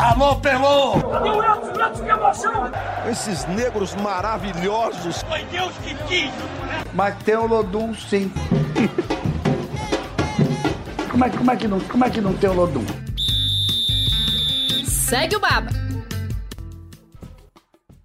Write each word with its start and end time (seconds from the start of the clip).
Alô, 0.00 0.34
Pelô! 0.36 0.92
Cadê 1.10 1.28
o 1.28 1.44
Edson? 1.44 1.86
Edson, 1.86 2.04
que 2.04 2.10
emoção! 2.10 2.70
Esses 3.10 3.44
negros 3.44 3.94
maravilhosos. 3.96 5.22
Foi 5.24 5.44
Deus 5.44 5.76
que 5.78 5.94
quis! 6.04 6.32
Mas 6.94 7.22
tem 7.22 7.36
o 7.36 7.46
Lodum, 7.46 7.92
sim. 7.92 8.32
como, 11.10 11.22
é, 11.22 11.28
como, 11.28 11.50
é 11.50 11.56
que 11.56 11.68
não, 11.68 11.80
como 11.80 12.04
é 12.06 12.08
que 12.08 12.20
não 12.22 12.34
tem 12.34 12.48
o 12.48 12.54
Lodum? 12.54 12.84
Segue 14.86 15.36
o 15.36 15.40
Baba! 15.40 15.68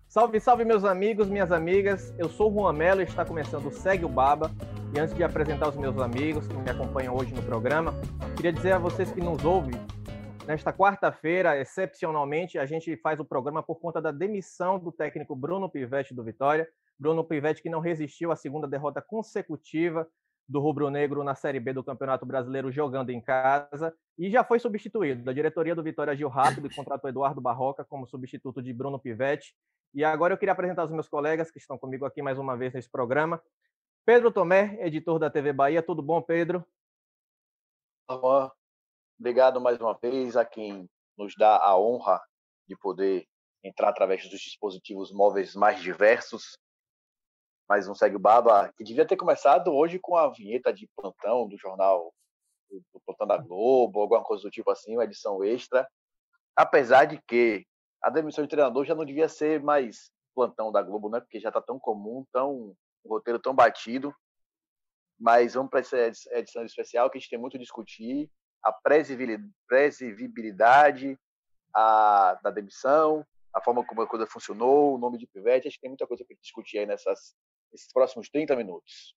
Salve, 0.09 0.39
salve, 0.41 0.65
meus 0.65 0.83
amigos, 0.83 1.29
minhas 1.29 1.53
amigas. 1.53 2.13
Eu 2.17 2.27
sou 2.27 2.51
o 2.51 2.53
Juan 2.53 2.73
Mello 2.73 2.99
e 2.99 3.05
está 3.05 3.23
começando 3.23 3.67
o 3.67 3.71
Segue 3.71 4.03
o 4.03 4.09
Baba. 4.09 4.51
E 4.93 4.99
antes 4.99 5.15
de 5.15 5.23
apresentar 5.23 5.69
os 5.69 5.77
meus 5.77 5.97
amigos 5.97 6.45
que 6.45 6.55
me 6.55 6.69
acompanham 6.69 7.15
hoje 7.15 7.33
no 7.33 7.41
programa, 7.41 7.93
queria 8.35 8.51
dizer 8.51 8.73
a 8.73 8.77
vocês 8.77 9.11
que 9.11 9.21
nos 9.21 9.45
ouvem, 9.45 9.79
nesta 10.45 10.71
quarta-feira, 10.71 11.59
excepcionalmente, 11.59 12.57
a 12.57 12.65
gente 12.65 12.95
faz 12.97 13.19
o 13.19 13.25
programa 13.25 13.63
por 13.63 13.79
conta 13.79 14.01
da 14.01 14.11
demissão 14.11 14.79
do 14.79 14.91
técnico 14.91 15.35
Bruno 15.35 15.69
Pivetti 15.69 16.13
do 16.13 16.23
Vitória. 16.23 16.67
Bruno 16.97 17.23
Pivetti 17.23 17.61
que 17.61 17.69
não 17.69 17.79
resistiu 17.79 18.31
à 18.31 18.35
segunda 18.35 18.67
derrota 18.67 19.01
consecutiva 19.01 20.07
do 20.47 20.59
Rubro 20.59 20.89
Negro 20.89 21.23
na 21.23 21.33
Série 21.33 21.59
B 21.59 21.73
do 21.73 21.83
Campeonato 21.83 22.25
Brasileiro 22.25 22.71
jogando 22.71 23.09
em 23.09 23.19
casa 23.19 23.93
e 24.17 24.29
já 24.29 24.43
foi 24.43 24.59
substituído. 24.59 25.27
A 25.29 25.33
diretoria 25.33 25.75
do 25.75 25.83
Vitória 25.83 26.13
agiu 26.13 26.29
rápido 26.29 26.67
e 26.67 26.73
contratou 26.73 27.09
Eduardo 27.09 27.41
Barroca 27.41 27.83
como 27.83 28.07
substituto 28.07 28.61
de 28.61 28.71
Bruno 28.71 28.99
Pivetti. 28.99 29.55
E 29.93 30.03
agora 30.03 30.33
eu 30.33 30.37
queria 30.37 30.53
apresentar 30.53 30.83
os 30.83 30.91
meus 30.91 31.09
colegas 31.09 31.49
que 31.49 31.57
estão 31.57 31.77
comigo 31.77 32.05
aqui 32.05 32.21
mais 32.21 32.37
uma 32.37 32.55
vez 32.55 32.73
nesse 32.73 32.89
programa. 32.89 33.41
Pedro 34.05 34.31
Tomé, 34.31 34.77
editor 34.81 35.17
da 35.17 35.29
TV 35.29 35.51
Bahia. 35.51 35.81
Tudo 35.81 36.03
bom, 36.03 36.21
Pedro? 36.21 36.63
Olá, 38.07 38.53
obrigado 39.19 39.61
mais 39.61 39.79
uma 39.79 39.93
vez 39.93 40.35
a 40.35 40.45
quem 40.45 40.89
nos 41.17 41.33
dá 41.37 41.57
a 41.57 41.77
honra 41.77 42.21
de 42.67 42.75
poder 42.77 43.25
entrar 43.63 43.89
através 43.89 44.27
dos 44.29 44.39
dispositivos 44.39 45.11
móveis 45.11 45.55
mais 45.55 45.81
diversos. 45.81 46.57
Mais 47.67 47.87
um 47.87 47.95
Segue 47.95 48.15
o 48.15 48.19
Baba, 48.19 48.71
que 48.77 48.83
devia 48.83 49.07
ter 49.07 49.15
começado 49.15 49.73
hoje 49.73 49.97
com 49.97 50.15
a 50.15 50.29
vinheta 50.29 50.71
de 50.71 50.87
plantão 50.95 51.47
do 51.47 51.57
jornal, 51.57 52.13
do 52.69 52.99
plantão 53.05 53.25
da 53.25 53.37
Globo, 53.37 54.01
alguma 54.01 54.23
coisa 54.23 54.43
do 54.43 54.51
tipo 54.51 54.69
assim, 54.69 54.93
uma 54.93 55.03
edição 55.03 55.43
extra. 55.43 55.87
Apesar 56.55 57.05
de 57.05 57.19
que 57.27 57.65
a 58.03 58.09
demissão 58.09 58.43
de 58.43 58.49
treinador 58.49 58.85
já 58.85 58.93
não 58.93 59.05
devia 59.05 59.27
ser 59.27 59.63
mais 59.63 60.11
plantão 60.35 60.71
da 60.71 60.83
Globo, 60.83 61.09
né? 61.09 61.19
Porque 61.19 61.39
já 61.39 61.49
está 61.49 61.61
tão 61.61 61.79
comum, 61.79 62.23
tão 62.31 62.75
um 63.03 63.09
roteiro 63.09 63.39
tão 63.39 63.55
batido. 63.55 64.13
Mas 65.19 65.55
vamos 65.55 65.71
para 65.71 65.79
essa 65.79 65.97
edição 66.37 66.63
especial 66.63 67.09
que 67.09 67.17
a 67.17 67.19
gente 67.19 67.29
tem 67.29 67.39
muito 67.39 67.57
a 67.57 67.59
discutir 67.59 68.29
a 68.65 68.73
previsibilidade 69.67 71.19
a, 71.73 72.39
da 72.41 72.49
demissão, 72.49 73.23
a 73.53 73.61
forma 73.61 73.85
como 73.85 74.01
a 74.01 74.07
coisa 74.07 74.25
funcionou, 74.25 74.95
o 74.95 74.97
nome 74.97 75.19
de 75.19 75.27
Pivete. 75.27 75.67
Acho 75.67 75.77
que 75.77 75.81
tem 75.81 75.89
muita 75.89 76.07
coisa 76.07 76.25
para 76.25 76.35
discutir 76.41 76.79
aí 76.79 76.85
nessas, 76.87 77.35
nesses 77.71 77.93
próximos 77.93 78.27
30 78.29 78.55
minutos. 78.55 79.15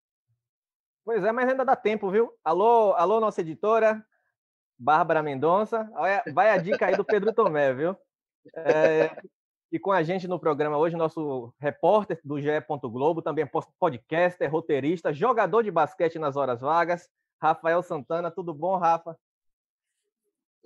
Pois 1.05 1.25
é, 1.25 1.33
mas 1.33 1.49
ainda 1.49 1.65
dá 1.65 1.75
tempo, 1.75 2.11
viu? 2.11 2.31
Alô, 2.45 2.93
alô, 2.93 3.19
nossa 3.19 3.41
editora, 3.41 4.05
Bárbara 4.79 5.23
Mendonça. 5.23 5.91
Vai 6.35 6.51
a 6.51 6.59
dica 6.59 6.87
aí 6.87 6.97
do 6.97 7.05
Pedro 7.05 7.33
Tomé, 7.33 7.73
viu? 7.73 7.97
É, 8.55 9.17
e 9.73 9.79
com 9.79 9.91
a 9.91 10.03
gente 10.03 10.29
no 10.29 10.39
programa 10.39 10.77
hoje, 10.77 10.97
nosso 10.97 11.55
repórter 11.59 12.21
do 12.23 12.39
GE. 12.39 12.49
Globo, 12.83 13.23
também 13.23 13.49
podcaster, 13.79 14.51
roteirista, 14.51 15.13
jogador 15.13 15.63
de 15.63 15.71
basquete 15.71 16.19
nas 16.19 16.37
horas 16.37 16.61
vagas, 16.61 17.09
Rafael 17.41 17.83
Santana. 17.83 18.31
Tudo 18.31 18.53
bom, 18.53 18.77
Rafa? 18.77 19.19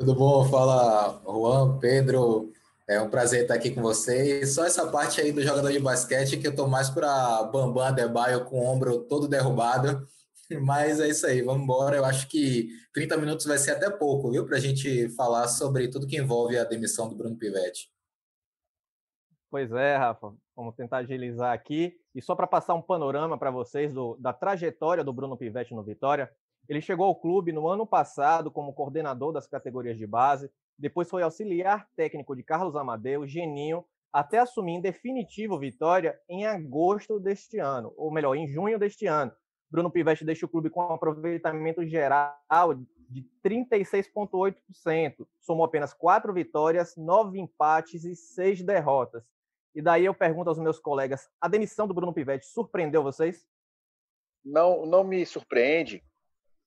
Tudo 0.03 0.17
bom? 0.17 0.45
Fala, 0.47 1.23
Juan, 1.25 1.79
Pedro. 1.79 2.51
É 2.89 3.01
um 3.01 3.09
prazer 3.09 3.43
estar 3.43 3.55
aqui 3.55 3.71
com 3.71 3.81
vocês. 3.81 4.53
Só 4.53 4.65
essa 4.65 4.91
parte 4.91 5.21
aí 5.21 5.31
do 5.31 5.41
jogador 5.41 5.71
de 5.71 5.79
basquete 5.79 6.39
que 6.39 6.49
eu 6.49 6.57
tô 6.57 6.67
mais 6.67 6.91
para 6.91 7.45
Bambam 7.45 7.85
Adebayo 7.85 8.45
com 8.45 8.59
o 8.59 8.65
ombro 8.65 9.05
todo 9.05 9.29
derrubado. 9.29 10.05
Mas 10.61 10.99
é 10.99 11.07
isso 11.07 11.25
aí, 11.25 11.41
vamos 11.41 11.63
embora. 11.63 11.95
Eu 11.95 12.05
acho 12.05 12.27
que 12.27 12.71
30 12.93 13.17
minutos 13.17 13.47
vai 13.47 13.57
ser 13.59 13.71
até 13.71 13.89
pouco, 13.91 14.33
viu, 14.33 14.45
para 14.45 14.57
a 14.57 14.61
gente 14.61 15.09
falar 15.11 15.47
sobre 15.47 15.87
tudo 15.87 16.09
que 16.09 16.17
envolve 16.19 16.59
a 16.59 16.65
demissão 16.65 17.09
do 17.09 17.15
Bruno 17.15 17.37
Pivetti. 17.37 17.89
Pois 19.53 19.71
é, 19.71 19.97
Rafa, 19.97 20.35
vamos 20.57 20.75
tentar 20.75 20.97
agilizar 20.97 21.53
aqui. 21.53 21.95
E 22.13 22.21
só 22.21 22.35
para 22.35 22.49
passar 22.49 22.75
um 22.75 22.83
panorama 22.83 23.39
para 23.39 23.53
vocês 23.53 23.95
do, 23.95 24.17
da 24.19 24.33
trajetória 24.33 25.05
do 25.05 25.13
Bruno 25.13 25.37
Pivetti 25.37 25.73
no 25.73 25.85
Vitória, 25.85 26.29
ele 26.69 26.81
chegou 26.81 27.07
ao 27.07 27.17
clube 27.17 27.53
no 27.53 27.69
ano 27.69 27.87
passado 27.87 28.51
como 28.51 28.73
coordenador 28.73 29.33
das 29.33 29.47
categorias 29.47 29.99
de 29.99 30.07
base, 30.07 30.51
depois 30.79 31.09
foi 31.09 31.23
auxiliar 31.23 31.89
técnico 31.97 32.35
de 32.35 32.43
Carlos 32.43 32.77
Amadeu, 32.77 33.27
Geninho, 33.27 33.85
até 34.13 34.39
assumir 34.39 34.73
em 34.73 34.81
definitivo 34.81 35.59
Vitória 35.59 36.19
em 36.29 36.47
agosto 36.47 37.19
deste 37.19 37.59
ano, 37.59 37.93
ou 37.97 38.13
melhor, 38.13 38.35
em 38.35 38.47
junho 38.47 38.79
deste 38.79 39.07
ano. 39.07 39.33
Bruno 39.71 39.91
Pivetti 39.91 40.25
deixa 40.25 40.45
o 40.45 40.49
clube 40.49 40.69
com 40.69 40.83
um 40.83 40.93
aproveitamento 40.93 41.87
geral 41.87 42.37
de 43.09 43.27
36,8%. 43.45 45.27
Somou 45.41 45.65
apenas 45.65 45.95
quatro 45.95 46.33
vitórias, 46.33 46.95
nove 46.97 47.39
empates 47.39 48.05
e 48.05 48.15
seis 48.15 48.63
derrotas. 48.63 49.25
E 49.75 49.81
daí 49.81 50.05
eu 50.05 50.13
pergunto 50.13 50.51
aos 50.51 50.59
meus 50.59 50.79
colegas: 50.79 51.31
a 51.41 51.49
demissão 51.49 51.87
do 51.87 51.95
Bruno 51.95 52.13
Pivetti 52.13 52.47
surpreendeu 52.47 53.03
vocês? 53.03 53.47
Não, 54.45 54.85
não 54.85 55.05
me 55.05 55.25
surpreende 55.25 56.05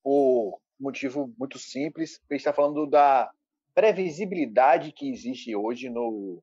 por 0.06 0.60
motivo 0.78 1.34
muito 1.36 1.58
simples. 1.58 2.20
Gente 2.30 2.40
está 2.40 2.52
falando 2.52 2.86
da 2.86 3.28
previsibilidade 3.74 4.92
que 4.92 5.10
existe 5.10 5.56
hoje 5.56 5.88
no, 5.88 6.40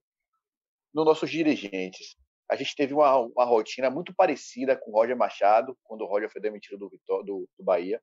no 0.93 1.05
nossos 1.05 1.29
dirigentes 1.29 2.17
a 2.49 2.55
gente 2.55 2.75
teve 2.75 2.93
uma, 2.93 3.17
uma 3.17 3.45
rotina 3.45 3.89
muito 3.89 4.13
parecida 4.13 4.75
com 4.77 4.91
o 4.91 4.93
Roger 4.93 5.17
Machado, 5.17 5.77
quando 5.83 6.01
o 6.01 6.07
Roger 6.07 6.31
foi 6.31 6.41
demitido 6.41 6.77
do, 6.77 6.89
do, 7.23 7.49
do 7.57 7.63
Bahia, 7.63 8.01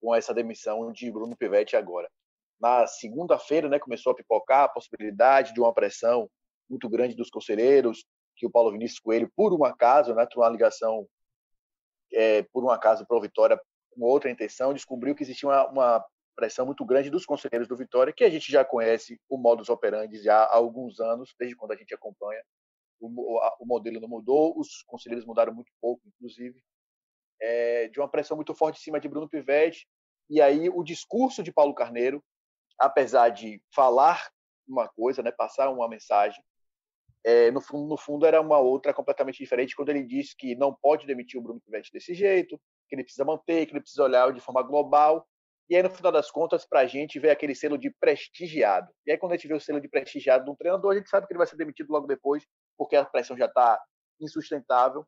com 0.00 0.14
essa 0.14 0.34
demissão 0.34 0.92
de 0.92 1.10
Bruno 1.10 1.36
Pivetti 1.36 1.76
agora. 1.76 2.10
Na 2.60 2.86
segunda-feira, 2.86 3.68
né, 3.68 3.78
começou 3.78 4.12
a 4.12 4.14
pipocar 4.14 4.64
a 4.64 4.68
possibilidade 4.68 5.54
de 5.54 5.60
uma 5.60 5.72
pressão 5.72 6.28
muito 6.68 6.88
grande 6.88 7.14
dos 7.14 7.30
conselheiros, 7.30 8.04
que 8.36 8.46
o 8.46 8.50
Paulo 8.50 8.72
Vinícius 8.72 9.00
Coelho, 9.00 9.32
por 9.34 9.52
um 9.54 9.64
acaso, 9.64 10.14
né, 10.14 10.26
uma 10.36 10.48
ligação 10.48 11.08
é, 12.12 12.42
por 12.52 12.64
um 12.64 12.70
acaso 12.70 13.06
para 13.06 13.16
o 13.16 13.20
Vitória, 13.20 13.60
com 13.98 14.04
outra 14.04 14.30
intenção, 14.30 14.72
descobriu 14.72 15.14
que 15.14 15.22
existia 15.22 15.48
uma, 15.48 15.66
uma, 15.68 16.04
pressão 16.36 16.64
muito 16.64 16.84
grande 16.84 17.10
dos 17.10 17.26
conselheiros 17.26 17.66
do 17.66 17.76
Vitória, 17.76 18.12
que 18.12 18.22
a 18.22 18.30
gente 18.30 18.52
já 18.52 18.64
conhece 18.64 19.20
o 19.28 19.36
modus 19.36 19.68
operandi 19.68 20.22
já 20.22 20.36
há 20.36 20.54
alguns 20.54 21.00
anos, 21.00 21.34
desde 21.36 21.56
quando 21.56 21.72
a 21.72 21.76
gente 21.76 21.92
acompanha 21.92 22.40
o, 23.00 23.40
o 23.60 23.66
modelo 23.66 24.00
não 24.00 24.08
mudou, 24.08 24.58
os 24.58 24.82
conselheiros 24.82 25.26
mudaram 25.26 25.54
muito 25.54 25.70
pouco, 25.80 26.02
inclusive, 26.06 26.62
é, 27.40 27.88
de 27.88 28.00
uma 28.00 28.08
pressão 28.08 28.36
muito 28.36 28.54
forte 28.54 28.78
em 28.78 28.82
cima 28.82 29.00
de 29.00 29.08
Bruno 29.08 29.28
Pivetti. 29.28 29.86
E 30.28 30.40
aí 30.40 30.68
o 30.68 30.82
discurso 30.82 31.42
de 31.42 31.52
Paulo 31.52 31.74
Carneiro, 31.74 32.22
apesar 32.78 33.30
de 33.30 33.62
falar 33.74 34.30
uma 34.66 34.88
coisa, 34.88 35.22
né, 35.22 35.30
passar 35.30 35.70
uma 35.70 35.88
mensagem, 35.88 36.42
é, 37.24 37.50
no, 37.50 37.60
fundo, 37.60 37.88
no 37.88 37.96
fundo 37.96 38.26
era 38.26 38.40
uma 38.40 38.58
outra 38.58 38.94
completamente 38.94 39.38
diferente 39.38 39.74
quando 39.74 39.88
ele 39.88 40.04
disse 40.04 40.36
que 40.36 40.54
não 40.54 40.74
pode 40.74 41.06
demitir 41.06 41.38
o 41.38 41.42
Bruno 41.42 41.60
Pivetti 41.60 41.92
desse 41.92 42.14
jeito, 42.14 42.60
que 42.88 42.94
ele 42.94 43.04
precisa 43.04 43.24
manter, 43.24 43.66
que 43.66 43.72
ele 43.72 43.80
precisa 43.80 44.02
olhar 44.02 44.32
de 44.32 44.40
forma 44.40 44.62
global. 44.62 45.26
E 45.70 45.76
aí, 45.76 45.82
no 45.82 45.90
final 45.90 46.10
das 46.10 46.30
contas, 46.30 46.66
para 46.66 46.80
a 46.80 46.86
gente 46.86 47.18
ver 47.18 47.30
aquele 47.30 47.54
selo 47.54 47.76
de 47.76 47.90
prestigiado. 47.90 48.90
E 49.06 49.12
aí, 49.12 49.18
quando 49.18 49.32
a 49.32 49.36
gente 49.36 49.48
vê 49.48 49.54
o 49.54 49.60
selo 49.60 49.80
de 49.80 49.88
prestigiado 49.88 50.44
de 50.44 50.50
um 50.50 50.56
treinador, 50.56 50.92
a 50.92 50.96
gente 50.96 51.10
sabe 51.10 51.26
que 51.26 51.32
ele 51.32 51.38
vai 51.38 51.46
ser 51.46 51.56
demitido 51.56 51.90
logo 51.90 52.06
depois, 52.06 52.46
porque 52.76 52.96
a 52.96 53.04
pressão 53.04 53.36
já 53.36 53.46
está 53.46 53.78
insustentável. 54.18 55.06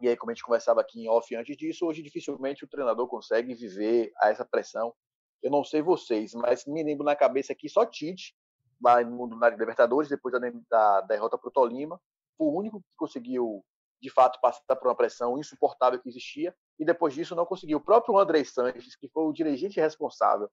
E 0.00 0.08
aí, 0.08 0.16
como 0.16 0.30
a 0.30 0.34
gente 0.34 0.44
conversava 0.44 0.80
aqui 0.80 1.00
em 1.00 1.08
off 1.08 1.34
antes 1.34 1.56
disso, 1.56 1.86
hoje 1.86 2.02
dificilmente 2.02 2.64
o 2.64 2.68
treinador 2.68 3.08
consegue 3.08 3.54
viver 3.54 4.12
a 4.20 4.30
essa 4.30 4.44
pressão. 4.44 4.94
Eu 5.42 5.50
não 5.50 5.64
sei 5.64 5.82
vocês, 5.82 6.32
mas 6.34 6.64
me 6.66 6.82
lembro 6.82 7.04
na 7.04 7.16
cabeça 7.16 7.52
aqui 7.52 7.68
só 7.68 7.84
Tite, 7.84 8.34
lá 8.82 9.02
no 9.02 9.16
mundo 9.16 9.36
na 9.36 9.48
Libertadores, 9.48 10.08
depois 10.08 10.34
da 10.68 11.00
derrota 11.02 11.38
para 11.38 11.48
o 11.48 11.52
Tolima, 11.52 12.00
foi 12.36 12.46
o 12.46 12.56
único 12.56 12.80
que 12.80 12.88
conseguiu, 12.96 13.64
de 14.00 14.10
fato, 14.10 14.40
passar 14.40 14.76
por 14.76 14.88
uma 14.88 14.96
pressão 14.96 15.38
insuportável 15.38 16.00
que 16.00 16.08
existia, 16.08 16.54
e 16.82 16.84
depois 16.84 17.14
disso 17.14 17.34
não 17.34 17.46
conseguiu. 17.46 17.78
O 17.78 17.80
próprio 17.80 18.18
André 18.18 18.44
Sanches, 18.44 18.96
que 18.96 19.08
foi 19.08 19.24
o 19.24 19.32
dirigente 19.32 19.80
responsável 19.80 20.50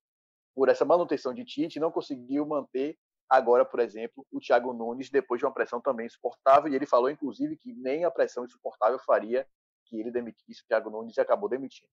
por 0.55 0.69
essa 0.69 0.85
manutenção 0.85 1.33
de 1.33 1.43
Tite, 1.43 1.79
não 1.79 1.91
conseguiu 1.91 2.45
manter 2.45 2.97
Agora, 3.29 3.63
por 3.63 3.79
exemplo, 3.79 4.25
o 4.31 4.39
Thiago 4.39 4.73
Nunes, 4.73 5.11
depois 5.11 5.37
de 5.37 5.45
uma 5.45 5.53
pressão 5.53 5.79
também 5.79 6.07
insuportável, 6.07 6.71
e 6.71 6.75
ele 6.75 6.87
falou, 6.87 7.11
inclusive, 7.11 7.55
que 7.57 7.71
nem 7.73 8.03
a 8.03 8.09
pressão 8.09 8.43
insuportável 8.43 8.97
faria 8.97 9.47
que 9.85 9.99
ele 9.99 10.09
demitisse 10.09 10.63
o 10.63 10.65
Thiago 10.65 10.89
Nunes 10.89 11.15
e 11.15 11.21
acabou 11.21 11.47
demitindo. 11.47 11.91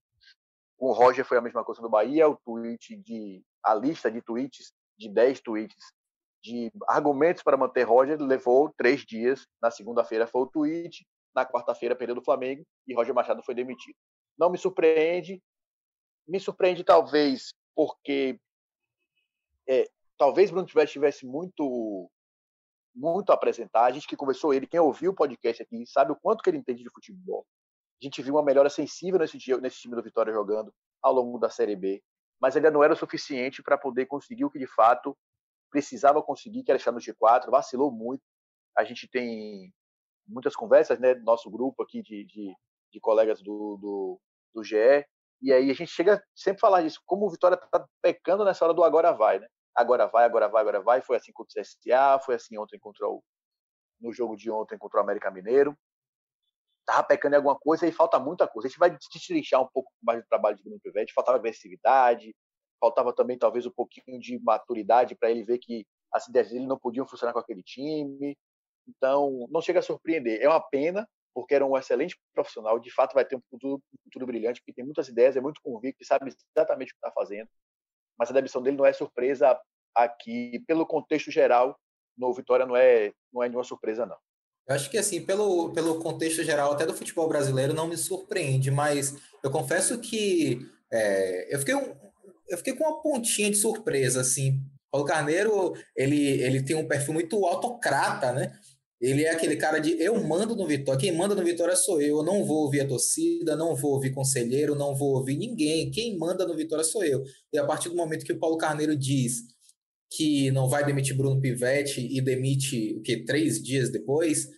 Com 0.78 0.86
o 0.86 0.92
Roger 0.92 1.26
foi 1.26 1.36
a 1.36 1.42
mesma 1.42 1.62
coisa 1.62 1.82
no 1.82 1.90
Bahia, 1.90 2.26
o 2.26 2.36
tweet 2.36 2.96
de 2.96 3.42
a 3.62 3.74
lista 3.74 4.10
de 4.10 4.22
tweets, 4.22 4.72
de 4.98 5.10
10 5.10 5.40
tweets 5.42 5.92
de 6.42 6.72
argumentos 6.88 7.42
para 7.42 7.56
manter 7.56 7.82
Roger 7.82 8.18
levou 8.18 8.72
três 8.76 9.04
dias. 9.04 9.46
Na 9.60 9.70
segunda-feira 9.70 10.26
foi 10.26 10.42
o 10.42 10.46
tweet, 10.46 11.06
na 11.34 11.44
quarta-feira 11.44 11.94
perdeu 11.94 12.14
do 12.14 12.24
Flamengo 12.24 12.64
e 12.86 12.94
Roger 12.94 13.14
Machado 13.14 13.42
foi 13.42 13.54
demitido. 13.54 13.96
Não 14.38 14.50
me 14.50 14.58
surpreende, 14.58 15.42
me 16.26 16.40
surpreende 16.40 16.84
talvez 16.84 17.54
porque 17.74 18.38
é, 19.68 19.88
talvez 20.18 20.50
Bruno 20.50 20.66
Pivete 20.66 20.92
tivesse 20.92 21.26
muito 21.26 22.10
muito 22.94 23.30
a 23.30 23.34
apresentar. 23.34 23.84
A 23.84 23.90
gente 23.90 24.06
que 24.06 24.16
conversou 24.16 24.54
ele, 24.54 24.66
quem 24.66 24.80
ouviu 24.80 25.10
o 25.10 25.14
podcast 25.14 25.62
aqui, 25.62 25.84
sabe 25.86 26.12
o 26.12 26.16
quanto 26.16 26.42
que 26.42 26.48
ele 26.48 26.56
entende 26.56 26.82
de 26.82 26.90
futebol. 26.90 27.46
A 28.00 28.04
gente 28.04 28.22
viu 28.22 28.34
uma 28.34 28.42
melhora 28.42 28.70
sensível 28.70 29.18
nesse, 29.18 29.36
dia, 29.36 29.58
nesse 29.58 29.76
time 29.80 29.94
do 29.94 30.02
Vitória 30.02 30.32
jogando 30.32 30.72
ao 31.02 31.12
longo 31.12 31.38
da 31.38 31.50
Série 31.50 31.76
B, 31.76 32.02
mas 32.40 32.56
ainda 32.56 32.70
não 32.70 32.82
era 32.82 32.94
o 32.94 32.96
suficiente 32.96 33.62
para 33.62 33.76
poder 33.76 34.06
conseguir 34.06 34.44
o 34.44 34.50
que 34.50 34.58
de 34.58 34.66
fato 34.66 35.16
precisava 35.70 36.22
conseguir, 36.22 36.62
que 36.62 36.70
era 36.70 36.78
estar 36.78 36.92
no 36.92 36.98
G4, 36.98 37.50
vacilou 37.50 37.90
muito. 37.90 38.22
A 38.76 38.84
gente 38.84 39.08
tem 39.08 39.72
muitas 40.26 40.56
conversas, 40.56 40.98
né, 40.98 41.14
do 41.14 41.22
nosso 41.22 41.50
grupo 41.50 41.82
aqui 41.82 42.02
de, 42.02 42.24
de, 42.24 42.54
de 42.92 43.00
colegas 43.00 43.42
do, 43.42 43.76
do, 43.80 44.20
do 44.54 44.64
GE, 44.64 45.06
e 45.42 45.52
aí 45.52 45.70
a 45.70 45.74
gente 45.74 45.90
chega 45.90 46.22
sempre 46.34 46.58
a 46.58 46.60
falar 46.60 46.82
disso, 46.82 47.00
como 47.04 47.26
o 47.26 47.30
Vitória 47.30 47.54
está 47.54 47.86
pecando 48.02 48.44
nessa 48.44 48.64
hora 48.64 48.74
do 48.74 48.82
agora 48.84 49.12
vai, 49.12 49.38
né? 49.38 49.46
Agora 49.74 50.06
vai, 50.06 50.24
agora 50.24 50.48
vai, 50.48 50.62
agora 50.62 50.80
vai. 50.80 51.02
Foi 51.02 51.16
assim 51.16 51.32
contra 51.32 51.60
o 51.60 51.62
CSA, 51.62 52.18
foi 52.24 52.36
assim 52.36 52.56
ontem 52.56 52.78
contra 52.78 53.06
o, 53.06 53.22
no 54.00 54.12
jogo 54.12 54.36
de 54.36 54.50
ontem 54.50 54.78
contra 54.78 54.98
o 54.98 55.02
América 55.02 55.30
Mineiro. 55.30 55.76
Tava 56.86 57.04
pecando 57.04 57.34
em 57.34 57.36
alguma 57.36 57.58
coisa 57.58 57.86
e 57.86 57.92
falta 57.92 58.18
muita 58.18 58.48
coisa. 58.48 58.68
A 58.68 58.70
gente 58.70 58.78
vai 58.78 58.90
destrinchar 58.90 59.60
um 59.62 59.68
pouco 59.68 59.92
mais 60.02 60.22
do 60.22 60.26
trabalho 60.28 60.56
de 60.56 60.62
Bruno 60.62 60.80
Pivete. 60.80 61.12
Faltava 61.12 61.36
agressividade, 61.36 62.34
faltava 62.80 63.12
também 63.12 63.36
talvez 63.36 63.66
um 63.66 63.70
pouquinho 63.70 64.18
de 64.18 64.38
maturidade 64.38 65.14
para 65.14 65.30
ele 65.30 65.44
ver 65.44 65.58
que 65.58 65.86
as 66.12 66.26
ideias 66.28 66.50
dele 66.50 66.66
não 66.66 66.78
podiam 66.78 67.06
funcionar 67.06 67.32
com 67.32 67.40
aquele 67.40 67.62
time. 67.62 68.38
Então, 68.88 69.46
não 69.50 69.60
chega 69.60 69.80
a 69.80 69.82
surpreender. 69.82 70.40
É 70.40 70.48
uma 70.48 70.60
pena, 70.60 71.06
porque 71.36 71.54
era 71.54 71.66
um 71.66 71.76
excelente 71.76 72.18
profissional, 72.34 72.78
de 72.78 72.90
fato 72.90 73.12
vai 73.12 73.22
ter 73.22 73.36
um 73.36 73.42
futuro, 73.50 73.74
um 73.92 74.04
futuro 74.04 74.24
brilhante, 74.24 74.62
porque 74.62 74.72
tem 74.72 74.86
muitas 74.86 75.06
ideias, 75.06 75.36
é 75.36 75.40
muito 75.40 75.60
convicto 75.62 76.02
sabe 76.02 76.34
exatamente 76.56 76.92
o 76.92 76.94
que 76.94 77.06
está 77.06 77.12
fazendo. 77.12 77.46
Mas 78.18 78.30
a 78.30 78.32
demissão 78.32 78.62
dele 78.62 78.78
não 78.78 78.86
é 78.86 78.92
surpresa 78.94 79.54
aqui, 79.94 80.64
pelo 80.66 80.86
contexto 80.86 81.30
geral, 81.30 81.78
no 82.16 82.32
Vitória 82.32 82.64
não 82.64 82.74
é, 82.74 83.12
não 83.30 83.42
é 83.42 83.48
nenhuma 83.48 83.64
surpresa, 83.64 84.06
não. 84.06 84.16
Eu 84.66 84.76
acho 84.76 84.90
que, 84.90 84.96
assim, 84.96 85.26
pelo, 85.26 85.74
pelo 85.74 86.00
contexto 86.02 86.42
geral, 86.42 86.72
até 86.72 86.86
do 86.86 86.94
futebol 86.94 87.28
brasileiro, 87.28 87.74
não 87.74 87.86
me 87.86 87.98
surpreende, 87.98 88.70
mas 88.70 89.14
eu 89.44 89.50
confesso 89.50 90.00
que 90.00 90.66
é, 90.90 91.54
eu, 91.54 91.58
fiquei 91.58 91.74
um, 91.74 91.94
eu 92.48 92.56
fiquei 92.56 92.74
com 92.74 92.84
uma 92.84 93.02
pontinha 93.02 93.50
de 93.50 93.58
surpresa, 93.58 94.22
assim. 94.22 94.58
Paulo 94.90 95.06
Carneiro, 95.06 95.74
ele, 95.94 96.42
ele 96.42 96.62
tem 96.62 96.74
um 96.74 96.88
perfil 96.88 97.12
muito 97.12 97.44
autocrata, 97.44 98.32
né? 98.32 98.58
Ele 99.00 99.24
é 99.24 99.30
aquele 99.30 99.56
cara 99.56 99.78
de 99.78 100.00
eu 100.00 100.22
mando 100.22 100.56
no 100.56 100.66
Vitória, 100.66 101.00
quem 101.00 101.12
manda 101.12 101.34
no 101.34 101.44
Vitória 101.44 101.76
sou 101.76 102.00
eu, 102.00 102.18
eu 102.18 102.22
não 102.22 102.44
vou 102.44 102.62
ouvir 102.62 102.80
a 102.80 102.88
torcida, 102.88 103.54
não 103.54 103.76
vou 103.76 103.92
ouvir 103.92 104.14
conselheiro, 104.14 104.74
não 104.74 104.94
vou 104.94 105.16
ouvir 105.16 105.36
ninguém, 105.36 105.90
quem 105.90 106.16
manda 106.16 106.46
no 106.46 106.56
Vitória 106.56 106.84
sou 106.84 107.04
eu. 107.04 107.22
E 107.52 107.58
a 107.58 107.64
partir 107.64 107.90
do 107.90 107.96
momento 107.96 108.24
que 108.24 108.32
o 108.32 108.38
Paulo 108.38 108.56
Carneiro 108.56 108.96
diz 108.96 109.42
que 110.10 110.50
não 110.50 110.68
vai 110.68 110.84
demitir 110.84 111.16
Bruno 111.16 111.40
Pivetti 111.40 112.00
e 112.00 112.20
demite 112.22 112.94
o 112.94 113.02
que 113.02 113.24
três 113.24 113.62
dias 113.62 113.90
depois, 113.90 114.48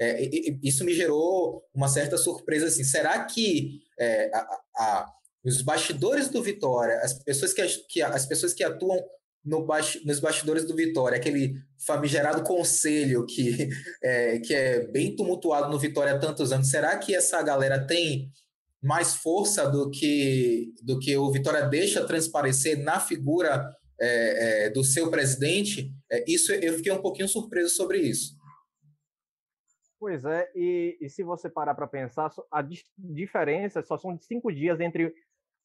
é, 0.00 0.28
isso 0.62 0.84
me 0.84 0.94
gerou 0.94 1.64
uma 1.74 1.88
certa 1.88 2.16
surpresa 2.16 2.66
assim. 2.66 2.84
Será 2.84 3.24
que 3.24 3.80
é, 3.98 4.30
a, 4.34 4.60
a, 4.76 5.12
os 5.44 5.62
bastidores 5.62 6.28
do 6.28 6.42
Vitória, 6.42 6.98
as 7.00 7.14
pessoas 7.22 7.52
que, 7.52 7.66
que 7.88 8.02
as 8.02 8.26
pessoas 8.26 8.54
que 8.54 8.62
atuam 8.62 8.98
no 9.44 9.66
nos 10.04 10.20
bastidores 10.20 10.64
do 10.64 10.74
Vitória, 10.74 11.18
aquele 11.18 11.54
famigerado 11.86 12.42
conselho 12.42 13.26
que 13.26 13.68
é, 14.02 14.38
que 14.38 14.54
é 14.54 14.86
bem 14.86 15.14
tumultuado 15.14 15.70
no 15.70 15.78
Vitória 15.78 16.14
há 16.14 16.18
tantos 16.18 16.50
anos. 16.50 16.70
Será 16.70 16.96
que 16.96 17.14
essa 17.14 17.42
galera 17.42 17.86
tem 17.86 18.30
mais 18.82 19.14
força 19.14 19.68
do 19.70 19.90
que, 19.90 20.72
do 20.82 20.98
que 20.98 21.16
o 21.16 21.30
Vitória 21.30 21.66
deixa 21.66 22.06
transparecer 22.06 22.82
na 22.82 23.00
figura 23.00 23.70
é, 24.00 24.66
é, 24.66 24.70
do 24.70 24.82
seu 24.82 25.10
presidente? 25.10 25.92
É, 26.10 26.24
isso 26.26 26.52
eu 26.52 26.74
fiquei 26.74 26.92
um 26.92 27.02
pouquinho 27.02 27.28
surpreso 27.28 27.74
sobre 27.74 27.98
isso. 27.98 28.34
Pois 29.98 30.24
é, 30.24 30.50
e, 30.54 30.98
e 31.00 31.08
se 31.08 31.22
você 31.22 31.48
parar 31.48 31.74
para 31.74 31.86
pensar, 31.86 32.30
a 32.50 32.62
diferença 32.98 33.82
só 33.82 33.96
são 33.96 34.14
de 34.14 34.24
cinco 34.24 34.52
dias 34.52 34.78
entre 34.80 35.14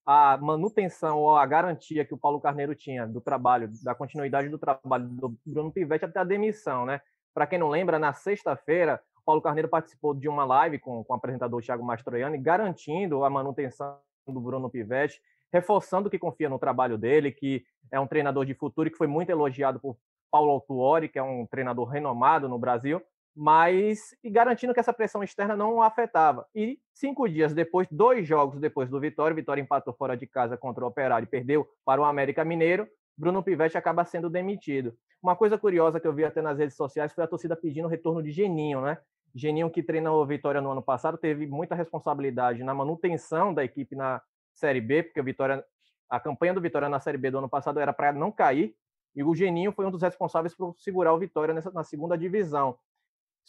a 0.05 0.37
manutenção 0.37 1.19
ou 1.19 1.35
a 1.35 1.45
garantia 1.45 2.05
que 2.05 2.13
o 2.13 2.17
Paulo 2.17 2.39
Carneiro 2.39 2.73
tinha 2.73 3.05
do 3.05 3.21
trabalho, 3.21 3.69
da 3.83 3.93
continuidade 3.93 4.49
do 4.49 4.57
trabalho 4.57 5.07
do 5.07 5.37
Bruno 5.45 5.71
Pivetti 5.71 6.05
até 6.05 6.19
a 6.19 6.23
demissão, 6.23 6.85
né? 6.85 7.01
Para 7.33 7.45
quem 7.45 7.59
não 7.59 7.69
lembra, 7.69 7.99
na 7.99 8.13
sexta-feira, 8.13 8.99
Paulo 9.25 9.41
Carneiro 9.41 9.69
participou 9.69 10.13
de 10.13 10.27
uma 10.27 10.43
live 10.43 10.79
com, 10.79 11.03
com 11.03 11.13
o 11.13 11.15
apresentador 11.15 11.61
Thiago 11.61 11.83
Mastroianni, 11.83 12.37
garantindo 12.37 13.23
a 13.23 13.29
manutenção 13.29 13.99
do 14.27 14.41
Bruno 14.41 14.69
Pivetti, 14.69 15.21
reforçando 15.53 16.09
que 16.09 16.17
confia 16.17 16.49
no 16.49 16.59
trabalho 16.59 16.97
dele, 16.97 17.31
que 17.31 17.63
é 17.91 17.99
um 17.99 18.07
treinador 18.07 18.45
de 18.45 18.53
futuro 18.53 18.87
e 18.87 18.91
que 18.91 18.97
foi 18.97 19.07
muito 19.07 19.29
elogiado 19.29 19.79
por 19.79 19.97
Paulo 20.31 20.51
Autuori, 20.51 21.09
que 21.09 21.19
é 21.19 21.23
um 21.23 21.45
treinador 21.45 21.87
renomado 21.87 22.47
no 22.47 22.57
Brasil, 22.57 23.01
mas 23.35 24.15
e 24.23 24.29
garantindo 24.29 24.73
que 24.73 24.79
essa 24.79 24.93
pressão 24.93 25.23
externa 25.23 25.55
não 25.55 25.75
o 25.75 25.81
afetava. 25.81 26.45
E 26.53 26.79
cinco 26.93 27.27
dias 27.27 27.53
depois, 27.53 27.87
dois 27.89 28.27
jogos 28.27 28.59
depois 28.59 28.89
do 28.89 28.99
Vitória, 28.99 29.35
Vitória 29.35 29.61
empatou 29.61 29.93
fora 29.93 30.17
de 30.17 30.27
casa 30.27 30.57
contra 30.57 30.83
o 30.83 30.87
Operário 30.87 31.25
e 31.25 31.29
perdeu 31.29 31.67
para 31.85 32.01
o 32.01 32.05
América 32.05 32.43
Mineiro, 32.43 32.87
Bruno 33.17 33.43
Pivetti 33.43 33.77
acaba 33.77 34.05
sendo 34.05 34.29
demitido. 34.29 34.93
Uma 35.21 35.35
coisa 35.35 35.57
curiosa 35.57 35.99
que 35.99 36.07
eu 36.07 36.13
vi 36.13 36.23
até 36.23 36.41
nas 36.41 36.57
redes 36.57 36.77
sociais 36.77 37.11
foi 37.11 37.23
a 37.23 37.27
torcida 37.27 37.55
pedindo 37.55 37.85
o 37.85 37.89
retorno 37.89 38.23
de 38.23 38.31
Geninho, 38.31 38.81
né? 38.81 38.97
Geninho, 39.35 39.69
que 39.69 39.83
treinou 39.83 40.21
o 40.21 40.25
Vitória 40.25 40.61
no 40.61 40.71
ano 40.71 40.81
passado, 40.81 41.17
teve 41.17 41.45
muita 41.45 41.75
responsabilidade 41.75 42.63
na 42.63 42.73
manutenção 42.73 43.53
da 43.53 43.63
equipe 43.63 43.95
na 43.95 44.21
Série 44.53 44.81
B, 44.81 45.03
porque 45.03 45.19
o 45.19 45.23
Vitória, 45.23 45.63
a 46.09 46.19
campanha 46.19 46.53
do 46.53 46.61
Vitória 46.61 46.89
na 46.89 46.99
Série 46.99 47.17
B 47.17 47.29
do 47.29 47.37
ano 47.37 47.49
passado 47.49 47.79
era 47.79 47.93
para 47.93 48.11
não 48.11 48.31
cair, 48.31 48.73
e 49.15 49.23
o 49.23 49.35
Geninho 49.35 49.71
foi 49.71 49.85
um 49.85 49.91
dos 49.91 50.01
responsáveis 50.01 50.55
por 50.55 50.75
segurar 50.77 51.13
o 51.13 51.19
Vitória 51.19 51.53
nessa, 51.53 51.71
na 51.71 51.83
segunda 51.83 52.17
divisão. 52.17 52.77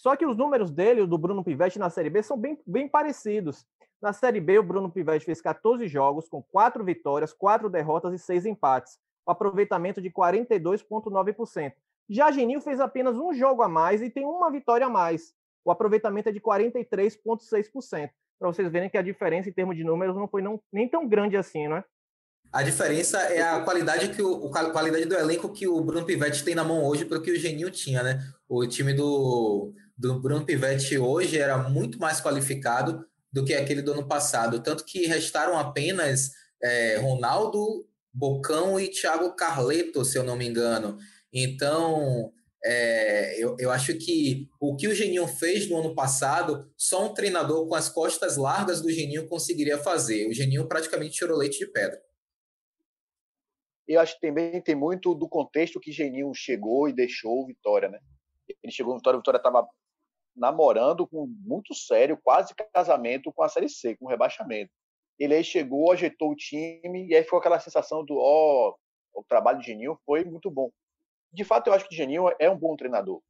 Só 0.00 0.16
que 0.16 0.24
os 0.24 0.34
números 0.34 0.70
dele, 0.70 1.06
do 1.06 1.18
Bruno 1.18 1.44
Pivetti 1.44 1.78
na 1.78 1.90
Série 1.90 2.08
B, 2.08 2.22
são 2.22 2.34
bem, 2.34 2.58
bem 2.66 2.88
parecidos. 2.88 3.66
Na 4.00 4.14
Série 4.14 4.40
B, 4.40 4.58
o 4.58 4.62
Bruno 4.62 4.90
Pivetti 4.90 5.26
fez 5.26 5.42
14 5.42 5.86
jogos, 5.88 6.26
com 6.26 6.42
4 6.42 6.82
vitórias, 6.82 7.34
4 7.34 7.68
derrotas 7.68 8.14
e 8.14 8.18
6 8.18 8.46
empates, 8.46 8.98
com 9.22 9.30
aproveitamento 9.30 10.00
de 10.00 10.10
42,9%. 10.10 11.74
Já 12.08 12.30
Geninho 12.32 12.62
fez 12.62 12.80
apenas 12.80 13.18
um 13.18 13.34
jogo 13.34 13.60
a 13.60 13.68
mais 13.68 14.00
e 14.00 14.08
tem 14.08 14.24
uma 14.24 14.50
vitória 14.50 14.86
a 14.86 14.90
mais. 14.90 15.34
O 15.62 15.70
aproveitamento 15.70 16.30
é 16.30 16.32
de 16.32 16.40
43,6%. 16.40 18.10
Para 18.38 18.48
vocês 18.48 18.72
verem 18.72 18.88
que 18.88 18.96
a 18.96 19.02
diferença 19.02 19.50
em 19.50 19.52
termos 19.52 19.76
de 19.76 19.84
números 19.84 20.16
não 20.16 20.26
foi 20.26 20.40
não, 20.40 20.58
nem 20.72 20.88
tão 20.88 21.06
grande 21.06 21.36
assim, 21.36 21.68
não 21.68 21.76
é? 21.76 21.84
A 22.52 22.62
diferença 22.64 23.18
é 23.18 23.42
a 23.42 23.60
qualidade 23.60 24.08
que 24.08 24.20
o, 24.20 24.50
a 24.52 24.70
qualidade 24.70 25.04
do 25.04 25.14
elenco 25.14 25.52
que 25.52 25.68
o 25.68 25.80
Bruno 25.82 26.04
Pivetti 26.04 26.42
tem 26.42 26.54
na 26.54 26.64
mão 26.64 26.84
hoje 26.84 27.04
para 27.04 27.18
o 27.18 27.22
que 27.22 27.30
o 27.30 27.38
Geninho 27.38 27.70
tinha, 27.70 28.02
né? 28.02 28.18
O 28.48 28.66
time 28.66 28.92
do, 28.92 29.72
do 30.00 30.18
Bruno 30.18 30.46
Pivetti 30.46 30.96
hoje 30.96 31.38
era 31.38 31.58
muito 31.58 31.98
mais 31.98 32.22
qualificado 32.22 33.06
do 33.30 33.44
que 33.44 33.52
aquele 33.52 33.82
do 33.82 33.92
ano 33.92 34.08
passado. 34.08 34.62
Tanto 34.62 34.82
que 34.86 35.06
restaram 35.06 35.58
apenas 35.58 36.30
é, 36.62 36.96
Ronaldo, 36.96 37.86
Bocão 38.10 38.80
e 38.80 38.88
Thiago 38.88 39.36
Carleto, 39.36 40.02
se 40.02 40.16
eu 40.16 40.24
não 40.24 40.36
me 40.36 40.48
engano. 40.48 40.96
Então, 41.30 42.32
é, 42.64 43.38
eu, 43.38 43.54
eu 43.58 43.70
acho 43.70 43.94
que 43.98 44.48
o 44.58 44.74
que 44.74 44.88
o 44.88 44.94
Geninho 44.94 45.26
fez 45.28 45.68
no 45.68 45.76
ano 45.76 45.94
passado, 45.94 46.72
só 46.78 47.04
um 47.04 47.12
treinador 47.12 47.68
com 47.68 47.74
as 47.74 47.90
costas 47.90 48.38
largas 48.38 48.80
do 48.80 48.90
Geninho 48.90 49.28
conseguiria 49.28 49.76
fazer. 49.76 50.26
O 50.28 50.32
Geninho 50.32 50.66
praticamente 50.66 51.12
tirou 51.12 51.36
leite 51.36 51.58
de 51.58 51.70
pedra. 51.70 52.00
Eu 53.86 54.00
acho 54.00 54.18
que 54.18 54.26
também 54.26 54.62
tem 54.62 54.74
muito 54.74 55.14
do 55.14 55.28
contexto 55.28 55.78
que 55.78 55.92
Geninho 55.92 56.32
chegou 56.34 56.88
e 56.88 56.94
deixou 56.94 57.46
Vitória, 57.46 57.90
né? 57.90 57.98
Ele 58.62 58.72
chegou 58.72 58.94
no 58.94 58.98
Vitória, 58.98 59.18
o 59.18 59.20
Vitória 59.20 59.36
estava 59.36 59.68
namorando 60.34 61.06
com 61.06 61.26
muito 61.26 61.74
sério, 61.74 62.18
quase 62.22 62.54
casamento 62.72 63.32
com 63.32 63.42
a 63.42 63.48
Série 63.48 63.68
C, 63.68 63.96
com 63.96 64.06
rebaixamento. 64.06 64.70
Ele 65.18 65.34
aí 65.34 65.44
chegou, 65.44 65.92
ajeitou 65.92 66.30
o 66.30 66.36
time 66.36 67.06
e 67.08 67.14
aí 67.14 67.22
ficou 67.22 67.38
aquela 67.38 67.60
sensação 67.60 68.04
do 68.04 68.16
ó, 68.16 68.70
oh, 68.70 69.20
o 69.20 69.24
trabalho 69.24 69.58
de 69.58 69.66
Geninho 69.66 69.98
foi 70.06 70.24
muito 70.24 70.50
bom. 70.50 70.70
De 71.32 71.44
fato, 71.44 71.68
eu 71.68 71.74
acho 71.74 71.86
que 71.88 71.94
o 71.94 71.96
Geninho 71.96 72.24
é 72.38 72.50
um 72.50 72.58
bom 72.58 72.74
treinador. 72.76 73.20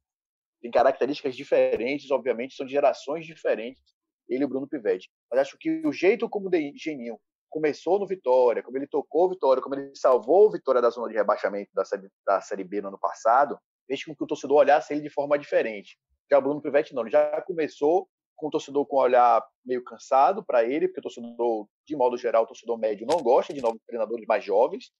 Tem 0.61 0.71
características 0.71 1.35
diferentes, 1.35 2.09
obviamente, 2.11 2.55
são 2.55 2.65
de 2.65 2.71
gerações 2.71 3.25
diferentes, 3.25 3.81
ele 4.29 4.43
e 4.43 4.45
o 4.45 4.47
Bruno 4.47 4.67
Pivetti. 4.67 5.09
Mas 5.29 5.41
acho 5.41 5.57
que 5.59 5.85
o 5.85 5.91
jeito 5.91 6.29
como 6.29 6.47
o 6.47 6.51
Geninho 6.75 7.19
começou 7.49 7.99
no 7.99 8.07
Vitória, 8.07 8.63
como 8.63 8.77
ele 8.77 8.87
tocou 8.87 9.25
o 9.25 9.29
Vitória, 9.29 9.61
como 9.61 9.75
ele 9.75 9.91
salvou 9.95 10.47
o 10.47 10.51
Vitória 10.51 10.81
da 10.81 10.89
zona 10.89 11.09
de 11.09 11.15
rebaixamento 11.15 11.69
da 11.73 11.83
série, 11.83 12.09
da 12.25 12.39
série 12.39 12.63
B 12.63 12.81
no 12.81 12.87
ano 12.87 12.99
passado, 12.99 13.59
fez 13.85 14.05
com 14.05 14.15
que 14.15 14.23
o 14.23 14.27
torcedor 14.27 14.59
olhasse 14.59 14.93
ele 14.93 15.01
de 15.01 15.09
forma 15.09 15.37
diferente. 15.37 15.97
Já 16.31 16.39
o 16.39 16.41
Bruno 16.41 16.61
Pivetti 16.61 16.93
não, 16.93 17.03
ele 17.03 17.11
já 17.11 17.41
começou 17.41 18.07
com 18.35 18.47
o 18.47 18.51
torcedor 18.51 18.85
com 18.87 18.97
um 18.97 18.99
olhar 18.99 19.45
meio 19.65 19.83
cansado 19.83 20.43
para 20.43 20.63
ele, 20.63 20.87
porque 20.87 20.99
o 20.99 21.03
torcedor, 21.03 21.67
de 21.85 21.95
modo 21.95 22.17
geral, 22.17 22.43
o 22.43 22.47
torcedor 22.47 22.77
médio 22.77 23.05
não 23.05 23.21
gosta 23.21 23.53
de 23.53 23.61
novos 23.61 23.81
treinadores 23.85 24.25
mais 24.25 24.43
jovens, 24.43 24.91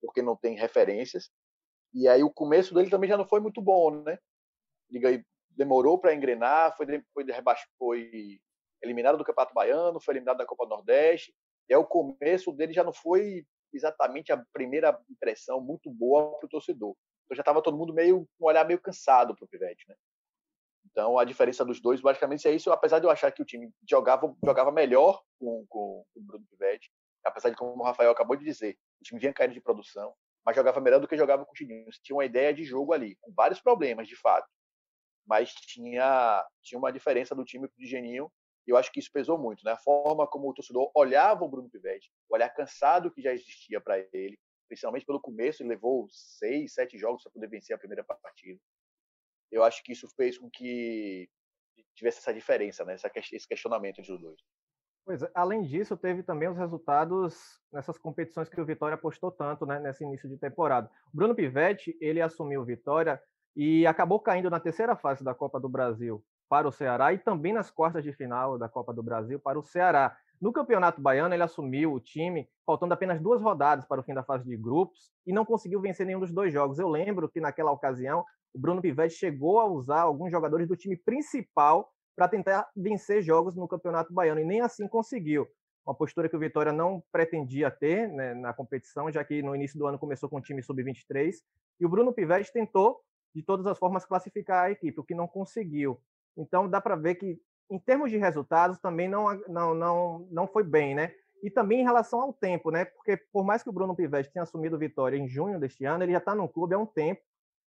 porque 0.00 0.22
não 0.22 0.36
tem 0.36 0.54
referências. 0.54 1.30
E 1.94 2.06
aí 2.06 2.22
o 2.22 2.30
começo 2.30 2.74
dele 2.74 2.90
também 2.90 3.08
já 3.08 3.16
não 3.16 3.26
foi 3.26 3.40
muito 3.40 3.60
bom, 3.60 4.02
né? 4.02 4.18
Ele 4.90 5.24
demorou 5.50 5.98
para 5.98 6.14
engrenar, 6.14 6.76
foi, 6.76 6.86
foi, 7.12 7.24
foi 7.78 8.40
eliminado 8.82 9.16
do 9.16 9.24
Campeonato 9.24 9.54
Baiano, 9.54 10.00
foi 10.00 10.14
eliminado 10.14 10.36
da 10.36 10.46
Copa 10.46 10.66
do 10.66 10.70
Nordeste. 10.70 11.34
E 11.68 11.74
aí 11.74 11.80
o 11.80 11.86
começo 11.86 12.52
dele 12.52 12.72
já 12.72 12.84
não 12.84 12.92
foi 12.92 13.44
exatamente 13.72 14.30
a 14.30 14.44
primeira 14.52 14.96
impressão 15.10 15.60
muito 15.60 15.90
boa 15.90 16.38
para 16.38 16.46
o 16.46 16.50
torcedor. 16.50 16.94
Então 17.24 17.34
já 17.34 17.40
estava 17.40 17.62
todo 17.62 17.76
mundo 17.76 17.92
meio 17.92 18.28
com 18.38 18.44
um 18.44 18.48
olhar 18.48 18.64
meio 18.64 18.80
cansado 18.80 19.34
para 19.34 19.44
o 19.44 19.48
Pivete, 19.48 19.84
né? 19.88 19.96
Então 20.90 21.18
a 21.18 21.24
diferença 21.24 21.64
dos 21.64 21.80
dois 21.80 22.00
basicamente 22.00 22.46
é 22.46 22.52
isso. 22.52 22.70
Apesar 22.72 22.98
de 22.98 23.06
eu 23.06 23.10
achar 23.10 23.30
que 23.32 23.42
o 23.42 23.44
time 23.44 23.70
jogava 23.88 24.34
jogava 24.44 24.70
melhor 24.70 25.22
com, 25.38 25.66
com, 25.68 26.04
com 26.12 26.20
o 26.20 26.22
Bruno 26.22 26.44
Pivete, 26.50 26.90
apesar 27.24 27.50
de 27.50 27.56
como 27.56 27.72
o 27.80 27.84
Rafael 27.84 28.10
acabou 28.10 28.36
de 28.36 28.44
dizer, 28.44 28.76
o 29.00 29.04
time 29.04 29.20
vinha 29.20 29.32
caindo 29.32 29.54
de 29.54 29.60
produção, 29.60 30.14
mas 30.44 30.54
jogava 30.54 30.80
melhor 30.80 31.00
do 31.00 31.08
que 31.08 31.16
jogava 31.16 31.44
com 31.44 31.50
o 31.50 31.54
Tininho. 31.54 31.86
Tinha 32.02 32.16
uma 32.16 32.24
ideia 32.24 32.54
de 32.54 32.64
jogo 32.64 32.92
ali, 32.92 33.16
com 33.20 33.32
vários 33.32 33.60
problemas 33.60 34.06
de 34.08 34.16
fato, 34.16 34.48
mas 35.26 35.52
tinha 35.52 36.44
tinha 36.62 36.78
uma 36.78 36.92
diferença 36.92 37.34
do 37.34 37.44
time 37.44 37.68
pro 37.68 37.86
Geninho 37.86 38.30
e 38.66 38.70
eu 38.70 38.76
acho 38.76 38.90
que 38.90 38.98
isso 38.98 39.12
pesou 39.12 39.38
muito, 39.38 39.64
né? 39.64 39.72
A 39.72 39.78
forma 39.78 40.26
como 40.26 40.48
o 40.48 40.54
torcedor 40.54 40.90
olhava 40.94 41.44
o 41.44 41.48
Bruno 41.48 41.70
Pivetti, 41.70 42.10
o 42.28 42.34
olhar 42.34 42.48
cansado 42.50 43.10
que 43.12 43.22
já 43.22 43.32
existia 43.32 43.80
para 43.80 43.98
ele, 44.12 44.36
principalmente 44.68 45.06
pelo 45.06 45.20
começo, 45.20 45.62
ele 45.62 45.70
levou 45.70 46.08
seis, 46.10 46.74
sete 46.74 46.98
jogos 46.98 47.22
para 47.22 47.32
poder 47.32 47.48
vencer 47.48 47.74
a 47.74 47.78
primeira 47.78 48.02
partida. 48.02 48.60
Eu 49.50 49.62
acho 49.62 49.82
que 49.82 49.92
isso 49.92 50.08
fez 50.16 50.38
com 50.38 50.50
que 50.50 51.28
tivesse 51.94 52.18
essa 52.18 52.34
diferença, 52.34 52.84
né? 52.84 52.94
Esse 52.94 53.48
questionamento 53.48 54.00
entre 54.00 54.12
os 54.12 54.20
dois. 54.20 54.40
Pois 55.04 55.22
é, 55.22 55.30
além 55.34 55.62
disso, 55.62 55.96
teve 55.96 56.24
também 56.24 56.48
os 56.48 56.56
resultados 56.56 57.60
nessas 57.72 57.96
competições 57.96 58.48
que 58.48 58.60
o 58.60 58.66
Vitória 58.66 58.96
apostou 58.96 59.30
tanto, 59.30 59.64
né, 59.64 59.78
nesse 59.78 60.02
início 60.02 60.28
de 60.28 60.36
temporada. 60.36 60.90
Bruno 61.14 61.32
Pivetti, 61.32 61.96
ele 62.00 62.20
assumiu 62.20 62.62
o 62.62 62.64
Vitória 62.64 63.22
e 63.54 63.86
acabou 63.86 64.18
caindo 64.18 64.50
na 64.50 64.58
terceira 64.58 64.96
fase 64.96 65.22
da 65.22 65.32
Copa 65.32 65.60
do 65.60 65.68
Brasil 65.68 66.24
para 66.48 66.66
o 66.66 66.72
Ceará 66.72 67.12
e 67.12 67.18
também 67.18 67.52
nas 67.52 67.70
quartas 67.70 68.02
de 68.02 68.12
final 68.12 68.58
da 68.58 68.68
Copa 68.68 68.92
do 68.92 69.02
Brasil 69.02 69.38
para 69.38 69.58
o 69.58 69.62
Ceará. 69.62 70.16
No 70.40 70.52
Campeonato 70.52 71.00
Baiano, 71.00 71.34
ele 71.34 71.42
assumiu 71.42 71.92
o 71.92 72.00
time, 72.00 72.48
faltando 72.66 72.92
apenas 72.92 73.20
duas 73.20 73.40
rodadas 73.40 73.86
para 73.86 74.00
o 74.00 74.04
fim 74.04 74.12
da 74.12 74.22
fase 74.22 74.44
de 74.44 74.56
grupos, 74.56 75.10
e 75.24 75.32
não 75.32 75.44
conseguiu 75.44 75.80
vencer 75.80 76.04
nenhum 76.04 76.20
dos 76.20 76.32
dois 76.32 76.52
jogos. 76.52 76.78
Eu 76.78 76.88
lembro 76.88 77.28
que 77.28 77.40
naquela 77.40 77.70
ocasião, 77.70 78.24
o 78.56 78.58
Bruno 78.58 78.80
Pivetti 78.80 79.14
chegou 79.14 79.60
a 79.60 79.66
usar 79.66 80.00
alguns 80.00 80.30
jogadores 80.30 80.66
do 80.66 80.74
time 80.74 80.96
principal 80.96 81.92
para 82.16 82.26
tentar 82.26 82.66
vencer 82.74 83.22
jogos 83.22 83.54
no 83.54 83.68
Campeonato 83.68 84.14
Baiano, 84.14 84.40
e 84.40 84.44
nem 84.46 84.62
assim 84.62 84.88
conseguiu. 84.88 85.46
Uma 85.84 85.94
postura 85.94 86.26
que 86.26 86.34
o 86.34 86.38
Vitória 86.38 86.72
não 86.72 87.02
pretendia 87.12 87.70
ter 87.70 88.08
né, 88.08 88.32
na 88.32 88.54
competição, 88.54 89.12
já 89.12 89.22
que 89.22 89.42
no 89.42 89.54
início 89.54 89.78
do 89.78 89.86
ano 89.86 89.98
começou 89.98 90.30
com 90.30 90.38
o 90.38 90.40
time 90.40 90.62
sub-23, 90.62 91.34
e 91.78 91.84
o 91.84 91.88
Bruno 91.88 92.14
Pivetti 92.14 92.50
tentou, 92.50 92.98
de 93.34 93.42
todas 93.42 93.66
as 93.66 93.78
formas, 93.78 94.06
classificar 94.06 94.64
a 94.64 94.70
equipe, 94.70 94.98
o 94.98 95.04
que 95.04 95.14
não 95.14 95.28
conseguiu. 95.28 96.00
Então 96.34 96.66
dá 96.66 96.80
para 96.80 96.96
ver 96.96 97.16
que 97.16 97.38
em 97.70 97.78
termos 97.78 98.10
de 98.10 98.16
resultados 98.16 98.80
também 98.80 99.06
não, 99.06 99.38
não, 99.48 99.74
não, 99.74 100.28
não 100.30 100.46
foi 100.46 100.64
bem, 100.64 100.94
né? 100.94 101.12
E 101.42 101.50
também 101.50 101.80
em 101.80 101.84
relação 101.84 102.22
ao 102.22 102.32
tempo, 102.32 102.70
né? 102.70 102.86
Porque 102.86 103.18
por 103.30 103.44
mais 103.44 103.62
que 103.62 103.68
o 103.68 103.72
Bruno 103.72 103.94
Pivetti 103.94 104.32
tenha 104.32 104.44
assumido 104.44 104.78
Vitória 104.78 105.18
em 105.18 105.28
junho 105.28 105.60
deste 105.60 105.84
ano, 105.84 106.02
ele 106.02 106.12
já 106.12 106.18
está 106.18 106.34
no 106.34 106.48
clube 106.48 106.74
há 106.74 106.78
um 106.78 106.86
tempo. 106.86 107.20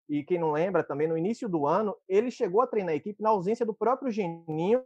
E 0.08 0.22
quem 0.22 0.38
não 0.38 0.52
lembra, 0.52 0.84
também 0.84 1.08
no 1.08 1.18
início 1.18 1.48
do 1.48 1.66
ano, 1.66 1.96
ele 2.08 2.30
chegou 2.30 2.60
a 2.60 2.66
treinar 2.66 2.92
a 2.92 2.96
equipe 2.96 3.22
na 3.22 3.30
ausência 3.30 3.66
do 3.66 3.74
próprio 3.74 4.10
Geninho, 4.10 4.84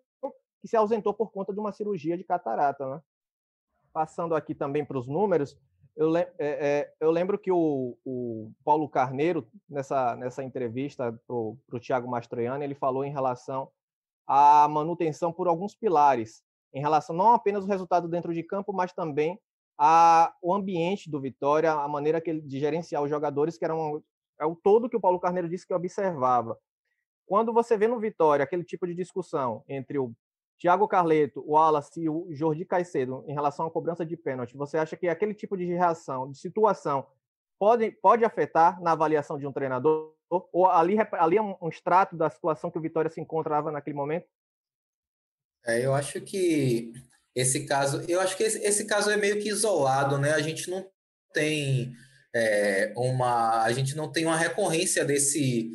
que 0.61 0.69
se 0.69 0.77
ausentou 0.77 1.13
por 1.13 1.31
conta 1.31 1.53
de 1.53 1.61
uma 1.61 1.73
cirurgia 1.73 2.17
de 2.17 2.25
catarata, 2.25 2.89
né? 2.89 3.01
Passando 3.93 4.35
aqui 4.35 4.55
também 4.55 4.85
para 4.85 4.99
os 4.99 5.09
números, 5.09 5.59
eu, 5.97 6.17
é, 6.17 6.31
é, 6.39 6.95
eu, 7.01 7.11
lembro 7.11 7.39
que 7.39 7.51
o, 7.51 7.97
o, 8.05 8.51
Paulo 8.65 8.89
Carneiro, 8.89 9.47
nessa, 9.69 10.17
nessa 10.17 10.43
entrevista 10.43 11.13
para 11.27 11.37
o 11.37 11.81
Thiago 11.81 12.09
Mastroianni, 12.09 12.65
ele 12.65 12.75
falou 12.75 13.05
em 13.05 13.13
relação 13.13 13.71
à 14.27 14.67
manutenção 14.69 15.33
por 15.33 15.49
alguns 15.49 15.75
pilares, 15.75 16.43
em 16.73 16.81
relação 16.81 17.15
não 17.15 17.33
apenas 17.33 17.65
ao 17.65 17.69
resultado 17.69 18.09
dentro 18.09 18.33
de 18.33 18.43
campo, 18.43 18.73
mas 18.73 18.93
também 18.93 19.39
a, 19.77 20.33
o 20.41 20.55
ambiente 20.55 21.11
do 21.11 21.21
Vitória, 21.21 21.73
a 21.73 21.89
maneira 21.89 22.21
que 22.21 22.31
ele, 22.31 22.41
de 22.41 22.61
gerenciar 22.61 23.03
os 23.03 23.11
jogadores, 23.11 23.59
que 23.59 23.65
era 23.65 23.75
um, 23.75 24.01
é 24.41 24.47
o 24.47 24.57
todo 24.57 24.89
que 24.89 24.97
o 24.97 25.01
Paulo 25.01 25.21
Carneiro 25.21 25.49
disse 25.49 25.67
que 25.67 25.75
observava. 25.75 26.59
Quando 27.27 27.53
você 27.53 27.77
vê 27.77 27.87
no 27.87 28.01
Vitória 28.01 28.43
aquele 28.43 28.65
tipo 28.65 28.87
de 28.87 28.95
discussão 28.95 29.63
entre 29.69 29.99
o 29.99 30.13
Thiago 30.59 30.89
Carleto, 30.89 31.45
o 31.47 31.53
Wallace 31.53 32.01
e 32.01 32.09
o 32.09 32.27
Jordi 32.31 32.65
Caicedo 32.65 33.25
em 33.29 33.33
relação 33.33 33.67
à 33.67 33.71
cobrança 33.71 34.05
de 34.05 34.17
pênalti, 34.17 34.57
você 34.57 34.79
acha 34.79 34.97
que 34.97 35.09
aquele 35.09 35.35
tipo 35.35 35.57
de 35.57 35.65
reação, 35.65 36.31
de 36.31 36.39
situação, 36.39 37.07
pode, 37.59 37.91
pode 37.93 38.25
afetar 38.25 38.81
na 38.83 38.93
avaliação 38.93 39.39
de 39.39 39.47
um 39.47 39.53
treinador? 39.53 40.15
Ou 40.29 40.69
ali, 40.69 40.97
ali 41.13 41.37
é 41.37 41.43
um 41.43 41.69
extrato 41.69 42.17
da 42.17 42.31
situação 42.31 42.71
que 42.71 42.79
o 42.79 42.83
Vitória 42.83 43.11
se 43.11 43.21
encontrava 43.21 43.71
naquele 43.71 43.97
momento? 43.97 44.27
É, 45.67 45.85
eu 45.85 45.95
acho 45.95 46.21
que 46.21 46.93
esse 47.35 47.67
caso, 47.67 48.03
eu 48.09 48.21
acho 48.21 48.37
que 48.37 48.43
esse, 48.43 48.59
esse 48.59 48.87
caso 48.87 49.11
é 49.11 49.17
meio 49.17 49.41
que 49.41 49.49
isolado, 49.49 50.19
né? 50.19 50.33
A 50.33 50.41
gente 50.41 50.71
não 50.71 50.89
tem 51.33 51.95
é, 52.35 52.93
uma, 52.97 53.63
a 53.63 53.73
gente 53.73 53.97
não 53.97 54.11
tem 54.11 54.27
uma 54.27 54.37
recorrência 54.37 55.05
desse 55.05 55.71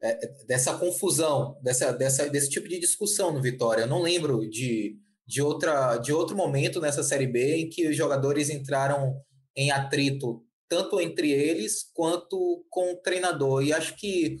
é, 0.00 0.16
dessa 0.46 0.74
confusão, 0.78 1.58
dessa, 1.62 1.92
dessa, 1.92 2.28
desse 2.30 2.48
tipo 2.48 2.68
de 2.68 2.78
discussão 2.78 3.32
no 3.32 3.42
Vitória. 3.42 3.82
Eu 3.82 3.88
não 3.88 4.00
lembro 4.00 4.48
de, 4.48 4.96
de, 5.26 5.42
outra, 5.42 5.96
de 5.96 6.12
outro 6.12 6.36
momento 6.36 6.80
nessa 6.80 7.02
Série 7.02 7.26
B 7.26 7.56
em 7.56 7.68
que 7.68 7.88
os 7.88 7.96
jogadores 7.96 8.48
entraram 8.48 9.20
em 9.56 9.72
atrito, 9.72 10.40
tanto 10.68 11.00
entre 11.00 11.32
eles 11.32 11.82
quanto 11.92 12.64
com 12.70 12.92
o 12.92 13.00
treinador. 13.00 13.64
E 13.64 13.72
acho 13.72 13.96
que 13.96 14.36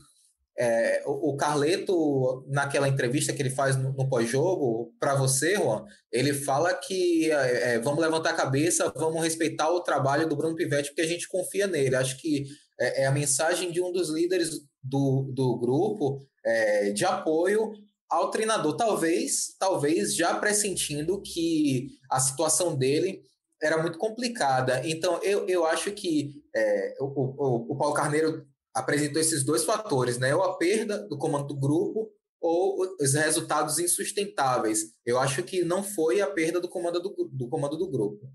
é, 0.58 1.02
o, 1.06 1.30
o 1.30 1.36
Carleto, 1.36 2.44
naquela 2.48 2.88
entrevista 2.88 3.32
que 3.32 3.40
ele 3.40 3.50
faz 3.50 3.76
no, 3.76 3.92
no 3.92 4.08
pós-jogo, 4.08 4.92
para 4.98 5.14
você, 5.14 5.54
Juan, 5.54 5.84
ele 6.10 6.34
fala 6.34 6.74
que 6.74 7.30
é, 7.30 7.74
é, 7.74 7.78
vamos 7.78 8.00
levantar 8.00 8.30
a 8.30 8.36
cabeça, 8.36 8.92
vamos 8.96 9.22
respeitar 9.22 9.70
o 9.70 9.82
trabalho 9.82 10.28
do 10.28 10.36
Bruno 10.36 10.56
Pivetti, 10.56 10.88
porque 10.88 11.02
a 11.02 11.06
gente 11.06 11.28
confia 11.28 11.68
nele. 11.68 11.94
Acho 11.94 12.18
que 12.20 12.44
é, 12.80 13.02
é 13.02 13.06
a 13.06 13.12
mensagem 13.12 13.70
de 13.70 13.80
um 13.80 13.92
dos 13.92 14.10
líderes 14.10 14.50
do, 14.82 15.30
do 15.32 15.56
grupo 15.58 16.26
é, 16.44 16.90
de 16.90 17.04
apoio 17.04 17.70
ao 18.10 18.30
treinador, 18.30 18.74
talvez, 18.74 19.54
talvez 19.58 20.16
já 20.16 20.34
pressentindo 20.34 21.20
que 21.22 21.88
a 22.10 22.18
situação 22.18 22.74
dele 22.74 23.22
era 23.62 23.80
muito 23.80 23.98
complicada. 23.98 24.80
Então, 24.84 25.20
eu, 25.22 25.46
eu 25.46 25.66
acho 25.66 25.92
que 25.92 26.42
é, 26.54 26.94
o, 27.00 27.04
o, 27.04 27.72
o 27.72 27.76
Paulo 27.76 27.94
Carneiro 27.94 28.46
apresentou 28.78 29.20
esses 29.20 29.44
dois 29.44 29.64
fatores, 29.64 30.18
né? 30.18 30.34
Ou 30.34 30.42
a 30.42 30.56
perda 30.56 31.06
do 31.08 31.18
comando 31.18 31.48
do 31.48 31.56
grupo 31.56 32.12
ou 32.40 32.80
os 33.00 33.14
resultados 33.14 33.78
insustentáveis. 33.78 34.94
Eu 35.04 35.18
acho 35.18 35.42
que 35.42 35.64
não 35.64 35.82
foi 35.82 36.20
a 36.20 36.30
perda 36.30 36.60
do 36.60 36.68
comando 36.68 37.00
do, 37.00 37.28
do 37.32 37.48
comando 37.48 37.76
do 37.76 37.90
grupo. 37.90 38.30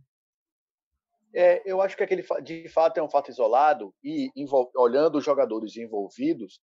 É, 1.34 1.64
eu 1.66 1.82
acho 1.82 1.98
que 1.98 2.04
aquele 2.04 2.24
de 2.44 2.70
fato 2.70 3.00
é 3.00 3.04
um 3.04 3.10
fato 3.10 3.32
isolado 3.32 3.94
e 4.04 4.30
olhando 4.76 5.18
os 5.18 5.26
jogadores 5.26 5.76
envolvidos, 5.78 6.60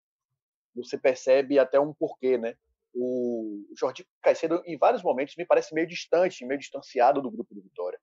você 0.74 0.96
percebe 0.96 1.58
até 1.58 1.80
um 1.80 1.92
porquê, 1.92 2.38
né? 2.38 2.54
O 2.94 3.64
Jordi 3.76 4.06
Caicedo, 4.22 4.62
em 4.64 4.76
vários 4.76 5.02
momentos, 5.02 5.34
me 5.36 5.46
parece 5.46 5.74
meio 5.74 5.86
distante, 5.86 6.44
meio 6.44 6.58
distanciado 6.58 7.20
do 7.20 7.30
grupo 7.30 7.54
do 7.54 7.62
Vitória. 7.62 7.98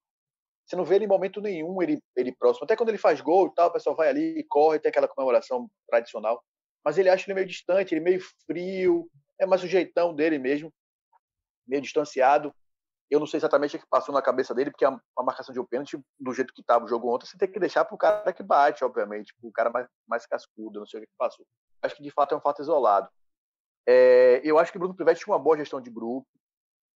Você 0.68 0.76
não 0.76 0.84
vê 0.84 0.96
ele 0.96 1.06
em 1.06 1.08
momento 1.08 1.40
nenhum 1.40 1.82
ele, 1.82 2.02
ele 2.16 2.36
próximo. 2.36 2.66
Até 2.66 2.76
quando 2.76 2.90
ele 2.90 2.98
faz 2.98 3.22
gol 3.22 3.48
e 3.48 3.54
tal, 3.56 3.70
o 3.70 3.74
pessoal 3.74 3.96
vai 3.96 4.10
ali, 4.10 4.44
corre, 4.50 4.80
tem 4.80 4.90
aquela 4.90 5.08
comemoração 5.08 5.70
tradicional. 5.90 6.44
Mas 6.84 6.98
ele 6.98 7.10
acha 7.10 7.26
ele 7.26 7.36
meio 7.36 7.48
distante, 7.48 7.94
ele 7.94 8.02
meio 8.02 8.20
frio, 8.46 9.10
é 9.40 9.46
mais 9.46 9.64
o 9.64 9.68
jeitão 9.68 10.14
dele 10.14 10.38
mesmo, 10.38 10.72
meio 11.66 11.82
distanciado. 11.82 12.54
Eu 13.10 13.22
não 13.22 13.28
sei 13.28 13.38
exatamente 13.38 13.78
o 13.78 13.80
que 13.80 13.88
passou 13.90 14.14
na 14.14 14.22
cabeça 14.22 14.54
dele, 14.54 14.70
porque 14.70 14.84
a, 14.84 15.00
a 15.18 15.24
marcação 15.24 15.54
de 15.54 15.60
um 15.62 15.66
pênalti, 15.66 15.98
do 16.20 16.34
jeito 16.34 16.54
que 16.54 16.60
estava 16.60 16.84
o 16.84 16.88
jogo 16.90 17.14
ontem, 17.14 17.26
você 17.26 17.38
tem 17.38 17.50
que 17.50 17.60
deixar 17.60 17.86
para 17.86 17.96
o 17.96 17.98
cara 17.98 18.34
que 18.34 18.44
bate, 18.44 18.84
obviamente, 18.84 19.34
o 19.42 19.52
cara 19.52 19.70
mais, 19.70 19.88
mais 20.06 20.26
cascudo, 20.26 20.80
não 20.80 20.86
sei 20.86 21.00
o 21.00 21.04
que 21.04 21.10
passou. 21.18 21.46
Acho 21.82 21.96
que 21.96 22.04
de 22.04 22.12
fato 22.12 22.36
é 22.36 22.38
um 22.38 22.42
fato 22.42 22.62
isolado. 22.62 23.10
É, 23.88 24.42
eu 24.44 24.60
acho 24.60 24.74
que 24.74 24.78
Bruno 24.78 24.94
Pivetti 24.94 25.24
tinha 25.24 25.34
uma 25.34 25.42
boa 25.42 25.56
gestão 25.56 25.80
de 25.80 25.90
grupo. 25.90 26.28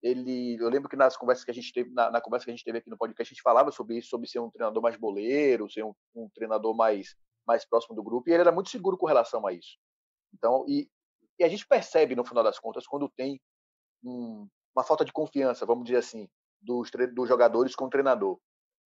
Ele, 0.02 0.56
eu 0.60 0.70
lembro 0.70 0.90
que 0.90 0.96
nas 0.96 1.18
conversas 1.18 1.44
que 1.44 1.52
a 1.52 1.54
gente 1.54 1.74
teve, 1.74 1.90
na, 1.92 2.10
na, 2.10 2.22
conversa 2.22 2.46
que 2.46 2.52
a 2.52 2.56
gente 2.56 2.64
teve 2.64 2.78
aqui 2.78 2.90
no 2.90 2.98
podcast, 2.98 3.34
a 3.34 3.36
gente 3.36 3.42
falava 3.42 3.72
sobre 3.72 3.98
isso, 3.98 4.10
sobre 4.10 4.30
ser 4.30 4.40
um 4.40 4.50
treinador 4.50 4.82
mais 4.82 4.96
boleiro, 4.96 5.70
ser 5.70 5.84
um, 5.84 5.94
um 6.16 6.30
treinador 6.30 6.74
mais, 6.74 7.16
mais 7.46 7.66
próximo 7.66 7.96
do 7.96 8.04
grupo, 8.04 8.30
e 8.30 8.34
ele 8.34 8.42
era 8.42 8.52
muito 8.52 8.70
seguro 8.70 8.98
com 8.98 9.06
relação 9.06 9.46
a 9.46 9.52
isso. 9.52 9.78
Então, 10.34 10.64
e, 10.68 10.90
e 11.38 11.44
a 11.44 11.50
gente 11.50 11.68
percebe, 11.68 12.16
no 12.16 12.24
final 12.24 12.44
das 12.44 12.58
contas, 12.58 12.88
quando 12.88 13.10
tem 13.10 13.42
um, 14.04 14.48
uma 14.76 14.84
falta 14.84 15.04
de 15.04 15.12
confiança, 15.12 15.66
vamos 15.66 15.86
dizer 15.86 15.98
assim, 15.98 16.30
dos, 16.62 16.90
dos 17.14 17.28
jogadores 17.28 17.76
com 17.76 17.86
o 17.86 17.90
treinador. 17.90 18.40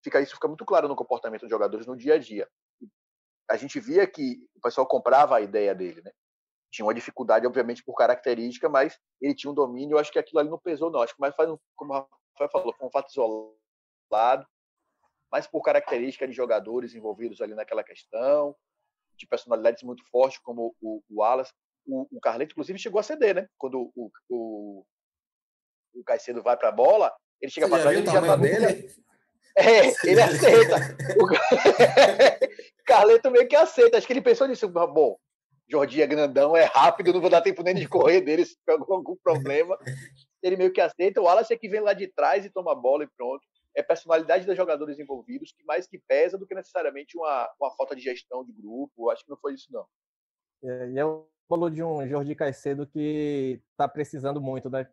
Fica 0.03 0.21
isso 0.21 0.35
fica 0.35 0.49
muito 0.49 0.65
claro 0.65 0.89
no 0.89 0.97
comportamento 0.97 1.43
dos 1.43 1.51
jogadores 1.51 1.87
no 1.87 1.97
dia 1.97 2.15
a 2.15 2.19
dia. 2.19 2.49
A 3.51 3.57
gente 3.57 3.79
via 3.79 4.07
que 4.07 4.39
o 4.55 4.61
pessoal 4.61 4.87
comprava 4.87 5.37
a 5.37 5.41
ideia 5.41 5.75
dele, 5.75 6.03
né? 6.03 6.11
Tinha 6.73 6.87
uma 6.87 6.95
dificuldade, 6.95 7.47
obviamente, 7.47 7.85
por 7.85 7.95
característica, 7.95 8.67
mas 8.67 8.99
ele 9.21 9.35
tinha 9.35 9.51
um 9.51 9.55
domínio. 9.55 9.95
Eu 9.95 9.99
acho 9.99 10.11
que 10.11 10.19
aquilo 10.19 10.41
ali 10.41 10.49
não 10.49 10.59
pesou, 10.59 10.91
não. 10.91 11.03
Acho 11.03 11.15
que 11.15 11.21
mais 11.21 11.35
faz, 11.35 11.51
um, 11.51 11.59
como 11.77 11.93
o 11.93 12.09
Rafael 12.33 12.51
falou, 12.51 12.75
foi 12.75 12.89
um 12.89 12.91
fato 12.91 13.11
isolado, 13.11 14.47
mas 15.31 15.47
por 15.47 15.63
característica 15.63 16.27
de 16.27 16.33
jogadores 16.33 16.95
envolvidos 16.95 17.43
ali 17.43 17.55
naquela 17.55 17.85
questão, 17.85 18.57
de 19.19 19.27
personalidades 19.27 19.83
muito 19.83 20.03
fortes, 20.11 20.39
como 20.39 20.75
o, 20.81 21.03
o 21.11 21.21
Wallace. 21.21 21.53
O, 21.87 22.07
o 22.17 22.21
Carleto, 22.21 22.53
inclusive, 22.53 22.79
chegou 22.79 23.01
a 23.01 23.03
ceder, 23.03 23.35
né? 23.35 23.49
Quando 23.59 23.93
o, 23.95 24.11
o, 24.31 24.85
o 25.95 26.05
Caicedo 26.05 26.43
vai 26.43 26.57
para 26.57 26.71
a 26.71 26.73
bola, 26.73 27.15
ele 27.39 27.53
chega 27.53 27.69
para 27.69 27.83
trás 27.83 27.99
e 27.99 28.07
já 28.07 28.21
tá 28.21 28.37
dele? 28.37 28.89
É, 29.55 30.09
ele 30.09 30.23
aceita. 30.23 30.77
O 31.21 31.27
Carleto 32.87 33.31
meio 33.31 33.47
que 33.47 33.57
aceita. 33.57 33.99
Acho 33.99 34.07
que 34.07 34.13
ele 34.15 34.23
pensou 34.23 34.47
nisso. 34.47 34.69
Bom, 34.69 35.19
Jordi 35.73 36.03
é 36.03 36.07
grandão, 36.07 36.55
é 36.55 36.65
rápido, 36.65 37.13
não 37.13 37.21
vou 37.21 37.31
dar 37.31 37.41
tempo 37.41 37.63
nem 37.63 37.75
de 37.75 37.89
correr 37.89 38.21
dele 38.21 38.45
se 38.45 38.57
tiver 38.57 38.79
algum 38.79 39.17
problema. 39.17 39.79
Ele 40.43 40.57
meio 40.57 40.73
que 40.73 40.81
aceita. 40.81 41.21
O 41.21 41.25
Wallace 41.25 41.53
é 41.53 41.57
que 41.57 41.69
vem 41.69 41.81
lá 41.81 41.95
de 41.95 42.09
trás 42.09 42.45
e 42.45 42.51
toma 42.51 42.73
a 42.73 42.75
bola 42.75 43.05
e 43.05 43.09
pronto. 43.17 43.43
É 43.75 43.83
personalidade 43.83 44.45
dos 44.45 44.57
jogadores 44.57 44.99
envolvidos 44.99 45.53
que 45.53 45.65
mais 45.65 45.87
que 45.87 45.99
pesa 45.99 46.37
do 46.37 46.47
que 46.47 46.55
necessariamente 46.55 47.17
uma, 47.17 47.51
uma 47.59 47.75
falta 47.75 47.97
de 47.97 48.03
gestão 48.03 48.45
de 48.45 48.53
grupo. 48.53 49.09
Acho 49.11 49.25
que 49.25 49.31
não 49.31 49.39
foi 49.39 49.55
isso, 49.55 49.69
não. 49.71 49.87
É, 50.63 50.91
e 50.91 50.99
é 50.99 51.05
o 51.05 51.27
falou 51.49 51.69
de 51.69 51.83
um 51.83 52.07
Jordi 52.09 52.35
Caicedo 52.35 52.87
que 52.87 53.61
está 53.73 53.87
precisando 53.87 54.41
muito, 54.41 54.71
né? 54.71 54.87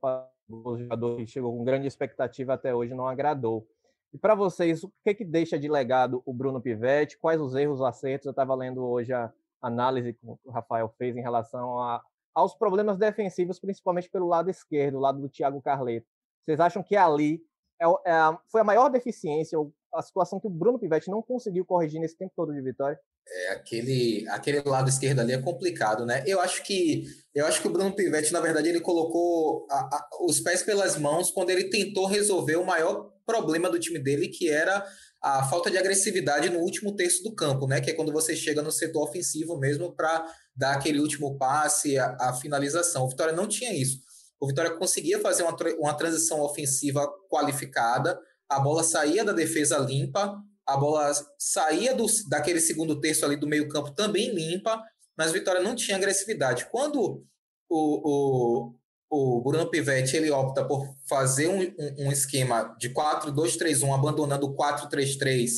O 0.50 0.78
jogador 0.78 1.16
que 1.16 1.28
chegou 1.28 1.56
com 1.56 1.64
grande 1.64 1.88
expectativa 1.88 2.54
até 2.54 2.76
hoje 2.76 2.94
não 2.94 3.08
agradou. 3.08 3.66
E 4.12 4.18
para 4.18 4.36
vocês, 4.36 4.84
o 4.84 4.92
que, 5.04 5.14
que 5.14 5.24
deixa 5.24 5.58
de 5.58 5.70
legado 5.70 6.22
o 6.26 6.34
Bruno 6.34 6.60
Pivetti? 6.60 7.18
Quais 7.18 7.40
os 7.40 7.56
erros, 7.56 7.80
os 7.80 7.86
acertos? 7.86 8.26
Eu 8.26 8.32
estava 8.32 8.56
lendo 8.56 8.84
hoje 8.84 9.14
a 9.14 9.32
análise 9.62 10.14
que 10.14 10.26
o 10.26 10.52
Rafael 10.52 10.94
fez 10.98 11.16
em 11.16 11.22
relação 11.22 11.80
a, 11.80 12.02
aos 12.34 12.56
problemas 12.56 12.98
defensivos, 12.98 13.60
principalmente 13.60 14.10
pelo 14.10 14.28
lado 14.28 14.50
esquerdo, 14.50 15.00
lado 15.00 15.22
do 15.22 15.30
Thiago 15.30 15.62
Carleto. 15.62 16.08
Vocês 16.44 16.60
acham 16.60 16.82
que 16.82 16.96
ali 16.96 17.42
é, 17.82 17.86
é, 17.86 18.38
foi 18.52 18.62
a 18.62 18.64
maior 18.64 18.90
deficiência, 18.90 19.58
a 19.94 20.02
situação 20.02 20.40
que 20.40 20.48
o 20.48 20.52
Bruno 20.52 20.80
Pivetti 20.80 21.10
não 21.10 21.22
conseguiu 21.22 21.66
corrigir 21.66 22.00
nesse 22.00 22.18
tempo 22.18 22.34
todo 22.36 22.54
de 22.54 22.62
vitória? 22.62 23.00
É, 23.28 23.52
aquele, 23.52 24.28
aquele 24.30 24.62
lado 24.62 24.90
esquerdo 24.90 25.20
ali 25.20 25.34
é 25.34 25.42
complicado, 25.42 26.06
né? 26.06 26.24
Eu 26.26 26.40
acho 26.40 26.64
que 26.64 27.04
eu 27.34 27.46
acho 27.46 27.62
que 27.62 27.68
o 27.68 27.72
Bruno 27.72 27.96
Pivetti, 27.96 28.34
na 28.34 28.40
verdade, 28.40 28.70
ele 28.70 28.82
colocou 28.82 29.68
a, 29.70 29.76
a, 29.76 30.10
os 30.22 30.40
pés 30.40 30.64
pelas 30.64 30.98
mãos 30.98 31.30
quando 31.30 31.52
ele 31.52 31.70
tentou 31.70 32.08
resolver 32.08 32.56
o 32.56 32.66
maior 32.66 33.14
problema 33.26 33.70
do 33.70 33.80
time 33.80 34.00
dele, 34.00 34.28
que 34.28 34.50
era 34.50 34.84
a 35.22 35.44
falta 35.44 35.70
de 35.70 35.78
agressividade 35.78 36.50
no 36.50 36.60
último 36.60 36.96
terço 36.96 37.24
do 37.24 37.36
campo, 37.36 37.68
né? 37.68 37.82
Que 37.82 37.92
é 37.92 37.94
quando 37.94 38.12
você 38.12 38.36
chega 38.36 38.62
no 38.62 38.72
setor 38.72 39.04
ofensivo 39.04 39.58
mesmo 39.58 39.94
para 39.94 40.26
dar 40.56 40.74
aquele 40.74 41.00
último 41.00 41.38
passe, 41.38 41.98
a, 41.98 42.16
a, 42.20 42.34
finalização. 42.34 43.04
O 43.04 43.10
Vitória 43.10 43.34
não 43.34 43.48
tinha 43.48 43.74
isso. 43.74 44.00
O 44.40 44.48
Vitória 44.48 44.72
conseguia 44.72 45.20
fazer 45.20 45.44
uma, 45.44 45.56
uma 45.80 45.94
transição 45.94 46.40
ofensiva 46.42 47.06
qualificada, 47.30 48.18
a 48.48 48.60
bola 48.60 48.84
saía 48.84 49.24
da 49.24 49.34
defesa 49.34 49.78
limpa, 49.78 50.42
a 50.66 50.78
bola 50.78 51.12
saía 51.38 51.94
do, 51.94 52.06
daquele 52.30 52.62
segundo 52.62 53.00
terço 53.00 53.26
ali 53.26 53.36
do 53.36 53.48
meio-campo 53.48 53.92
também 53.92 54.34
limpa, 54.34 54.82
mas 55.18 55.32
o 55.32 55.34
Vitória 55.34 55.62
não 55.62 55.76
tinha 55.76 55.98
agressividade. 55.98 56.68
Quando 56.72 57.26
o, 57.70 58.70
o, 58.70 58.76
o 59.10 59.42
Bruno 59.42 59.70
Pivetti 59.70 60.16
ele 60.16 60.30
opta 60.30 60.64
por 60.64 60.88
fazer 61.08 61.48
um, 61.48 61.62
um, 61.62 62.08
um 62.08 62.12
esquema 62.12 62.76
de 62.80 62.94
4-2-3-1, 62.94 63.94
abandonando 63.94 64.46
o 64.46 64.56
4-3-3, 64.56 65.50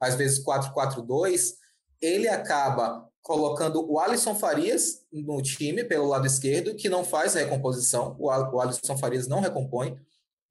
às 0.00 0.16
vezes 0.16 0.44
4-4-2, 0.44 1.52
ele 2.00 2.28
acaba 2.28 3.08
colocando 3.22 3.84
o 3.90 3.98
Alisson 3.98 4.34
Farias 4.34 5.04
no 5.12 5.40
time 5.40 5.84
pelo 5.84 6.06
lado 6.06 6.26
esquerdo, 6.26 6.74
que 6.74 6.88
não 6.88 7.04
faz 7.04 7.36
a 7.36 7.40
recomposição, 7.40 8.16
o, 8.18 8.28
o 8.28 8.60
Alisson 8.60 8.96
Farias 8.98 9.28
não 9.28 9.40
recompõe, 9.40 9.96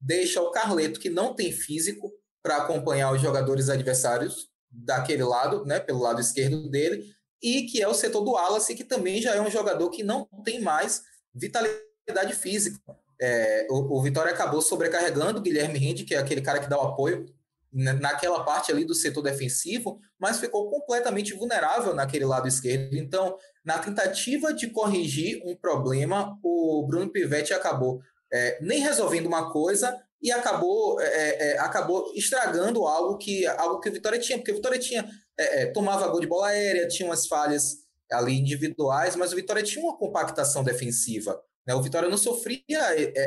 deixa 0.00 0.40
o 0.40 0.50
Carleto, 0.50 1.00
que 1.00 1.10
não 1.10 1.34
tem 1.34 1.52
físico, 1.52 2.10
para 2.42 2.58
acompanhar 2.58 3.12
os 3.12 3.20
jogadores 3.20 3.68
adversários 3.68 4.48
daquele 4.70 5.24
lado, 5.24 5.64
né, 5.64 5.80
pelo 5.80 6.00
lado 6.00 6.20
esquerdo 6.20 6.70
dele, 6.70 7.04
e 7.42 7.62
que 7.62 7.82
é 7.82 7.88
o 7.88 7.94
setor 7.94 8.22
do 8.22 8.32
Wallace, 8.32 8.74
que 8.74 8.84
também 8.84 9.20
já 9.20 9.34
é 9.34 9.40
um 9.40 9.50
jogador 9.50 9.90
que 9.90 10.02
não 10.02 10.26
tem 10.44 10.60
mais 10.60 11.02
vitalidade 11.34 11.86
física. 12.34 12.78
É, 13.20 13.66
o, 13.70 13.98
o, 13.98 14.02
Vitória 14.02 14.32
acabou 14.32 14.60
sobrecarregando 14.60 15.38
o 15.38 15.42
Guilherme 15.42 15.78
Rinde, 15.78 16.04
que 16.04 16.14
é 16.14 16.18
aquele 16.18 16.42
cara 16.42 16.60
que 16.60 16.68
dá 16.68 16.78
o 16.78 16.88
apoio 16.88 17.26
naquela 17.72 18.42
parte 18.42 18.72
ali 18.72 18.84
do 18.84 18.94
setor 18.94 19.22
defensivo, 19.22 20.00
mas 20.18 20.40
ficou 20.40 20.70
completamente 20.70 21.34
vulnerável 21.34 21.94
naquele 21.94 22.24
lado 22.24 22.48
esquerdo. 22.48 22.96
Então, 22.96 23.36
na 23.64 23.78
tentativa 23.78 24.52
de 24.52 24.68
corrigir 24.68 25.42
um 25.44 25.54
problema, 25.54 26.38
o 26.42 26.86
Bruno 26.86 27.10
Pivetti 27.10 27.52
acabou 27.52 28.00
é, 28.32 28.58
nem 28.62 28.80
resolvendo 28.80 29.26
uma 29.26 29.52
coisa 29.52 29.98
e 30.22 30.32
acabou, 30.32 31.00
é, 31.00 31.04
é, 31.04 31.52
é, 31.52 31.58
acabou 31.58 32.12
estragando 32.14 32.86
algo 32.86 33.18
que, 33.18 33.46
algo 33.46 33.80
que 33.80 33.90
o 33.90 33.92
Vitória 33.92 34.18
tinha, 34.18 34.38
porque 34.38 34.52
o 34.52 34.56
Vitória 34.56 34.78
tinha, 34.78 35.06
é, 35.36 35.66
tomava 35.66 36.08
gol 36.08 36.20
de 36.20 36.26
bola 36.26 36.48
aérea, 36.48 36.88
tinha 36.88 37.08
umas 37.08 37.26
falhas 37.26 37.84
ali 38.10 38.38
individuais, 38.38 39.16
mas 39.16 39.32
o 39.32 39.36
Vitória 39.36 39.62
tinha 39.62 39.84
uma 39.84 39.98
compactação 39.98 40.64
defensiva. 40.64 41.38
Né? 41.66 41.74
O 41.74 41.82
Vitória 41.82 42.08
não 42.08 42.16
sofria 42.16 42.78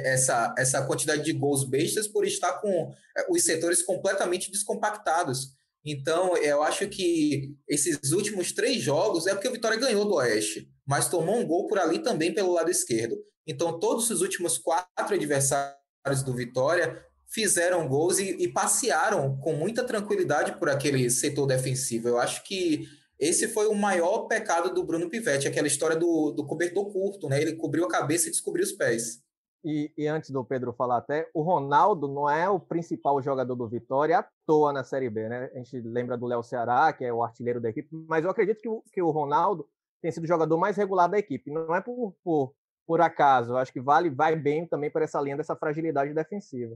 essa, 0.05 0.53
essa 0.57 0.85
quantidade 0.85 1.23
de 1.23 1.33
gols 1.33 1.63
bestas 1.63 2.07
por 2.07 2.25
estar 2.25 2.53
com 2.53 2.91
os 3.29 3.43
setores 3.43 3.81
completamente 3.81 4.51
descompactados. 4.51 5.57
Então, 5.85 6.35
eu 6.37 6.61
acho 6.61 6.87
que 6.87 7.55
esses 7.67 8.11
últimos 8.11 8.51
três 8.51 8.81
jogos 8.81 9.27
é 9.27 9.33
porque 9.33 9.47
o 9.47 9.53
Vitória 9.53 9.77
ganhou 9.77 10.05
do 10.05 10.15
Oeste, 10.15 10.69
mas 10.85 11.09
tomou 11.09 11.37
um 11.37 11.45
gol 11.45 11.67
por 11.67 11.79
ali 11.79 11.99
também 11.99 12.33
pelo 12.33 12.53
lado 12.53 12.69
esquerdo. 12.69 13.17
Então, 13.47 13.79
todos 13.79 14.09
os 14.09 14.21
últimos 14.21 14.57
quatro 14.57 15.15
adversários 15.15 16.23
do 16.23 16.33
Vitória 16.33 17.03
fizeram 17.27 17.87
gols 17.87 18.19
e, 18.19 18.35
e, 18.39 18.47
passearam 18.51 19.37
com 19.37 19.53
muita 19.53 19.83
tranquilidade 19.83 20.57
por 20.59 20.69
aquele 20.69 21.09
setor 21.09 21.45
defensivo. 21.45 22.07
Eu 22.07 22.17
acho 22.17 22.43
que 22.43 22.87
esse 23.19 23.47
foi 23.47 23.67
o 23.67 23.75
maior 23.75 24.27
pecado 24.27 24.73
do 24.73 24.83
Bruno 24.83 25.09
Pivetti, 25.09 25.47
aquela 25.47 25.67
história 25.67 25.95
do, 25.95 26.31
do 26.31 26.45
cobertor 26.45 26.91
curto, 26.91 27.27
né? 27.27 27.41
Ele 27.41 27.55
cobriu 27.55 27.85
a 27.85 27.89
cabeça 27.89 28.27
e 28.27 28.31
descobriu 28.31 28.63
os 28.63 28.71
pés. 28.71 29.21
E, 29.63 29.91
e, 29.97 30.07
antes 30.07 30.29
do 30.29 30.45
Pedro 30.45 30.71
falar 30.71 30.97
até, 30.97 31.29
o 31.33 31.41
Ronaldo 31.41 32.07
não 32.07 32.29
é 32.29 32.49
o 32.49 32.61
principal 32.61 33.21
jogador 33.21 33.55
do 33.55 33.67
Vitória 33.67 34.19
à 34.19 34.27
toa 34.45 34.71
na 34.71 34.85
Série 34.85 35.09
B, 35.09 35.27
né? 35.27 35.51
A 35.53 35.57
gente 35.57 35.81
lembra 35.81 36.17
do 36.17 36.25
Léo 36.25 36.41
Ceará, 36.41 36.93
que 36.93 37.03
é 37.03 37.11
o 37.11 37.21
artilheiro 37.21 37.59
da 37.59 37.69
equipe, 37.69 37.89
mas 38.07 38.23
eu 38.23 38.31
acredito 38.31 38.61
que 38.61 38.69
o, 38.69 38.81
que 38.93 39.01
o 39.01 39.11
Ronaldo 39.11 39.67
tem 40.01 40.11
sido 40.11 40.23
o 40.23 40.27
jogador 40.27 40.57
mais 40.57 40.77
regular 40.77 41.09
da 41.09 41.19
equipe. 41.19 41.51
Não 41.51 41.75
é 41.75 41.81
por, 41.81 42.15
por 42.23 42.53
por 42.89 43.01
acaso. 43.01 43.51
Eu 43.51 43.57
acho 43.57 43.71
que 43.71 43.79
vale, 43.79 44.09
vai 44.09 44.35
bem 44.35 44.65
também 44.65 44.89
para 44.89 45.03
essa 45.03 45.21
linha 45.21 45.37
dessa 45.37 45.55
fragilidade 45.55 46.11
defensiva. 46.11 46.75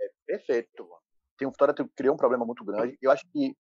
É, 0.00 0.10
perfeito. 0.26 0.90
Tem 1.38 1.46
um 1.46 1.52
Vitória 1.52 1.72
criou 1.94 2.14
um 2.14 2.18
problema 2.18 2.44
muito 2.44 2.64
grande. 2.64 2.98
Eu 3.00 3.12
acho 3.12 3.24
que, 3.30 3.56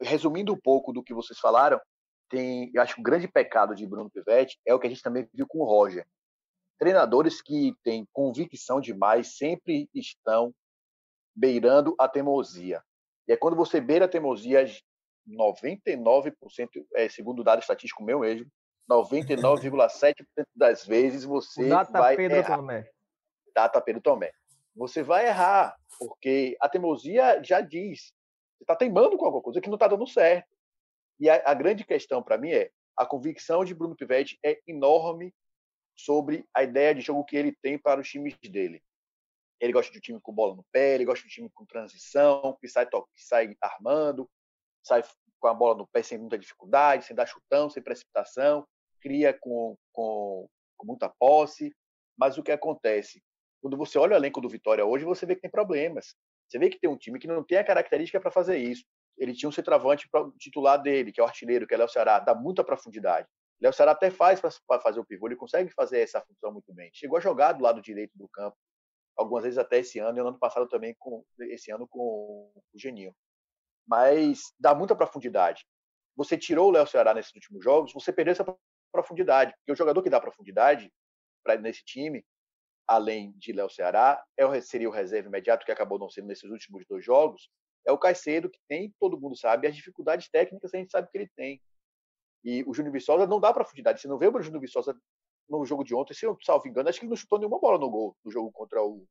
resumindo 0.00 0.52
um 0.52 0.60
pouco 0.60 0.92
do 0.92 1.02
que 1.02 1.14
vocês 1.14 1.38
falaram, 1.38 1.80
tem, 2.28 2.70
eu 2.72 2.80
acho 2.80 2.94
que 2.94 3.00
o 3.00 3.04
grande 3.04 3.28
pecado 3.28 3.74
de 3.74 3.86
Bruno 3.86 4.10
Pivetti 4.10 4.58
é 4.66 4.74
o 4.74 4.78
que 4.78 4.86
a 4.86 4.90
gente 4.90 5.02
também 5.02 5.28
viu 5.34 5.46
com 5.46 5.58
o 5.58 5.64
Roger. 5.64 6.06
Treinadores 6.78 7.42
que 7.42 7.74
têm 7.82 8.06
convicção 8.12 8.80
demais 8.80 9.36
sempre 9.36 9.88
estão 9.94 10.54
beirando 11.34 11.94
a 11.98 12.08
teimosia. 12.08 12.82
E 13.28 13.32
é 13.32 13.36
quando 13.36 13.56
você 13.56 13.80
beira 13.80 14.06
a 14.06 14.08
teimosia, 14.08 14.64
99%, 15.28 16.34
é, 16.94 17.08
segundo 17.08 17.40
o 17.40 17.44
dado 17.44 17.60
estatístico 17.60 18.02
meu 18.02 18.20
mesmo, 18.20 18.50
99,7% 18.90 20.24
das 20.54 20.84
vezes 20.84 21.24
você 21.24 21.68
data 21.68 21.92
vai 21.92 22.16
Pedro 22.16 22.36
errar. 22.38 22.56
Tomé. 22.56 22.90
Data 23.54 23.80
Pedro 23.80 24.02
Tomé. 24.02 24.32
Você 24.74 25.02
vai 25.02 25.26
errar, 25.26 25.76
porque 25.98 26.56
a 26.60 26.68
teimosia 26.68 27.42
já 27.42 27.60
diz. 27.60 28.12
Você 28.60 28.64
está 28.64 28.76
teimando 28.76 29.16
com 29.16 29.24
alguma 29.24 29.42
coisa 29.42 29.60
que 29.60 29.68
não 29.68 29.76
está 29.76 29.88
dando 29.88 30.06
certo. 30.06 30.48
E 31.18 31.28
a, 31.28 31.42
a 31.50 31.54
grande 31.54 31.84
questão 31.84 32.22
para 32.22 32.38
mim 32.38 32.50
é 32.50 32.70
a 32.96 33.06
convicção 33.06 33.64
de 33.64 33.74
Bruno 33.74 33.96
Pivetti 33.96 34.38
é 34.44 34.60
enorme 34.66 35.34
sobre 35.96 36.46
a 36.54 36.62
ideia 36.62 36.94
de 36.94 37.00
jogo 37.00 37.24
que 37.24 37.36
ele 37.36 37.56
tem 37.62 37.78
para 37.78 38.00
os 38.00 38.08
times 38.08 38.36
dele. 38.42 38.82
Ele 39.58 39.72
gosta 39.72 39.92
de 39.92 39.98
um 39.98 40.00
time 40.00 40.20
com 40.20 40.32
bola 40.32 40.54
no 40.54 40.64
pé, 40.72 40.94
ele 40.94 41.04
gosta 41.04 41.22
de 41.22 41.26
um 41.26 41.34
time 41.34 41.50
com 41.54 41.66
transição, 41.66 42.56
que 42.60 42.68
sai, 42.68 42.86
que 42.86 43.22
sai 43.22 43.54
armando, 43.60 44.30
sai 44.82 45.02
com 45.38 45.48
a 45.48 45.54
bola 45.54 45.74
no 45.74 45.88
pé 45.88 46.02
sem 46.02 46.18
muita 46.18 46.38
dificuldade, 46.38 47.04
sem 47.04 47.16
dar 47.16 47.26
chutão, 47.26 47.68
sem 47.68 47.82
precipitação 47.82 48.66
cria 49.00 49.36
com, 49.38 49.76
com, 49.92 50.48
com 50.76 50.86
muita 50.86 51.08
posse, 51.08 51.74
mas 52.16 52.38
o 52.38 52.42
que 52.42 52.52
acontece? 52.52 53.22
Quando 53.60 53.76
você 53.76 53.98
olha 53.98 54.14
o 54.14 54.16
elenco 54.16 54.40
do 54.40 54.48
Vitória 54.48 54.84
hoje, 54.84 55.04
você 55.04 55.26
vê 55.26 55.34
que 55.34 55.42
tem 55.42 55.50
problemas. 55.50 56.14
Você 56.50 56.58
vê 56.58 56.68
que 56.68 56.80
tem 56.80 56.90
um 56.90 56.96
time 56.96 57.18
que 57.18 57.28
não 57.28 57.44
tem 57.44 57.58
a 57.58 57.64
característica 57.64 58.20
para 58.20 58.30
fazer 58.30 58.58
isso. 58.58 58.84
Ele 59.16 59.32
tinha 59.32 59.48
um 59.48 59.52
centroavante 59.52 60.08
titular 60.38 60.82
dele, 60.82 61.12
que 61.12 61.20
é 61.20 61.22
o 61.22 61.26
artilheiro, 61.26 61.66
que 61.66 61.74
é 61.74 61.76
o 61.76 61.78
Léo 61.78 61.88
Ceará, 61.88 62.18
dá 62.18 62.34
muita 62.34 62.64
profundidade. 62.64 63.28
Léo 63.60 63.72
Ceará 63.72 63.92
até 63.92 64.10
faz 64.10 64.40
para 64.40 64.80
fazer 64.80 64.98
o 64.98 65.04
pivô, 65.04 65.28
ele 65.28 65.36
consegue 65.36 65.70
fazer 65.70 66.00
essa 66.00 66.20
função 66.22 66.50
muito 66.52 66.72
bem. 66.72 66.90
Chegou 66.92 67.18
a 67.18 67.20
jogar 67.20 67.52
do 67.52 67.62
lado 67.62 67.80
direito 67.80 68.16
do 68.16 68.28
campo, 68.28 68.56
algumas 69.16 69.44
vezes 69.44 69.58
até 69.58 69.78
esse 69.78 69.98
ano, 69.98 70.18
e 70.18 70.22
no 70.22 70.28
ano 70.28 70.38
passado 70.38 70.66
também, 70.66 70.96
com, 70.98 71.24
esse 71.40 71.70
ano 71.70 71.86
com 71.86 72.00
o 72.00 72.62
Geninho. 72.74 73.14
Mas 73.86 74.52
dá 74.58 74.74
muita 74.74 74.96
profundidade. 74.96 75.64
Você 76.16 76.36
tirou 76.36 76.68
o 76.68 76.72
Léo 76.72 76.86
Ceará 76.86 77.14
nesses 77.14 77.34
últimos 77.34 77.62
jogos, 77.62 77.92
você 77.92 78.12
perdeu 78.12 78.32
essa 78.32 78.56
profundidade, 78.90 79.54
porque 79.58 79.72
o 79.72 79.76
jogador 79.76 80.02
que 80.02 80.10
dá 80.10 80.20
profundidade 80.20 80.90
para 81.44 81.56
nesse 81.56 81.84
time, 81.84 82.24
além 82.90 83.30
de 83.38 83.52
Léo 83.52 83.70
Ceará, 83.70 84.20
é 84.36 84.60
seria 84.60 84.88
o 84.88 84.92
reserva 84.92 85.28
imediato 85.28 85.64
que 85.64 85.70
acabou 85.70 85.96
não 85.96 86.10
sendo 86.10 86.26
nesses 86.26 86.50
últimos 86.50 86.84
dois 86.88 87.04
jogos, 87.04 87.48
é 87.86 87.92
o 87.92 87.98
Caicedo, 87.98 88.50
que 88.50 88.58
tem, 88.68 88.92
todo 88.98 89.18
mundo 89.18 89.36
sabe, 89.36 89.68
as 89.68 89.76
dificuldades 89.76 90.28
técnicas 90.28 90.74
a 90.74 90.76
gente 90.76 90.90
sabe 90.90 91.08
que 91.08 91.16
ele 91.16 91.30
tem. 91.36 91.62
E 92.42 92.64
o 92.66 92.74
Júnior 92.74 92.92
Viçosa 92.92 93.28
não 93.28 93.38
dá 93.38 93.52
profundidade. 93.52 94.00
Você 94.00 94.08
não 94.08 94.18
vê 94.18 94.26
o 94.26 94.42
Júnior 94.42 94.60
Viçosa 94.60 95.00
no 95.48 95.64
jogo 95.64 95.84
de 95.84 95.94
ontem, 95.94 96.14
se 96.14 96.26
eu 96.26 96.36
salvo 96.42 96.66
engano, 96.66 96.88
acho 96.88 96.98
que 96.98 97.04
ele 97.04 97.10
não 97.10 97.16
chutou 97.16 97.38
nenhuma 97.38 97.60
bola 97.60 97.78
no 97.78 97.88
gol 97.88 98.16
no 98.24 98.30
jogo 98.30 98.50
contra 98.50 98.82
o, 98.82 99.06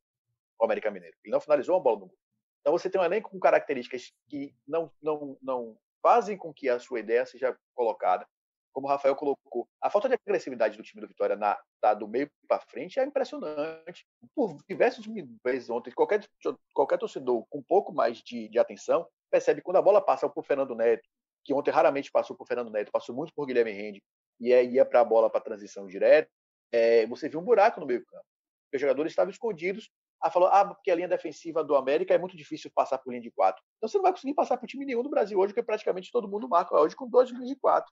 o 0.58 0.64
América 0.64 0.90
Mineiro. 0.90 1.16
Ele 1.24 1.32
não 1.32 1.40
finalizou 1.40 1.74
uma 1.74 1.82
bola 1.82 2.00
no 2.00 2.06
gol. 2.06 2.18
Então 2.60 2.74
você 2.74 2.90
tem 2.90 3.00
um 3.00 3.04
elenco 3.04 3.30
com 3.30 3.40
características 3.40 4.12
que 4.28 4.54
não, 4.68 4.92
não, 5.00 5.38
não 5.40 5.78
fazem 6.02 6.36
com 6.36 6.52
que 6.52 6.68
a 6.68 6.78
sua 6.78 7.00
ideia 7.00 7.24
seja 7.24 7.58
colocada. 7.74 8.28
Como 8.72 8.86
o 8.86 8.90
Rafael 8.90 9.16
colocou, 9.16 9.68
a 9.82 9.90
falta 9.90 10.08
de 10.08 10.14
agressividade 10.14 10.76
do 10.76 10.82
time 10.82 11.00
do 11.00 11.08
Vitória 11.08 11.36
na, 11.36 11.58
tá, 11.80 11.92
do 11.92 12.06
meio 12.06 12.30
para 12.46 12.60
frente 12.60 13.00
é 13.00 13.04
impressionante. 13.04 14.06
Por 14.34 14.58
diversos 14.68 15.04
vezes 15.44 15.68
ontem, 15.68 15.90
qualquer, 15.90 16.24
qualquer 16.72 16.98
torcedor 16.98 17.44
com 17.48 17.58
um 17.58 17.62
pouco 17.62 17.92
mais 17.92 18.18
de, 18.18 18.48
de 18.48 18.58
atenção 18.58 19.06
percebe 19.30 19.62
quando 19.62 19.76
a 19.76 19.82
bola 19.82 20.00
passa 20.00 20.28
por 20.28 20.44
Fernando 20.44 20.74
Neto, 20.74 21.08
que 21.44 21.54
ontem 21.54 21.70
raramente 21.70 22.10
passou 22.10 22.36
por 22.36 22.46
Fernando 22.46 22.70
Neto, 22.70 22.92
passou 22.92 23.14
muito 23.14 23.32
por 23.34 23.46
Guilherme 23.46 23.72
Rende, 23.72 24.02
e 24.38 24.52
aí 24.52 24.72
ia 24.72 24.84
para 24.84 25.00
a 25.00 25.04
bola 25.04 25.30
para 25.30 25.40
transição 25.40 25.86
direta, 25.86 26.30
é, 26.72 27.06
você 27.06 27.28
viu 27.28 27.40
um 27.40 27.44
buraco 27.44 27.80
no 27.80 27.86
meio 27.86 28.04
campo. 28.04 28.24
Os 28.72 28.80
jogadores 28.80 29.12
estavam 29.12 29.30
escondidos. 29.30 29.90
Ah, 30.22 30.30
falou, 30.30 30.48
ah, 30.48 30.66
porque 30.66 30.90
a 30.90 30.94
linha 30.94 31.08
defensiva 31.08 31.64
do 31.64 31.74
América 31.74 32.14
é 32.14 32.18
muito 32.18 32.36
difícil 32.36 32.70
passar 32.74 32.98
por 32.98 33.10
linha 33.10 33.22
de 33.22 33.30
quatro. 33.30 33.62
Então 33.78 33.88
você 33.88 33.96
não 33.96 34.02
vai 34.02 34.12
conseguir 34.12 34.34
passar 34.34 34.58
por 34.58 34.66
time 34.66 34.84
nenhum 34.84 35.02
do 35.02 35.08
Brasil 35.08 35.38
hoje, 35.38 35.54
porque 35.54 35.64
praticamente 35.64 36.10
todo 36.12 36.28
mundo 36.28 36.48
marca 36.48 36.78
hoje 36.78 36.94
com 36.94 37.08
duas 37.08 37.30
linhas 37.30 37.48
de 37.48 37.56
quatro. 37.56 37.90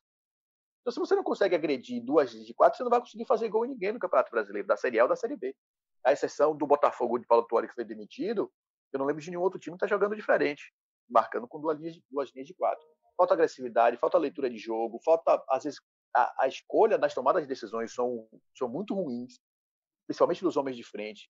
Então, 0.89 0.95
se 0.95 1.01
você 1.01 1.15
não 1.15 1.23
consegue 1.23 1.55
agredir 1.55 2.03
duas 2.03 2.31
de 2.31 2.55
quatro, 2.55 2.79
você 2.79 2.83
não 2.83 2.89
vai 2.89 2.99
conseguir 2.99 3.27
fazer 3.27 3.47
gol 3.51 3.67
em 3.67 3.69
ninguém 3.69 3.93
no 3.93 3.99
Campeonato 3.99 4.31
Brasileiro, 4.31 4.67
da 4.67 4.75
Série 4.75 4.99
A 4.99 5.03
ou 5.03 5.09
da 5.09 5.17
Série 5.17 5.37
B. 5.37 5.55
A 6.03 6.13
exceção 6.15 6.57
do 6.57 6.67
Botafogo 6.67 7.19
de 7.19 7.27
Paulo 7.27 7.45
Tuori, 7.47 7.69
que 7.69 7.75
foi 7.75 7.85
demitido, 7.85 8.51
eu 8.91 8.99
não 8.99 9.05
lembro 9.05 9.21
de 9.21 9.29
nenhum 9.29 9.43
outro 9.43 9.61
time 9.61 9.77
que 9.77 9.85
está 9.85 9.87
jogando 9.87 10.17
diferente, 10.17 10.73
marcando 11.07 11.47
com 11.47 11.61
duas 11.61 11.79
linhas, 11.79 11.95
de, 11.95 12.03
duas 12.11 12.33
linhas 12.33 12.47
de 12.49 12.55
quatro. 12.55 12.83
Falta 13.19 13.35
agressividade, 13.35 13.99
falta 13.99 14.17
leitura 14.17 14.49
de 14.49 14.57
jogo, 14.57 14.99
falta, 15.05 15.45
às 15.51 15.65
vezes, 15.65 15.79
a, 16.17 16.45
a 16.45 16.49
escolha 16.49 16.97
das 16.97 17.13
tomadas 17.13 17.43
de 17.43 17.49
decisões 17.49 17.93
são, 17.93 18.27
são 18.57 18.67
muito 18.67 18.95
ruins, 18.95 19.35
principalmente 20.07 20.43
dos 20.43 20.57
homens 20.57 20.75
de 20.75 20.85
frente. 20.85 21.29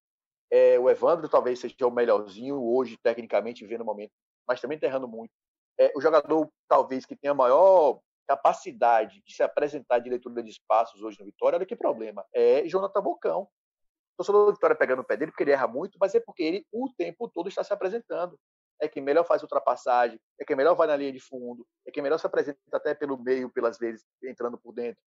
É, 0.52 0.78
o 0.78 0.88
Evandro 0.88 1.28
talvez 1.28 1.58
seja 1.58 1.74
o 1.84 1.90
melhorzinho 1.90 2.62
hoje, 2.62 2.96
tecnicamente, 3.02 3.66
vendo 3.66 3.80
o 3.80 3.86
momento, 3.86 4.12
mas 4.46 4.60
também 4.60 4.76
está 4.76 4.86
errando 4.86 5.08
muito. 5.08 5.32
É, 5.76 5.92
o 5.96 6.00
jogador, 6.00 6.48
talvez, 6.68 7.04
que 7.04 7.16
tenha 7.16 7.34
maior 7.34 8.00
capacidade 8.28 9.22
de 9.24 9.34
se 9.34 9.42
apresentar 9.42 9.98
de 10.00 10.10
leitura 10.10 10.42
de 10.42 10.50
espaços 10.50 11.02
hoje 11.02 11.18
no 11.18 11.24
Vitória, 11.24 11.56
olha 11.56 11.64
que 11.66 11.74
problema. 11.74 12.24
É 12.32 12.66
Jonathan 12.66 13.00
Bocão. 13.00 13.42
O 13.42 14.16
torcedor 14.18 14.46
do 14.46 14.52
Vitória 14.52 14.76
pegando 14.76 15.00
o 15.00 15.04
pé 15.04 15.16
dele 15.16 15.30
porque 15.32 15.44
ele 15.44 15.52
erra 15.52 15.66
muito, 15.66 15.96
mas 15.98 16.14
é 16.14 16.20
porque 16.20 16.42
ele 16.42 16.66
o 16.70 16.92
tempo 16.92 17.28
todo 17.28 17.48
está 17.48 17.64
se 17.64 17.72
apresentando. 17.72 18.38
É 18.80 18.86
quem 18.86 19.02
melhor 19.02 19.24
faz 19.24 19.42
ultrapassagem, 19.42 20.20
é 20.38 20.44
quem 20.44 20.54
melhor 20.54 20.74
vai 20.74 20.86
na 20.86 20.94
linha 20.94 21.10
de 21.10 21.18
fundo, 21.18 21.66
é 21.86 21.90
quem 21.90 22.02
melhor 22.02 22.18
se 22.18 22.26
apresenta 22.26 22.58
até 22.72 22.94
pelo 22.94 23.18
meio, 23.18 23.50
pelas 23.50 23.78
vezes, 23.78 24.04
entrando 24.22 24.58
por 24.58 24.72
dentro, 24.72 25.02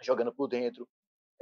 jogando 0.00 0.32
por 0.32 0.46
dentro. 0.46 0.88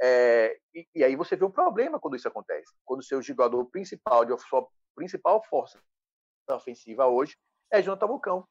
É, 0.01 0.57
e, 0.73 0.85
e, 0.95 1.03
aí 1.03 1.15
você 1.15 1.37
vê 1.37 1.45
um 1.45 1.51
problema 1.51 1.99
quando 1.99 2.17
isso 2.17 2.27
acontece. 2.27 2.73
Quando 2.83 2.99
o 2.99 3.03
seu 3.03 3.21
jogador 3.21 3.63
principal, 3.67 4.25
de 4.25 4.37
sua 4.41 4.67
principal 4.93 5.41
força 5.45 5.81
ofensiva 6.49 7.05
hoje, 7.07 7.37
é 7.71 7.81
Jonathan 7.81 8.07
Bocão. 8.07 8.47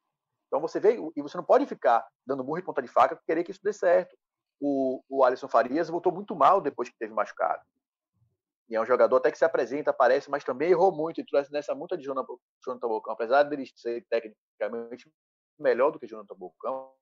Então 0.54 0.60
você 0.60 0.78
vê, 0.78 0.96
e 1.16 1.20
você 1.20 1.36
não 1.36 1.42
pode 1.42 1.66
ficar 1.66 2.06
dando 2.24 2.44
burro 2.44 2.58
e 2.58 2.62
ponta 2.62 2.80
de 2.80 2.86
faca 2.86 3.20
querer 3.26 3.42
que 3.42 3.50
isso 3.50 3.58
dê 3.60 3.72
certo. 3.72 4.16
O, 4.60 5.02
o 5.08 5.24
Alisson 5.24 5.48
Farias 5.48 5.88
voltou 5.88 6.12
muito 6.12 6.36
mal 6.36 6.60
depois 6.60 6.88
que 6.88 6.96
teve 6.96 7.12
machucado. 7.12 7.60
E 8.68 8.76
é 8.76 8.80
um 8.80 8.86
jogador 8.86 9.16
até 9.16 9.32
que 9.32 9.36
se 9.36 9.44
apresenta, 9.44 9.90
aparece, 9.90 10.30
mas 10.30 10.44
também 10.44 10.70
errou 10.70 10.94
muito. 10.94 11.20
E 11.20 11.26
trouxe 11.26 11.50
nessa 11.50 11.74
multa 11.74 11.98
de 11.98 12.04
Jonathan, 12.04 12.36
Bocão, 12.82 13.12
apesar 13.12 13.42
dele 13.42 13.68
ser 13.74 14.06
tecnicamente 14.08 15.10
melhor 15.58 15.90
do 15.90 15.98
que 15.98 16.06
Jonathan 16.06 16.36
Bocão, 16.36 16.92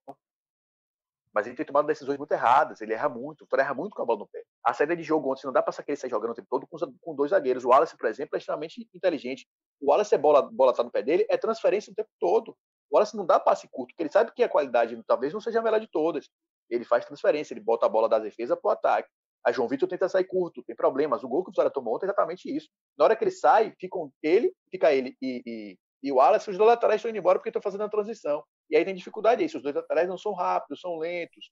mas 1.35 1.47
ele 1.47 1.55
tem 1.55 1.67
tomado 1.67 1.87
decisões 1.87 2.17
muito 2.17 2.33
erradas, 2.33 2.81
ele 2.81 2.95
erra 2.95 3.11
muito, 3.11 3.47
o 3.51 3.61
erra 3.61 3.75
muito 3.75 3.95
com 3.95 4.01
a 4.01 4.07
bola 4.07 4.21
no 4.21 4.29
pé. 4.29 4.43
A 4.65 4.73
saída 4.73 4.97
de 4.97 5.03
jogo 5.03 5.31
ontem, 5.31 5.45
não 5.45 5.53
dá 5.53 5.63
para 5.63 5.73
sair 5.73 6.09
jogando 6.09 6.31
o 6.31 6.35
tempo 6.35 6.49
todo 6.51 6.67
com, 6.67 7.15
dois 7.15 7.31
zagueiros. 7.31 7.67
O 7.67 7.69
Wallace, 7.69 7.99
por 7.99 8.09
exemplo, 8.09 8.35
é 8.35 8.39
extremamente 8.39 8.89
inteligente. 8.95 9.47
O 9.79 9.91
Wallace, 9.91 10.15
a 10.15 10.19
bola, 10.19 10.43
bola 10.43 10.73
tá 10.73 10.83
no 10.83 10.91
pé 10.91 11.03
dele, 11.03 11.27
é 11.29 11.37
transferência 11.37 11.93
o 11.93 11.95
tempo 11.95 12.09
todo. 12.19 12.57
O 12.93 12.97
Wallace 12.97 13.17
não 13.17 13.25
dá 13.25 13.41
passe 13.41 13.67
curto, 13.71 13.89
porque 13.89 14.03
ele 14.03 14.13
sabe 14.13 14.33
que 14.33 14.43
a 14.43 14.49
qualidade 14.49 15.03
talvez 15.07 15.33
não 15.33 15.41
seja 15.41 15.61
a 15.61 15.63
melhor 15.63 15.81
de 15.81 15.87
todas. 15.87 16.29
Ele 16.69 16.85
faz 16.85 17.07
transferência, 17.07 17.55
ele 17.55 17.61
bota 17.61 17.87
a 17.87 17.89
bola 17.89 18.07
da 18.07 18.19
defesa 18.19 18.55
para 18.55 18.69
o 18.69 18.71
ataque. 18.71 19.09
A 19.43 19.51
João 19.51 19.67
Vitor 19.67 19.89
tenta 19.89 20.11
sair 20.11 20.25
curto, 20.25 20.63
tem 20.63 20.77
problemas. 20.77 21.25
O 21.25 21.29
gol 21.29 21.43
que 21.43 21.49
o 21.49 21.53
Vitória 21.53 21.71
tomou 21.71 21.97
ontem 21.97 22.05
é 22.05 22.09
exatamente 22.09 22.55
isso. 22.55 22.69
Na 22.99 23.07
hora 23.07 23.17
que 23.17 23.25
ele 23.25 23.31
sai, 23.31 23.75
ficam 23.81 24.13
ele, 24.23 24.55
fica 24.71 24.93
ele 24.93 25.17
e, 25.23 25.43
e, 25.47 25.79
e 26.03 26.13
o 26.13 26.17
Wallace, 26.17 26.51
os 26.51 26.59
dois 26.59 26.69
laterais 26.69 26.99
estão 26.99 27.09
indo 27.09 27.19
embora 27.19 27.39
porque 27.39 27.49
estão 27.49 27.63
fazendo 27.63 27.85
a 27.85 27.89
transição. 27.89 28.45
E 28.69 28.77
aí 28.77 28.85
tem 28.85 28.95
dificuldade 28.95 29.43
isso. 29.43 29.57
Os 29.57 29.63
dois 29.63 29.75
laterais 29.75 30.07
não 30.07 30.19
são 30.19 30.35
rápidos, 30.35 30.81
são 30.81 30.99
lentos. 30.99 31.51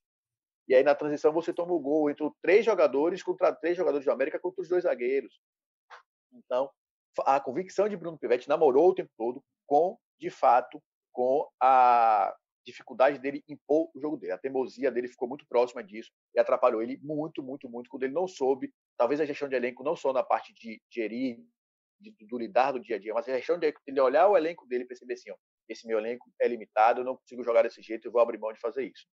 E 0.68 0.74
aí 0.74 0.84
na 0.84 0.94
transição 0.94 1.32
você 1.32 1.54
toma 1.54 1.72
o 1.72 1.80
gol 1.80 2.10
entre 2.10 2.30
três 2.42 2.66
jogadores 2.66 3.22
contra 3.22 3.54
três 3.54 3.78
jogadores 3.78 4.04
de 4.04 4.10
América 4.10 4.38
contra 4.38 4.60
os 4.60 4.68
dois 4.68 4.84
zagueiros. 4.84 5.40
Então, 6.32 6.70
a 7.20 7.40
convicção 7.40 7.88
de 7.88 7.96
Bruno 7.96 8.18
Pivetti 8.18 8.48
namorou 8.48 8.90
o 8.90 8.94
tempo 8.94 9.10
todo 9.16 9.42
com, 9.66 9.96
de 10.18 10.28
fato, 10.28 10.80
com 11.12 11.48
a 11.60 12.34
dificuldade 12.64 13.18
dele 13.18 13.42
impor 13.48 13.90
o 13.94 14.00
jogo 14.00 14.16
dele. 14.16 14.32
A 14.32 14.38
teimosia 14.38 14.90
dele 14.90 15.08
ficou 15.08 15.28
muito 15.28 15.46
próxima 15.46 15.82
disso 15.82 16.10
e 16.34 16.40
atrapalhou 16.40 16.82
ele 16.82 16.98
muito, 17.02 17.42
muito, 17.42 17.68
muito 17.68 17.88
quando 17.88 18.02
ele 18.02 18.12
não 18.12 18.28
soube, 18.28 18.72
talvez 18.96 19.20
a 19.20 19.24
gestão 19.24 19.48
de 19.48 19.56
elenco 19.56 19.82
não 19.82 19.96
só 19.96 20.12
na 20.12 20.22
parte 20.22 20.52
de 20.54 20.80
gerir, 20.90 21.38
de, 21.98 22.14
do 22.26 22.38
lidar 22.38 22.72
do 22.72 22.80
dia 22.80 22.96
a 22.96 22.98
dia, 22.98 23.14
mas 23.14 23.28
a 23.28 23.36
gestão 23.36 23.58
de 23.58 23.74
ele 23.86 24.00
olhar 24.00 24.28
o 24.28 24.36
elenco 24.36 24.66
dele 24.66 24.84
e 24.84 24.86
perceber 24.86 25.14
assim, 25.14 25.30
ó, 25.30 25.36
esse 25.68 25.86
meu 25.86 25.98
elenco 25.98 26.30
é 26.40 26.46
limitado, 26.48 27.00
eu 27.00 27.04
não 27.04 27.16
consigo 27.16 27.42
jogar 27.44 27.62
desse 27.62 27.82
jeito, 27.82 28.06
eu 28.06 28.12
vou 28.12 28.20
abrir 28.20 28.38
mão 28.38 28.52
de 28.52 28.60
fazer 28.60 28.84
isso 28.84 29.06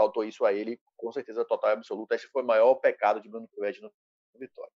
faltou 0.00 0.24
isso 0.24 0.46
a 0.46 0.52
ele, 0.52 0.80
com 0.96 1.12
certeza 1.12 1.44
total 1.44 1.70
e 1.70 1.72
absoluta. 1.74 2.14
Esse 2.14 2.26
foi 2.28 2.42
o 2.42 2.46
maior 2.46 2.74
pecado 2.76 3.20
de 3.20 3.28
Bruno 3.28 3.46
Pivetti 3.48 3.82
no, 3.82 3.92
Vitória. 4.38 4.72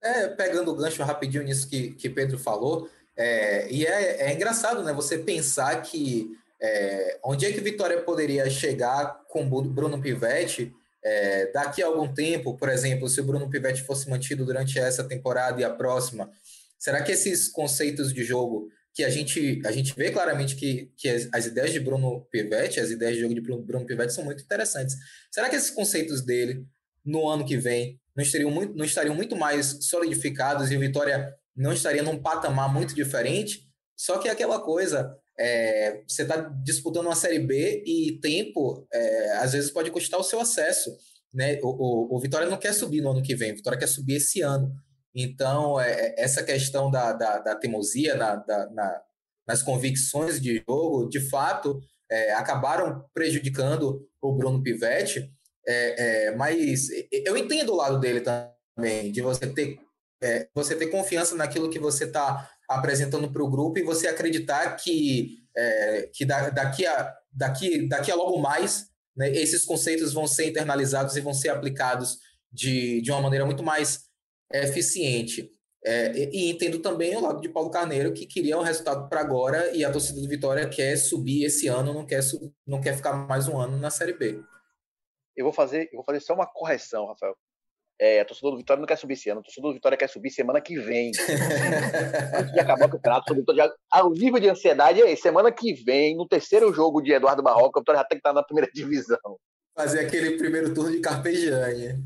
É, 0.00 0.28
pegando 0.28 0.70
o 0.70 0.76
gancho 0.76 1.02
rapidinho 1.02 1.42
nisso 1.42 1.68
que, 1.68 1.94
que 1.94 2.08
Pedro 2.08 2.38
falou, 2.38 2.88
é, 3.16 3.70
e 3.70 3.86
é, 3.86 4.28
é 4.28 4.32
engraçado, 4.32 4.82
né? 4.82 4.92
Você 4.92 5.18
pensar 5.18 5.80
que 5.82 6.30
é, 6.60 7.18
onde 7.24 7.46
é 7.46 7.52
que 7.52 7.60
Vitória 7.60 8.00
poderia 8.02 8.48
chegar 8.50 9.22
com 9.28 9.48
Bruno 9.48 10.00
Pivetti 10.00 10.72
é, 11.02 11.50
daqui 11.52 11.82
a 11.82 11.86
algum 11.86 12.12
tempo, 12.12 12.56
por 12.56 12.68
exemplo, 12.68 13.08
se 13.08 13.20
o 13.20 13.24
Bruno 13.24 13.48
Pivetti 13.48 13.82
fosse 13.82 14.08
mantido 14.10 14.44
durante 14.44 14.78
essa 14.78 15.04
temporada 15.04 15.60
e 15.60 15.64
a 15.64 15.70
próxima, 15.70 16.30
será 16.78 17.02
que 17.02 17.12
esses 17.12 17.48
conceitos 17.48 18.12
de 18.12 18.24
jogo 18.24 18.68
que 18.92 19.04
a 19.04 19.10
gente, 19.10 19.60
a 19.64 19.70
gente 19.70 19.94
vê 19.94 20.10
claramente 20.10 20.56
que, 20.56 20.90
que 20.96 21.08
as, 21.08 21.28
as, 21.32 21.46
ideias 21.46 21.72
de 21.72 21.78
Bruno 21.78 22.26
Pivetti, 22.30 22.80
as 22.80 22.90
ideias 22.90 23.14
de 23.14 23.20
jogo 23.20 23.34
de 23.34 23.40
Bruno 23.40 23.86
Pivetti 23.86 24.14
são 24.14 24.24
muito 24.24 24.42
interessantes. 24.42 24.96
Será 25.30 25.50
que 25.50 25.56
esses 25.56 25.70
conceitos 25.70 26.22
dele, 26.22 26.66
no 27.04 27.28
ano 27.28 27.44
que 27.44 27.58
vem, 27.58 28.00
não 28.16 28.24
estariam 28.24 28.50
muito, 28.50 28.74
não 28.74 28.84
estariam 28.84 29.14
muito 29.14 29.36
mais 29.36 29.78
solidificados 29.82 30.70
e 30.72 30.76
o 30.76 30.80
Vitória 30.80 31.34
não 31.56 31.72
estaria 31.72 32.02
num 32.02 32.20
patamar 32.20 32.72
muito 32.72 32.94
diferente? 32.94 33.66
Só 33.96 34.18
que 34.18 34.28
é 34.28 34.30
aquela 34.30 34.60
coisa, 34.60 35.16
é, 35.38 36.02
você 36.06 36.22
está 36.22 36.36
disputando 36.62 37.06
uma 37.06 37.14
Série 37.14 37.38
B 37.38 37.82
e 37.86 38.18
tempo, 38.20 38.86
é, 38.92 39.32
às 39.38 39.52
vezes, 39.52 39.70
pode 39.70 39.90
custar 39.90 40.20
o 40.20 40.24
seu 40.24 40.40
acesso. 40.40 40.90
Né? 41.32 41.58
O, 41.62 41.68
o, 41.68 42.16
o 42.16 42.20
Vitória 42.20 42.48
não 42.48 42.56
quer 42.56 42.72
subir 42.72 43.00
no 43.00 43.10
ano 43.10 43.22
que 43.22 43.34
vem, 43.34 43.52
o 43.52 43.56
Vitória 43.56 43.78
quer 43.78 43.88
subir 43.88 44.16
esse 44.16 44.40
ano. 44.42 44.72
Então, 45.14 45.80
é, 45.80 45.92
é, 45.92 46.14
essa 46.18 46.42
questão 46.42 46.90
da, 46.90 47.12
da, 47.12 47.38
da 47.38 47.54
teimosia 47.54 48.14
na, 48.14 48.36
da, 48.36 48.70
na, 48.70 49.02
nas 49.48 49.62
convicções 49.62 50.40
de 50.40 50.62
jogo, 50.68 51.08
de 51.08 51.20
fato, 51.20 51.80
é, 52.10 52.32
acabaram 52.34 53.02
prejudicando 53.14 54.06
o 54.20 54.32
Bruno 54.32 54.62
Pivetti. 54.62 55.32
É, 55.68 56.30
mas 56.36 56.88
eu 57.10 57.36
entendo 57.36 57.72
o 57.72 57.76
lado 57.76 57.98
dele 57.98 58.20
também, 58.20 59.10
de 59.10 59.20
você 59.20 59.48
ter, 59.48 59.78
é, 60.22 60.48
você 60.54 60.74
ter 60.74 60.86
confiança 60.88 61.34
naquilo 61.34 61.70
que 61.70 61.78
você 61.78 62.04
está 62.04 62.50
apresentando 62.68 63.30
para 63.30 63.42
o 63.42 63.50
grupo 63.50 63.78
e 63.78 63.82
você 63.82 64.08
acreditar 64.08 64.76
que, 64.76 65.38
é, 65.56 66.10
que 66.12 66.24
daqui, 66.24 66.86
a, 66.86 67.14
daqui, 67.32 67.88
daqui 67.88 68.10
a 68.10 68.14
logo 68.14 68.38
mais 68.38 68.88
né, 69.16 69.30
esses 69.30 69.64
conceitos 69.64 70.12
vão 70.12 70.26
ser 70.26 70.48
internalizados 70.48 71.16
e 71.16 71.20
vão 71.20 71.32
ser 71.32 71.48
aplicados 71.48 72.18
de, 72.52 73.00
de 73.00 73.10
uma 73.10 73.20
maneira 73.20 73.46
muito 73.46 73.62
mais 73.62 74.04
eficiente. 74.52 75.50
É, 75.84 76.12
e, 76.32 76.50
entendo 76.50 76.80
também 76.80 77.14
o 77.16 77.20
lado 77.20 77.40
de 77.40 77.48
Paulo 77.48 77.70
Carneiro, 77.70 78.12
que 78.12 78.26
queria 78.26 78.58
um 78.58 78.62
resultado 78.62 79.08
para 79.08 79.20
agora 79.20 79.74
e 79.74 79.84
a 79.84 79.92
torcida 79.92 80.20
do 80.20 80.28
Vitória 80.28 80.68
quer 80.68 80.96
subir 80.96 81.44
esse 81.44 81.68
ano, 81.68 81.94
não 81.94 82.04
quer, 82.04 82.20
não 82.66 82.80
quer 82.80 82.96
ficar 82.96 83.12
mais 83.12 83.46
um 83.46 83.58
ano 83.58 83.76
na 83.76 83.90
Série 83.90 84.12
B. 84.12 84.42
Eu 85.36 85.44
vou 85.44 85.52
fazer, 85.52 85.88
eu 85.92 85.96
vou 85.96 86.04
fazer 86.04 86.20
só 86.20 86.34
uma 86.34 86.46
correção, 86.46 87.06
Rafael. 87.06 87.36
É, 87.98 88.20
a 88.20 88.24
torcida 88.26 88.50
do 88.50 88.58
Vitória 88.58 88.80
não 88.80 88.86
quer 88.86 88.98
subir 88.98 89.14
esse 89.14 89.30
ano, 89.30 89.40
a 89.40 89.42
torcida 89.42 89.66
do 89.66 89.72
Vitória 89.72 89.96
quer 89.96 90.08
subir 90.08 90.30
semana 90.30 90.60
que 90.60 90.78
vem. 90.78 91.12
Antes 92.38 92.52
de 92.52 92.60
acabar 92.60 92.86
o 92.86 92.90
campeonato, 92.90 93.34
já, 93.54 93.72
ah, 93.90 94.06
o 94.06 94.12
nível 94.12 94.38
de 94.38 94.50
ansiedade 94.50 95.00
é 95.00 95.10
esse. 95.10 95.22
Semana 95.22 95.50
que 95.50 95.72
vem, 95.72 96.14
no 96.14 96.28
terceiro 96.28 96.72
jogo 96.74 97.00
de 97.00 97.12
Eduardo 97.12 97.42
Barroca, 97.42 97.78
o 97.78 97.80
Vitória 97.80 98.00
já 98.00 98.04
tem 98.04 98.18
que 98.18 98.20
estar 98.20 98.34
na 98.34 98.42
primeira 98.42 98.70
divisão. 98.70 99.38
Fazer 99.74 100.00
aquele 100.00 100.36
primeiro 100.36 100.74
turno 100.74 100.90
de 100.90 101.00
Carpegiani. 101.00 102.02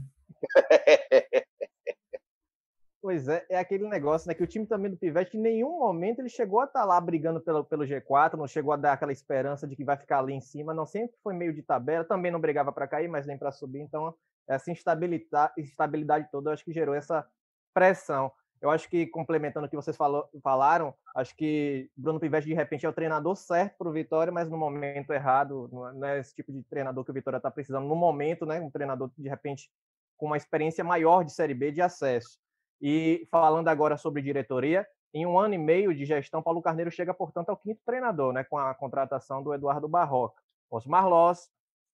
Pois 3.03 3.29
é, 3.29 3.46
é 3.48 3.59
aquele 3.59 3.88
negócio, 3.88 4.29
né? 4.29 4.35
Que 4.35 4.42
o 4.42 4.46
time 4.46 4.66
também 4.66 4.90
do 4.90 4.96
Pivete, 4.96 5.35
em 5.37 5.40
nenhum 5.40 5.79
momento 5.79 6.18
ele 6.18 6.29
chegou 6.29 6.61
a 6.61 6.64
estar 6.66 6.81
tá 6.81 6.85
lá 6.85 7.00
brigando 7.00 7.40
pelo, 7.40 7.64
pelo 7.64 7.85
G4, 7.85 8.35
não 8.35 8.46
chegou 8.46 8.74
a 8.74 8.76
dar 8.76 8.92
aquela 8.92 9.11
esperança 9.11 9.66
de 9.66 9.74
que 9.74 9.85
vai 9.85 9.96
ficar 9.96 10.18
ali 10.18 10.35
em 10.35 10.40
cima, 10.40 10.74
não 10.74 10.85
sempre 10.85 11.16
foi 11.22 11.33
meio 11.33 11.55
de 11.55 11.62
tabela, 11.62 12.05
também 12.05 12.31
não 12.31 12.38
brigava 12.38 12.70
para 12.70 12.87
cair, 12.87 13.09
mas 13.09 13.26
nem 13.26 13.38
para 13.38 13.53
subir, 13.53 13.81
então 13.81 14.14
essa 14.50 14.70
instabilidade, 14.70 16.28
toda 16.30 16.50
eu 16.50 16.54
acho 16.54 16.64
que 16.64 16.72
gerou 16.72 16.94
essa 16.94 17.26
pressão. 17.72 18.32
Eu 18.60 18.68
acho 18.68 18.90
que, 18.90 19.06
complementando 19.06 19.66
o 19.66 19.70
que 19.70 19.76
vocês 19.76 19.96
falou, 19.96 20.28
falaram, 20.42 20.94
acho 21.16 21.34
que 21.34 21.90
Bruno 21.96 22.20
Pivete, 22.20 22.46
de 22.46 22.52
repente, 22.52 22.84
é 22.84 22.88
o 22.88 22.92
treinador 22.92 23.34
certo 23.34 23.78
para 23.78 23.88
o 23.88 23.92
Vitória, 23.92 24.30
mas 24.30 24.50
no 24.50 24.58
momento 24.58 25.12
errado. 25.14 25.70
Não 25.72 26.04
é 26.04 26.18
esse 26.18 26.34
tipo 26.34 26.52
de 26.52 26.62
treinador 26.64 27.02
que 27.04 27.10
o 27.10 27.14
Vitória 27.14 27.38
está 27.38 27.50
precisando 27.50 27.86
no 27.86 27.96
momento, 27.96 28.44
né? 28.44 28.60
Um 28.60 28.70
treinador, 28.70 29.10
de 29.16 29.28
repente, 29.28 29.70
com 30.18 30.26
uma 30.26 30.36
experiência 30.36 30.84
maior 30.84 31.24
de 31.24 31.32
Série 31.32 31.54
B 31.54 31.72
de 31.72 31.80
acesso. 31.80 32.38
E 32.82 33.26
falando 33.30 33.68
agora 33.68 33.96
sobre 33.96 34.20
diretoria, 34.20 34.86
em 35.14 35.24
um 35.24 35.38
ano 35.38 35.54
e 35.54 35.58
meio 35.58 35.94
de 35.94 36.04
gestão, 36.04 36.42
Paulo 36.42 36.60
Carneiro 36.60 36.90
chega, 36.90 37.14
portanto, 37.14 37.48
ao 37.48 37.56
quinto 37.56 37.80
treinador, 37.86 38.32
né? 38.32 38.44
Com 38.44 38.58
a 38.58 38.74
contratação 38.74 39.42
do 39.42 39.54
Eduardo 39.54 39.88
Barroca. 39.88 40.42
Osmar 40.70 41.08
Loss, 41.08 41.48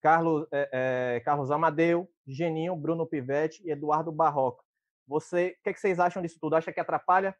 Carlos, 0.07 0.47
é, 0.53 0.69
é, 0.71 1.19
Carlos 1.19 1.51
Amadeu, 1.51 2.09
Geninho, 2.25 2.77
Bruno 2.77 3.05
Pivete 3.05 3.61
e 3.65 3.71
Eduardo 3.71 4.09
Barroca. 4.09 4.63
Você, 5.05 5.57
o 5.59 5.63
que, 5.63 5.69
é 5.69 5.73
que 5.73 5.79
vocês 5.81 5.99
acham 5.99 6.21
disso 6.21 6.37
tudo? 6.39 6.55
Acha 6.55 6.71
que 6.71 6.79
atrapalha? 6.79 7.35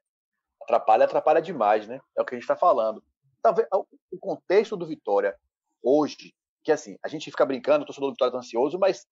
Atrapalha, 0.62 1.06
atrapalha 1.06 1.42
demais, 1.42 1.88
né? 1.88 2.02
É 2.18 2.22
o 2.22 2.26
que 2.26 2.36
a 2.36 2.38
gente 2.38 2.44
está 2.44 2.58
falando. 2.58 3.02
Talvez 3.42 3.66
o 3.72 4.20
contexto 4.20 4.76
do 4.76 4.86
Vitória 4.86 5.34
hoje, 5.82 6.34
que 6.62 6.70
assim, 6.70 6.98
a 7.02 7.08
gente 7.08 7.32
fica 7.32 7.46
brincando, 7.46 7.84
o 7.84 7.86
torcedor 7.86 8.10
do 8.10 8.16
Vitória 8.16 8.32
está 8.32 8.40
ansioso, 8.40 8.78
mas 8.78 9.08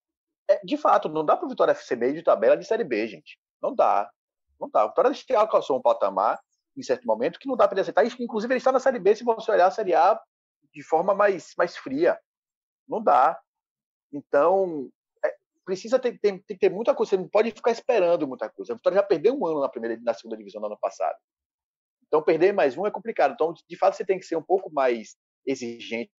é, 0.50 0.60
de 0.62 0.76
fato, 0.76 1.08
não 1.08 1.24
dá 1.24 1.38
para 1.38 1.46
o 1.46 1.50
Vitória 1.50 1.74
ser 1.76 1.96
meio 1.96 2.13
de 2.13 2.24
tabela 2.24 2.58
de 2.58 2.65
Série 2.65 2.84
B, 2.84 3.08
gente. 3.08 3.39
Não 3.62 3.74
dá. 3.74 4.12
Não 4.60 4.70
dá. 4.70 4.84
O 4.84 4.89
Vitória 4.89 5.13
alcançou 5.38 5.78
um 5.78 5.82
patamar, 5.82 6.38
em 6.76 6.84
certo 6.84 7.08
momento, 7.08 7.39
que 7.39 7.48
não 7.48 7.56
dá 7.56 7.70
para 7.70 7.76
ele 7.76 7.82
aceitar. 7.84 8.06
Inclusive, 8.06 8.52
ele 8.52 8.58
está 8.58 8.74
na 8.74 8.82
Série 8.82 9.00
B, 9.00 9.15
se 9.15 9.24
você 9.24 9.50
olhar 9.50 9.68
a 9.68 9.72
Série 9.72 9.96
A 9.96 10.20
de 10.74 10.84
forma 10.84 11.15
mais, 11.15 11.54
mais 11.58 11.78
fria. 11.78 12.20
Não 12.86 13.02
dá. 13.02 13.39
Então, 14.13 14.89
precisa 15.65 15.98
ter, 16.00 16.18
ter, 16.20 16.41
ter, 16.44 16.58
ter 16.58 16.70
muita 16.70 16.94
coisa, 16.94 17.10
você 17.12 17.18
não 17.18 17.28
pode 17.28 17.52
ficar 17.52 17.72
esperando 17.72 18.28
muita 18.28 18.50
coisa. 18.50 18.74
A 18.74 18.76
Vitória 18.76 18.98
já 18.98 19.04
perdeu 19.04 19.38
um 19.38 19.46
ano 19.46 19.60
na 19.60 19.68
primeira 19.68 20.00
na 20.02 20.13
segunda 20.13 20.38
divisão 20.38 20.62
no 20.62 20.68
ano 20.68 20.78
passado. 20.80 21.18
Então 22.08 22.24
perder 22.24 22.54
mais 22.54 22.78
um 22.78 22.86
é 22.86 22.91
complicado. 22.91 23.34
Então, 23.34 23.54
de 23.68 23.78
fato, 23.78 23.96
você 23.96 24.06
tem 24.06 24.20
que 24.20 24.26
ser 24.26 24.36
um 24.36 24.44
pouco 24.44 24.72
mais 24.72 25.18
exigente 25.46 26.12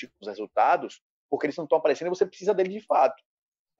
com 0.00 0.22
os 0.22 0.28
resultados, 0.28 1.02
porque 1.28 1.46
eles 1.46 1.56
não 1.56 1.64
estão 1.64 1.78
aparecendo 1.78 2.06
e 2.06 2.10
você 2.16 2.24
precisa 2.24 2.54
dele 2.54 2.70
de 2.70 2.86
fato. 2.86 3.20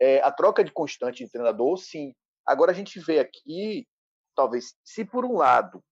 É, 0.00 0.20
a 0.20 0.32
troca 0.32 0.64
de 0.64 0.72
constante 0.72 1.24
de 1.24 1.30
treinador, 1.30 1.76
sim. 1.78 2.12
Agora 2.44 2.72
a 2.72 2.74
gente 2.74 2.98
vê 2.98 3.20
aqui, 3.20 3.86
talvez, 4.34 4.74
se 4.84 5.04
por 5.04 5.24
um 5.24 5.36
lado, 5.36 5.82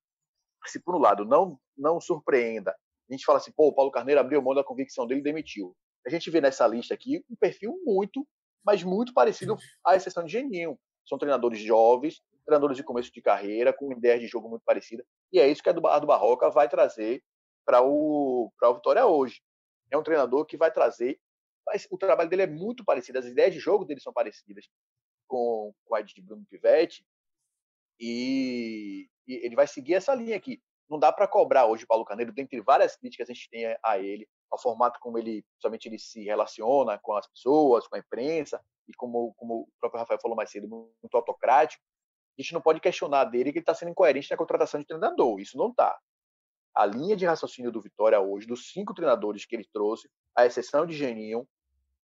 se 0.66 0.80
por 0.82 0.96
um 0.96 0.98
lado 0.98 1.24
não 1.24 1.58
não 1.74 2.00
surpreenda, 2.00 2.76
a 3.08 3.12
gente 3.12 3.24
fala 3.24 3.38
assim, 3.38 3.52
pô, 3.52 3.68
o 3.68 3.74
Paulo 3.74 3.90
Carneiro 3.90 4.20
abriu 4.20 4.42
mão 4.42 4.54
da 4.54 4.62
convicção 4.62 5.06
dele 5.06 5.20
e 5.20 5.24
demitiu. 5.24 5.74
A 6.06 6.10
gente 6.10 6.30
vê 6.30 6.40
nessa 6.40 6.66
lista 6.66 6.94
aqui 6.94 7.24
um 7.30 7.36
perfil 7.36 7.78
muito 7.84 8.26
mas 8.64 8.82
muito 8.82 9.12
parecido 9.12 9.56
à 9.84 9.96
exceção 9.96 10.24
de 10.24 10.32
Geninho. 10.32 10.78
São 11.04 11.18
treinadores 11.18 11.60
jovens, 11.60 12.22
treinadores 12.44 12.76
de 12.76 12.84
começo 12.84 13.12
de 13.12 13.20
carreira, 13.20 13.72
com 13.72 13.92
ideias 13.92 14.20
de 14.20 14.26
jogo 14.26 14.48
muito 14.48 14.62
parecidas, 14.64 15.04
e 15.32 15.40
é 15.40 15.48
isso 15.48 15.62
que 15.62 15.68
a 15.68 15.72
do, 15.72 15.80
do 15.80 16.06
Barroca 16.06 16.48
vai 16.50 16.68
trazer 16.68 17.22
para 17.64 17.82
o, 17.82 18.52
o 18.60 18.74
Vitória 18.74 19.06
hoje. 19.06 19.40
É 19.90 19.96
um 19.96 20.02
treinador 20.02 20.46
que 20.46 20.56
vai 20.56 20.70
trazer, 20.70 21.20
mas 21.66 21.86
o 21.90 21.98
trabalho 21.98 22.28
dele 22.28 22.42
é 22.42 22.46
muito 22.46 22.84
parecido, 22.84 23.18
as 23.18 23.26
ideias 23.26 23.52
de 23.52 23.60
jogo 23.60 23.84
dele 23.84 24.00
são 24.00 24.12
parecidas 24.12 24.68
com, 25.26 25.72
com 25.84 25.94
a 25.94 26.02
de 26.02 26.20
Bruno 26.22 26.44
Pivetti, 26.48 27.04
e, 28.00 29.08
e 29.26 29.34
ele 29.46 29.54
vai 29.54 29.66
seguir 29.66 29.94
essa 29.94 30.14
linha 30.14 30.36
aqui. 30.36 30.60
Não 30.88 30.98
dá 30.98 31.12
para 31.12 31.28
cobrar 31.28 31.66
hoje 31.66 31.84
o 31.84 31.86
Paulo 31.86 32.04
Carneiro, 32.04 32.32
dentre 32.32 32.60
várias 32.60 32.96
críticas 32.96 33.26
que 33.26 33.32
a 33.32 33.34
gente 33.34 33.50
tem 33.50 33.76
a 33.82 33.98
ele, 33.98 34.28
ao 34.52 34.60
formato 34.60 35.00
como 35.00 35.16
ele, 35.18 35.42
somente 35.58 35.88
ele 35.88 35.98
se 35.98 36.22
relaciona 36.22 36.98
com 36.98 37.14
as 37.14 37.26
pessoas, 37.26 37.88
com 37.88 37.96
a 37.96 37.98
imprensa, 37.98 38.62
e 38.86 38.92
como, 38.92 39.32
como 39.34 39.62
o 39.62 39.68
próprio 39.80 40.00
Rafael 40.00 40.20
falou 40.20 40.36
mais 40.36 40.50
cedo, 40.50 40.68
muito 40.68 41.16
autocrático, 41.16 41.82
a 42.38 42.42
gente 42.42 42.52
não 42.52 42.60
pode 42.60 42.80
questionar 42.80 43.24
dele 43.24 43.50
que 43.50 43.58
ele 43.58 43.62
está 43.62 43.74
sendo 43.74 43.90
incoerente 43.90 44.30
na 44.30 44.36
contratação 44.36 44.78
de 44.78 44.86
treinador. 44.86 45.40
Isso 45.40 45.56
não 45.56 45.70
está. 45.70 45.98
A 46.74 46.84
linha 46.84 47.16
de 47.16 47.24
raciocínio 47.24 47.72
do 47.72 47.80
Vitória 47.80 48.20
hoje, 48.20 48.46
dos 48.46 48.70
cinco 48.70 48.94
treinadores 48.94 49.46
que 49.46 49.56
ele 49.56 49.66
trouxe, 49.72 50.08
a 50.36 50.44
exceção 50.44 50.86
de 50.86 50.94
Geninho, 50.94 51.46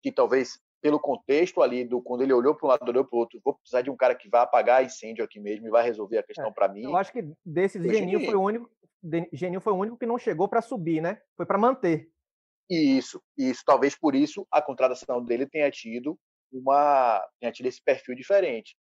que 0.03 0.11
talvez 0.11 0.59
pelo 0.81 1.01
contexto 1.01 1.61
ali 1.61 1.85
do 1.85 2.01
quando 2.01 2.23
ele 2.23 2.33
olhou 2.33 2.55
para 2.55 2.67
um 2.67 2.69
lado 2.71 2.89
olhou 2.89 3.05
para 3.05 3.17
o 3.17 3.19
outro, 3.19 3.41
vou 3.45 3.55
precisar 3.55 3.83
de 3.83 3.91
um 3.91 3.97
cara 3.97 4.15
que 4.15 4.29
vai 4.29 4.43
apagar 4.43 4.85
incêndio 4.85 5.25
aqui 5.25 5.41
mesmo 5.41 5.67
e 5.67 5.71
vai 5.71 5.83
resolver 5.83 6.19
a 6.19 6.23
questão 6.23 6.49
é, 6.49 6.53
para 6.53 6.69
mim. 6.69 6.85
Eu 6.85 6.97
acho 6.97 7.13
que 7.13 7.25
desses 7.45 7.83
Geninho 7.83 8.25
foi 8.25 8.35
o 8.35 8.43
único, 8.43 8.71
Geninho 9.33 9.61
foi 9.61 9.73
o 9.73 9.77
único 9.77 9.99
que 9.99 10.07
não 10.07 10.19
chegou 10.19 10.49
para 10.49 10.63
subir, 10.63 11.01
né? 11.01 11.21
Foi 11.37 11.45
para 11.45 11.59
manter. 11.59 12.09
E 12.71 12.99
isso, 12.99 13.23
isso, 13.37 13.63
talvez 13.65 13.97
por 13.97 14.15
isso 14.15 14.47
a 14.51 14.61
contratação 14.61 15.25
dele 15.25 15.47
tenha 15.47 15.71
tido 15.71 16.19
uma 16.53 17.27
tenha 17.41 17.53
tido 17.53 17.67
esse 17.67 17.83
perfil 17.83 18.15
diferente. 18.15 18.77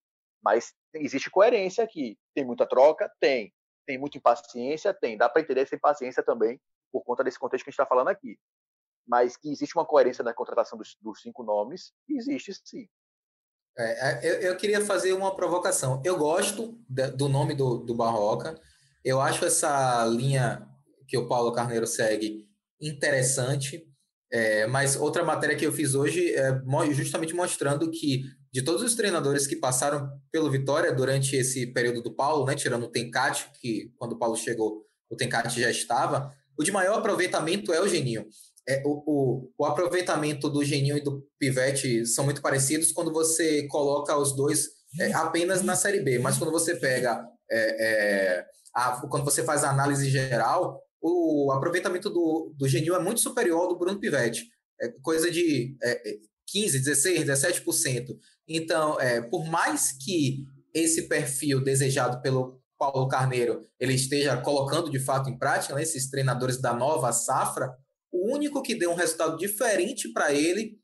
Mas 0.43 0.73
existe 0.93 1.29
coerência 1.29 1.83
aqui. 1.83 2.17
Tem 2.33 2.45
muita 2.45 2.67
troca? 2.67 3.11
Tem. 3.19 3.53
Tem 3.85 3.97
muita 3.97 4.17
impaciência? 4.17 4.93
Tem. 4.93 5.17
Dá 5.17 5.29
para 5.29 5.41
entender 5.41 5.61
essa 5.61 5.75
impaciência 5.75 6.23
também 6.23 6.59
por 6.91 7.03
conta 7.03 7.23
desse 7.23 7.39
contexto 7.39 7.63
que 7.63 7.69
a 7.69 7.71
gente 7.71 7.79
está 7.79 7.85
falando 7.85 8.09
aqui. 8.09 8.37
Mas 9.07 9.37
que 9.37 9.51
existe 9.51 9.75
uma 9.75 9.85
coerência 9.85 10.23
na 10.23 10.33
contratação 10.33 10.77
dos, 10.77 10.95
dos 11.01 11.21
cinco 11.21 11.43
nomes, 11.43 11.91
existe 12.09 12.53
sim. 12.63 12.87
É, 13.77 14.09
é 14.09 14.19
eu, 14.23 14.41
eu, 14.41 14.57
queria 14.57 14.83
fazer 14.85 15.13
uma 15.13 15.35
provocação. 15.35 16.01
Eu 16.05 16.17
gosto 16.17 16.79
do 16.89 17.27
nome 17.27 17.53
do, 17.53 17.79
do 17.79 17.93
Barroca. 17.93 18.59
Eu 19.03 19.21
acho 19.21 19.45
essa 19.45 20.05
linha 20.05 20.67
que 21.07 21.17
o 21.17 21.27
Paulo 21.27 21.51
Carneiro 21.51 21.85
segue 21.85 22.47
interessante. 22.81 23.83
É, 24.31 24.65
mas 24.67 24.95
outra 24.95 25.23
matéria 25.23 25.55
que 25.55 25.65
eu 25.65 25.71
fiz 25.71 25.95
hoje 25.95 26.33
é 26.33 26.59
justamente 26.91 27.33
mostrando 27.33 27.89
que 27.91 28.23
de 28.51 28.61
todos 28.61 28.81
os 28.81 28.95
treinadores 28.95 29.45
que 29.45 29.55
passaram 29.55 30.09
pelo 30.31 30.49
Vitória 30.49 30.91
durante 30.93 31.35
esse 31.35 31.67
período 31.67 32.01
do 32.01 32.15
Paulo, 32.15 32.45
né, 32.45 32.55
tirando 32.55 32.83
o 32.83 32.91
Tencate, 32.91 33.49
que 33.59 33.91
quando 33.97 34.13
o 34.13 34.17
Paulo 34.17 34.35
chegou, 34.35 34.83
o 35.09 35.15
Tencate 35.15 35.61
já 35.61 35.69
estava, 35.69 36.33
o 36.57 36.63
de 36.63 36.71
maior 36.71 36.97
aproveitamento 36.97 37.73
é 37.73 37.81
o 37.81 37.88
Geninho. 37.88 38.25
É, 38.67 38.81
o, 38.85 39.03
o, 39.05 39.51
o, 39.57 39.65
aproveitamento 39.65 40.49
do 40.49 40.63
Geninho 40.63 40.97
e 40.97 41.01
do 41.01 41.23
Pivete 41.38 42.05
são 42.05 42.25
muito 42.25 42.41
parecidos 42.41 42.91
quando 42.91 43.11
você 43.11 43.67
coloca 43.67 44.17
os 44.17 44.35
dois 44.35 44.69
é, 44.99 45.13
apenas 45.13 45.61
na 45.61 45.75
Série 45.75 45.99
B, 45.99 46.17
mas 46.17 46.38
quando 46.38 46.51
você 46.51 46.75
pega, 46.75 47.23
é, 47.51 47.85
é 48.39 48.45
a, 48.73 49.05
quando 49.07 49.23
você 49.23 49.43
faz 49.43 49.63
a 49.63 49.69
análise 49.69 50.09
geral, 50.09 50.81
o 51.07 51.51
aproveitamento 51.51 52.09
do, 52.09 52.51
do 52.57 52.67
Genil 52.67 52.95
é 52.95 52.99
muito 52.99 53.19
superior 53.19 53.61
ao 53.61 53.67
do 53.69 53.77
Bruno 53.77 53.99
Pivetti. 53.99 54.49
É 54.81 54.89
coisa 55.03 55.29
de 55.29 55.77
é, 55.83 56.17
15, 56.47 56.79
16, 56.79 57.25
17%. 57.25 58.17
Então, 58.47 58.99
é, 58.99 59.21
por 59.21 59.45
mais 59.45 59.91
que 59.91 60.45
esse 60.73 61.03
perfil 61.03 61.63
desejado 61.63 62.21
pelo 62.21 62.59
Paulo 62.77 63.07
Carneiro 63.07 63.61
ele 63.79 63.93
esteja 63.93 64.35
colocando 64.37 64.89
de 64.89 64.99
fato 64.99 65.29
em 65.29 65.37
prática, 65.37 65.75
né, 65.75 65.83
esses 65.83 66.09
treinadores 66.09 66.59
da 66.59 66.73
nova 66.73 67.11
safra, 67.13 67.71
o 68.11 68.33
único 68.33 68.61
que 68.61 68.75
deu 68.75 68.91
um 68.91 68.95
resultado 68.95 69.37
diferente 69.37 70.11
para 70.11 70.33
ele 70.33 70.77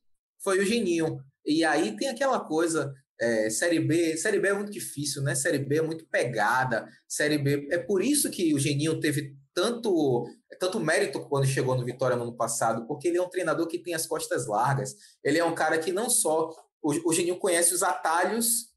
foi 0.44 0.60
o 0.60 0.66
Geninho. 0.66 1.18
E 1.46 1.64
aí 1.64 1.96
tem 1.98 2.10
aquela 2.10 2.40
coisa, 2.40 2.94
é, 3.20 3.50
Série 3.50 3.80
B, 3.80 4.16
Série 4.18 4.40
B 4.40 4.50
é 4.50 4.54
muito 4.54 4.72
difícil, 4.72 5.24
né? 5.24 5.34
Série 5.34 5.60
B 5.60 5.78
é 5.78 5.82
muito 5.82 6.08
pegada, 6.08 6.88
Série 7.08 7.40
B. 7.40 7.68
É 7.72 7.80
por 7.80 8.04
isso 8.04 8.30
que 8.30 8.54
o 8.54 8.60
Geninho 8.60 9.00
teve 9.00 9.36
tanto 9.54 10.26
tanto 10.60 10.80
mérito 10.80 11.22
quando 11.28 11.46
chegou 11.46 11.76
no 11.76 11.86
Vitória 11.86 12.16
no 12.16 12.24
ano 12.24 12.36
passado, 12.36 12.86
porque 12.86 13.08
ele 13.08 13.18
é 13.18 13.22
um 13.22 13.30
treinador 13.30 13.68
que 13.68 13.80
tem 13.80 13.94
as 13.94 14.06
costas 14.06 14.48
largas. 14.48 14.96
Ele 15.24 15.40
é 15.40 15.44
um 15.44 15.56
cara 15.56 15.80
que 15.80 15.92
não 15.92 16.10
só 16.10 16.52
o, 16.82 17.10
o 17.10 17.14
Geninho 17.14 17.38
conhece 17.38 17.74
os 17.74 17.84
atalhos 17.84 18.72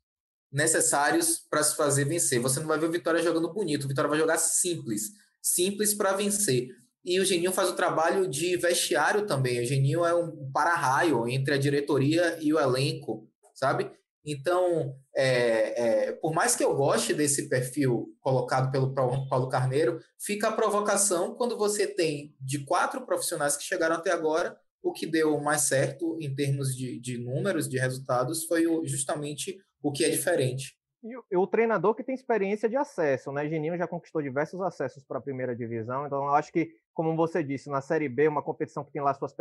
necessários 0.53 1.41
para 1.51 1.63
se 1.63 1.77
fazer 1.77 2.05
vencer. 2.05 2.41
Você 2.41 2.61
não 2.61 2.67
vai 2.67 2.79
ver 2.79 2.87
o 2.87 2.93
Vitória 2.93 3.23
jogando 3.23 3.53
bonito, 3.53 3.85
o 3.85 3.89
Vitória 3.89 4.09
vai 4.09 4.19
jogar 4.19 4.39
simples, 4.39 5.11
simples 5.43 5.95
para 5.95 6.13
vencer. 6.13 6.69
E 7.05 7.21
o 7.21 7.25
Geninho 7.25 7.53
faz 7.53 7.69
o 7.69 7.77
trabalho 7.77 8.27
de 8.27 8.57
vestiário 8.57 9.27
também. 9.27 9.61
O 9.61 9.67
Geninho 9.67 10.05
é 10.05 10.15
um 10.15 10.51
para-raio 10.53 11.29
entre 11.29 11.55
a 11.55 11.59
diretoria 11.59 12.39
e 12.41 12.55
o 12.55 12.59
elenco, 12.59 13.29
sabe? 13.55 13.91
Então, 14.25 14.97
é, 15.15 16.07
é, 16.09 16.13
por 16.13 16.33
mais 16.33 16.57
que 16.57 16.65
eu 16.65 16.75
goste 16.75 17.13
desse 17.13 17.49
perfil 17.49 18.15
colocado 18.21 18.71
pelo 18.73 18.95
Paulo 18.95 19.49
Carneiro, 19.49 20.01
fica 20.19 20.49
a 20.49 20.53
provocação 20.53 21.35
quando 21.35 21.59
você 21.59 21.87
tem 21.87 22.35
de 22.41 22.65
quatro 22.65 23.05
profissionais 23.05 23.57
que 23.57 23.65
chegaram 23.65 23.97
até 23.97 24.11
agora, 24.11 24.59
o 24.83 24.93
que 24.93 25.07
deu 25.07 25.39
mais 25.41 25.63
certo 25.63 26.19
em 26.21 26.35
termos 26.35 26.75
de, 26.75 26.99
de 27.01 27.19
números, 27.19 27.69
de 27.69 27.79
resultados, 27.79 28.45
foi 28.45 28.67
o, 28.67 28.87
justamente 28.87 29.59
o 29.83 29.93
que 29.93 30.05
é 30.05 30.09
diferente. 30.09 30.77
E 31.03 31.37
o, 31.37 31.43
o, 31.43 31.47
treinador 31.47 31.95
que 31.95 32.03
tem 32.03 32.15
experiência 32.15 32.67
de 32.67 32.77
acesso, 32.77 33.31
né? 33.31 33.47
Geninho 33.47 33.77
já 33.77 33.87
conquistou 33.87 34.23
diversos 34.23 34.59
acessos 34.63 35.05
para 35.05 35.19
a 35.19 35.23
primeira 35.23 35.55
divisão, 35.55 36.07
então 36.07 36.25
eu 36.25 36.35
acho 36.35 36.51
que, 36.51 36.71
como 36.95 37.15
você 37.15 37.45
disse, 37.45 37.69
na 37.69 37.83
Série 37.83 38.09
B, 38.09 38.27
uma 38.27 38.43
competição 38.43 38.83
que 38.83 38.93
tem 38.93 39.03
lá 39.03 39.13
suas 39.13 39.35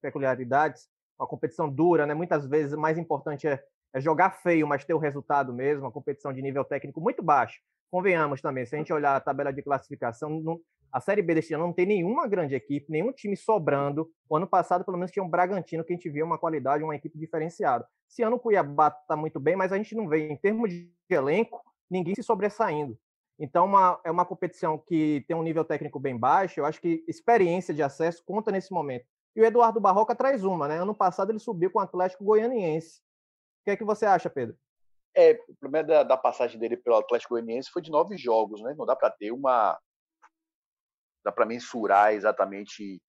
peculiaridades, 0.00 0.88
uma 1.18 1.28
competição 1.28 1.68
dura, 1.68 2.06
né? 2.06 2.14
Muitas 2.14 2.46
vezes 2.46 2.74
mais 2.74 2.96
importante 2.96 3.46
é 3.46 3.62
é 3.94 4.00
jogar 4.00 4.30
feio, 4.30 4.66
mas 4.66 4.84
ter 4.84 4.94
o 4.94 4.98
resultado 4.98 5.52
mesmo, 5.52 5.84
uma 5.84 5.92
competição 5.92 6.32
de 6.32 6.40
nível 6.42 6.64
técnico 6.64 7.00
muito 7.00 7.22
baixo. 7.22 7.60
Convenhamos 7.90 8.40
também, 8.40 8.64
se 8.64 8.74
a 8.74 8.78
gente 8.78 8.92
olhar 8.92 9.14
a 9.14 9.20
tabela 9.20 9.52
de 9.52 9.62
classificação, 9.62 10.30
não, 10.30 10.60
a 10.92 11.00
Série 11.00 11.22
B 11.22 11.34
deste 11.34 11.54
ano 11.54 11.64
não 11.64 11.72
tem 11.72 11.86
nenhuma 11.86 12.26
grande 12.26 12.54
equipe, 12.54 12.90
nenhum 12.90 13.12
time 13.12 13.36
sobrando. 13.36 14.10
O 14.28 14.36
ano 14.36 14.46
passado, 14.46 14.84
pelo 14.84 14.98
menos, 14.98 15.10
tinha 15.10 15.22
um 15.22 15.28
Bragantino 15.28 15.82
que 15.82 15.92
a 15.92 15.96
gente 15.96 16.10
via 16.10 16.24
uma 16.24 16.38
qualidade, 16.38 16.84
uma 16.84 16.94
equipe 16.94 17.18
diferenciada. 17.18 17.86
Esse 18.08 18.22
ano 18.22 18.36
o 18.36 18.38
Cuiabá 18.38 18.88
está 18.88 19.16
muito 19.16 19.40
bem, 19.40 19.56
mas 19.56 19.72
a 19.72 19.76
gente 19.78 19.94
não 19.94 20.06
vê, 20.06 20.28
em 20.28 20.36
termos 20.36 20.70
de 20.70 20.90
elenco, 21.08 21.62
ninguém 21.90 22.14
se 22.14 22.22
sobressaindo. 22.22 22.98
Então, 23.38 23.64
uma, 23.64 23.98
é 24.04 24.10
uma 24.10 24.26
competição 24.26 24.78
que 24.78 25.24
tem 25.26 25.36
um 25.36 25.42
nível 25.42 25.64
técnico 25.64 25.98
bem 25.98 26.16
baixo. 26.16 26.60
Eu 26.60 26.66
acho 26.66 26.80
que 26.80 27.02
experiência 27.08 27.72
de 27.72 27.82
acesso 27.82 28.22
conta 28.24 28.52
nesse 28.52 28.70
momento. 28.70 29.06
E 29.34 29.40
o 29.40 29.44
Eduardo 29.44 29.80
Barroca 29.80 30.14
traz 30.14 30.44
uma, 30.44 30.68
né? 30.68 30.78
Ano 30.78 30.94
passado 30.94 31.30
ele 31.30 31.38
subiu 31.38 31.70
com 31.70 31.78
o 31.78 31.82
Atlético 31.82 32.22
Goianiense. 32.22 33.00
O 33.62 33.64
que 33.64 33.70
é 33.70 33.76
que 33.76 33.84
você 33.84 34.04
acha, 34.04 34.28
Pedro? 34.28 34.58
É, 35.14 35.38
o 35.48 35.54
problema 35.54 35.86
da, 35.86 36.02
da 36.02 36.16
passagem 36.16 36.58
dele 36.58 36.76
pelo 36.76 36.96
Atlético 36.96 37.34
Goianiense 37.34 37.70
foi 37.70 37.80
de 37.80 37.92
nove 37.92 38.16
jogos, 38.16 38.60
né? 38.60 38.74
Não 38.76 38.84
dá 38.84 38.96
para 38.96 39.10
ter 39.10 39.30
uma. 39.30 39.78
Dá 41.24 41.30
para 41.30 41.46
mensurar 41.46 42.12
exatamente. 42.12 43.00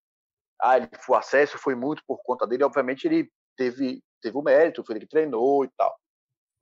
Ah, 0.61 0.77
ele, 0.77 0.87
o 1.09 1.15
acesso 1.15 1.57
foi 1.57 1.73
muito 1.73 2.03
por 2.05 2.21
conta 2.23 2.45
dele. 2.45 2.63
Obviamente 2.63 3.05
ele 3.05 3.31
teve, 3.57 4.03
teve 4.21 4.37
o 4.37 4.43
mérito, 4.43 4.83
foi 4.85 4.95
ele 4.95 5.05
que 5.05 5.09
treinou 5.09 5.65
e 5.65 5.69
tal. 5.75 5.97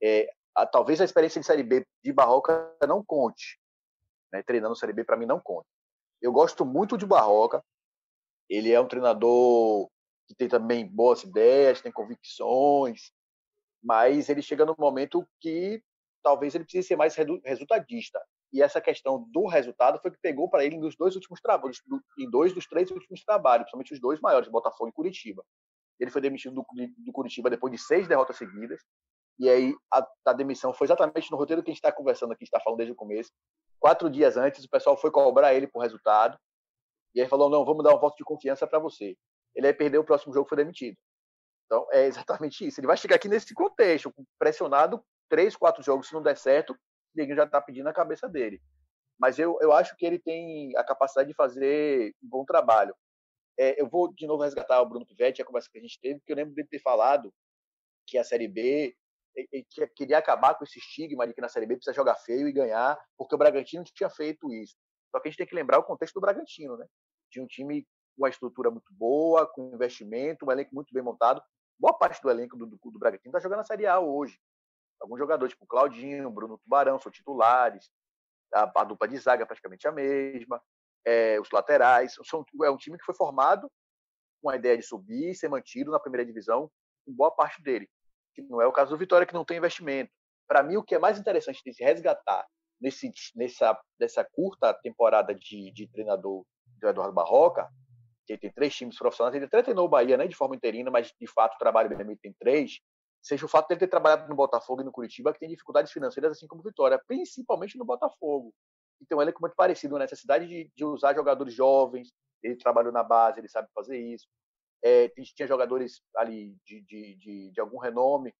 É, 0.02 0.26
a, 0.54 0.64
talvez 0.64 0.98
a 1.00 1.04
experiência 1.04 1.40
de 1.40 1.46
Série 1.46 1.62
B 1.62 1.86
de 2.02 2.12
Barroca 2.14 2.74
não 2.88 3.04
conte. 3.04 3.60
Né? 4.32 4.42
Treinando 4.42 4.74
Série 4.74 4.94
B, 4.94 5.04
para 5.04 5.18
mim, 5.18 5.26
não 5.26 5.38
conta. 5.38 5.68
Eu 6.20 6.32
gosto 6.32 6.64
muito 6.64 6.96
de 6.96 7.04
Barroca. 7.04 7.62
Ele 8.48 8.72
é 8.72 8.80
um 8.80 8.88
treinador 8.88 9.90
que 10.26 10.34
tem 10.34 10.48
também 10.48 10.86
boas 10.86 11.22
ideias, 11.24 11.82
tem 11.82 11.92
convicções, 11.92 13.12
mas 13.82 14.28
ele 14.28 14.42
chega 14.42 14.64
num 14.64 14.74
momento 14.78 15.26
que 15.40 15.82
talvez 16.22 16.54
ele 16.54 16.64
precise 16.64 16.88
ser 16.88 16.96
mais 16.96 17.16
resultadista. 17.44 18.20
E 18.52 18.62
essa 18.62 18.80
questão 18.80 19.26
do 19.30 19.46
resultado 19.46 19.98
foi 20.00 20.10
que 20.10 20.18
pegou 20.20 20.48
para 20.48 20.64
ele 20.64 20.76
nos 20.76 20.94
dois 20.94 21.14
últimos 21.14 21.40
trabalhos, 21.40 21.82
em 22.18 22.30
dois 22.30 22.52
dos 22.52 22.66
três 22.66 22.90
últimos 22.90 23.24
trabalhos, 23.24 23.64
principalmente 23.64 23.94
os 23.94 24.00
dois 24.00 24.20
maiores, 24.20 24.48
Botafogo 24.48 24.90
e 24.90 24.92
Curitiba. 24.92 25.42
Ele 25.98 26.10
foi 26.10 26.20
demitido 26.20 26.54
do, 26.54 26.66
do 26.98 27.12
Curitiba 27.12 27.48
depois 27.48 27.72
de 27.72 27.78
seis 27.78 28.06
derrotas 28.06 28.36
seguidas. 28.36 28.80
E 29.38 29.48
aí 29.48 29.74
a, 29.92 30.06
a, 30.26 30.32
demissão 30.32 30.74
foi 30.74 30.86
exatamente 30.86 31.30
no 31.30 31.36
roteiro 31.36 31.62
que 31.62 31.70
a 31.70 31.72
gente 31.72 31.78
está 31.78 31.90
conversando 31.90 32.32
aqui, 32.32 32.44
está 32.44 32.60
falando 32.60 32.78
desde 32.78 32.92
o 32.92 32.96
começo. 32.96 33.30
Quatro 33.80 34.10
dias 34.10 34.36
antes, 34.36 34.64
o 34.64 34.68
pessoal 34.68 34.96
foi 34.96 35.10
cobrar 35.10 35.54
ele 35.54 35.66
por 35.66 35.80
resultado. 35.80 36.38
E 37.14 37.20
aí 37.20 37.28
falou: 37.28 37.48
não, 37.48 37.64
vamos 37.64 37.82
dar 37.82 37.94
um 37.94 37.98
voto 37.98 38.16
de 38.16 38.24
confiança 38.24 38.66
para 38.66 38.78
você. 38.78 39.16
Ele 39.54 39.66
aí 39.66 39.72
perdeu 39.72 40.02
o 40.02 40.04
próximo 40.04 40.32
jogo, 40.32 40.48
foi 40.48 40.56
demitido. 40.56 40.96
Então 41.72 41.86
é 41.90 42.04
exatamente 42.04 42.66
isso. 42.66 42.78
Ele 42.78 42.86
vai 42.86 42.98
chegar 42.98 43.16
aqui 43.16 43.28
nesse 43.28 43.54
contexto, 43.54 44.12
pressionado 44.38 45.02
três, 45.30 45.56
quatro 45.56 45.82
jogos, 45.82 46.06
se 46.06 46.12
não 46.12 46.22
der 46.22 46.36
certo, 46.36 46.76
ninguém 47.14 47.34
já 47.34 47.44
está 47.44 47.62
pedindo 47.62 47.88
a 47.88 47.94
cabeça 47.94 48.28
dele. 48.28 48.60
Mas 49.18 49.38
eu, 49.38 49.56
eu 49.62 49.72
acho 49.72 49.96
que 49.96 50.04
ele 50.04 50.18
tem 50.18 50.76
a 50.76 50.84
capacidade 50.84 51.30
de 51.30 51.34
fazer 51.34 52.14
um 52.22 52.28
bom 52.28 52.44
trabalho. 52.44 52.94
É, 53.58 53.80
eu 53.80 53.88
vou 53.88 54.12
de 54.12 54.26
novo 54.26 54.42
resgatar 54.42 54.82
o 54.82 54.86
Bruno 54.86 55.06
Pivetti, 55.06 55.40
a 55.40 55.46
conversa 55.46 55.70
que 55.72 55.78
a 55.78 55.80
gente 55.80 55.98
teve, 55.98 56.18
porque 56.18 56.32
eu 56.32 56.36
lembro 56.36 56.54
dele 56.54 56.68
ter 56.68 56.78
falado 56.78 57.32
que 58.06 58.18
a 58.18 58.24
Série 58.24 58.48
B 58.48 58.94
ele 59.34 59.66
queria 59.96 60.18
acabar 60.18 60.54
com 60.54 60.64
esse 60.64 60.78
estigma 60.78 61.26
de 61.26 61.32
que 61.32 61.40
na 61.40 61.48
Série 61.48 61.64
B 61.64 61.76
precisa 61.76 61.94
jogar 61.94 62.16
feio 62.16 62.46
e 62.46 62.52
ganhar, 62.52 62.98
porque 63.16 63.34
o 63.34 63.38
Bragantino 63.38 63.82
tinha 63.84 64.10
feito 64.10 64.52
isso. 64.52 64.76
Só 65.10 65.18
que 65.18 65.28
a 65.28 65.30
gente 65.30 65.38
tem 65.38 65.46
que 65.46 65.54
lembrar 65.54 65.78
o 65.78 65.84
contexto 65.84 66.14
do 66.14 66.20
Bragantino, 66.20 66.76
né? 66.76 66.86
Tinha 67.30 67.42
um 67.42 67.48
time 67.48 67.84
com 68.14 68.24
uma 68.24 68.28
estrutura 68.28 68.70
muito 68.70 68.92
boa, 68.92 69.46
com 69.46 69.72
investimento, 69.72 70.44
um 70.44 70.52
elenco 70.52 70.74
muito 70.74 70.92
bem 70.92 71.02
montado. 71.02 71.42
Boa 71.82 71.98
parte 71.98 72.22
do 72.22 72.30
elenco 72.30 72.56
do, 72.56 72.64
do, 72.64 72.78
do 72.78 72.98
Bragantino 73.00 73.30
está 73.30 73.40
jogando 73.40 73.58
na 73.58 73.64
Série 73.64 73.86
A 73.86 73.98
hoje. 73.98 74.38
Alguns 75.00 75.18
jogadores, 75.18 75.52
tipo 75.52 75.66
Claudinho, 75.66 76.30
Bruno 76.30 76.56
Tubarão, 76.58 76.96
são 76.96 77.10
titulares. 77.10 77.90
A, 78.54 78.70
a 78.80 78.84
dupla 78.84 79.08
de 79.08 79.18
zaga 79.18 79.42
é 79.42 79.46
praticamente 79.46 79.88
a 79.88 79.90
mesma. 79.90 80.62
É, 81.04 81.40
os 81.40 81.50
laterais. 81.50 82.14
São, 82.22 82.44
é 82.62 82.70
um 82.70 82.76
time 82.76 82.96
que 82.96 83.04
foi 83.04 83.16
formado 83.16 83.68
com 84.40 84.48
a 84.48 84.54
ideia 84.54 84.78
de 84.78 84.84
subir 84.84 85.30
e 85.30 85.34
ser 85.34 85.48
mantido 85.48 85.90
na 85.90 85.98
primeira 85.98 86.24
divisão, 86.24 86.70
com 87.04 87.12
boa 87.12 87.32
parte 87.32 87.60
dele 87.60 87.90
que 88.32 88.42
não 88.42 88.60
é 88.60 88.66
o 88.66 88.72
caso 88.72 88.90
do 88.90 88.98
Vitória, 88.98 89.26
que 89.26 89.34
não 89.34 89.44
tem 89.44 89.56
investimento. 89.56 90.12
Para 90.48 90.62
mim, 90.62 90.76
o 90.76 90.84
que 90.84 90.94
é 90.94 91.00
mais 91.00 91.18
interessante 91.18 91.60
de 91.64 91.74
se 91.74 91.82
resgatar 91.82 92.46
nesse, 92.80 93.12
nessa, 93.34 93.78
nessa 93.98 94.24
curta 94.24 94.72
temporada 94.74 95.34
de, 95.34 95.72
de 95.72 95.88
treinador 95.88 96.44
do 96.78 96.88
Eduardo 96.88 97.12
Barroca, 97.12 97.68
que 98.26 98.38
tem 98.38 98.52
três 98.52 98.74
times 98.74 98.98
profissionais, 98.98 99.34
ele 99.34 99.46
até 99.46 99.62
treinou 99.62 99.86
o 99.86 99.88
Bahia 99.88 100.16
né, 100.16 100.26
de 100.26 100.34
forma 100.34 100.54
interina, 100.54 100.90
mas 100.90 101.12
de 101.18 101.26
fato 101.26 101.54
o 101.54 101.58
trabalho 101.58 101.88
dele 101.88 102.16
tem 102.16 102.32
três, 102.32 102.80
seja 103.20 103.44
o 103.44 103.48
fato 103.48 103.68
de 103.68 103.74
ele 103.74 103.80
ter 103.80 103.88
trabalhado 103.88 104.28
no 104.28 104.34
Botafogo 104.34 104.82
e 104.82 104.84
no 104.84 104.92
Curitiba, 104.92 105.32
que 105.32 105.38
tem 105.38 105.48
dificuldades 105.48 105.92
financeiras, 105.92 106.32
assim 106.32 106.46
como 106.46 106.62
Vitória, 106.62 107.00
principalmente 107.06 107.76
no 107.78 107.84
Botafogo. 107.84 108.52
Então 109.00 109.20
ele 109.20 109.30
é 109.30 109.34
muito 109.40 109.54
parecido, 109.54 109.96
a 109.96 110.00
necessidade 110.00 110.46
de, 110.46 110.70
de 110.74 110.84
usar 110.84 111.14
jogadores 111.14 111.54
jovens, 111.54 112.12
ele 112.42 112.56
trabalhou 112.56 112.92
na 112.92 113.02
base, 113.02 113.40
ele 113.40 113.48
sabe 113.48 113.68
fazer 113.74 113.98
isso. 113.98 114.26
É, 114.84 115.08
tinha 115.08 115.46
jogadores 115.46 116.02
ali 116.16 116.56
de, 116.64 116.80
de, 116.82 117.14
de, 117.16 117.50
de 117.52 117.60
algum 117.60 117.78
renome, 117.78 118.34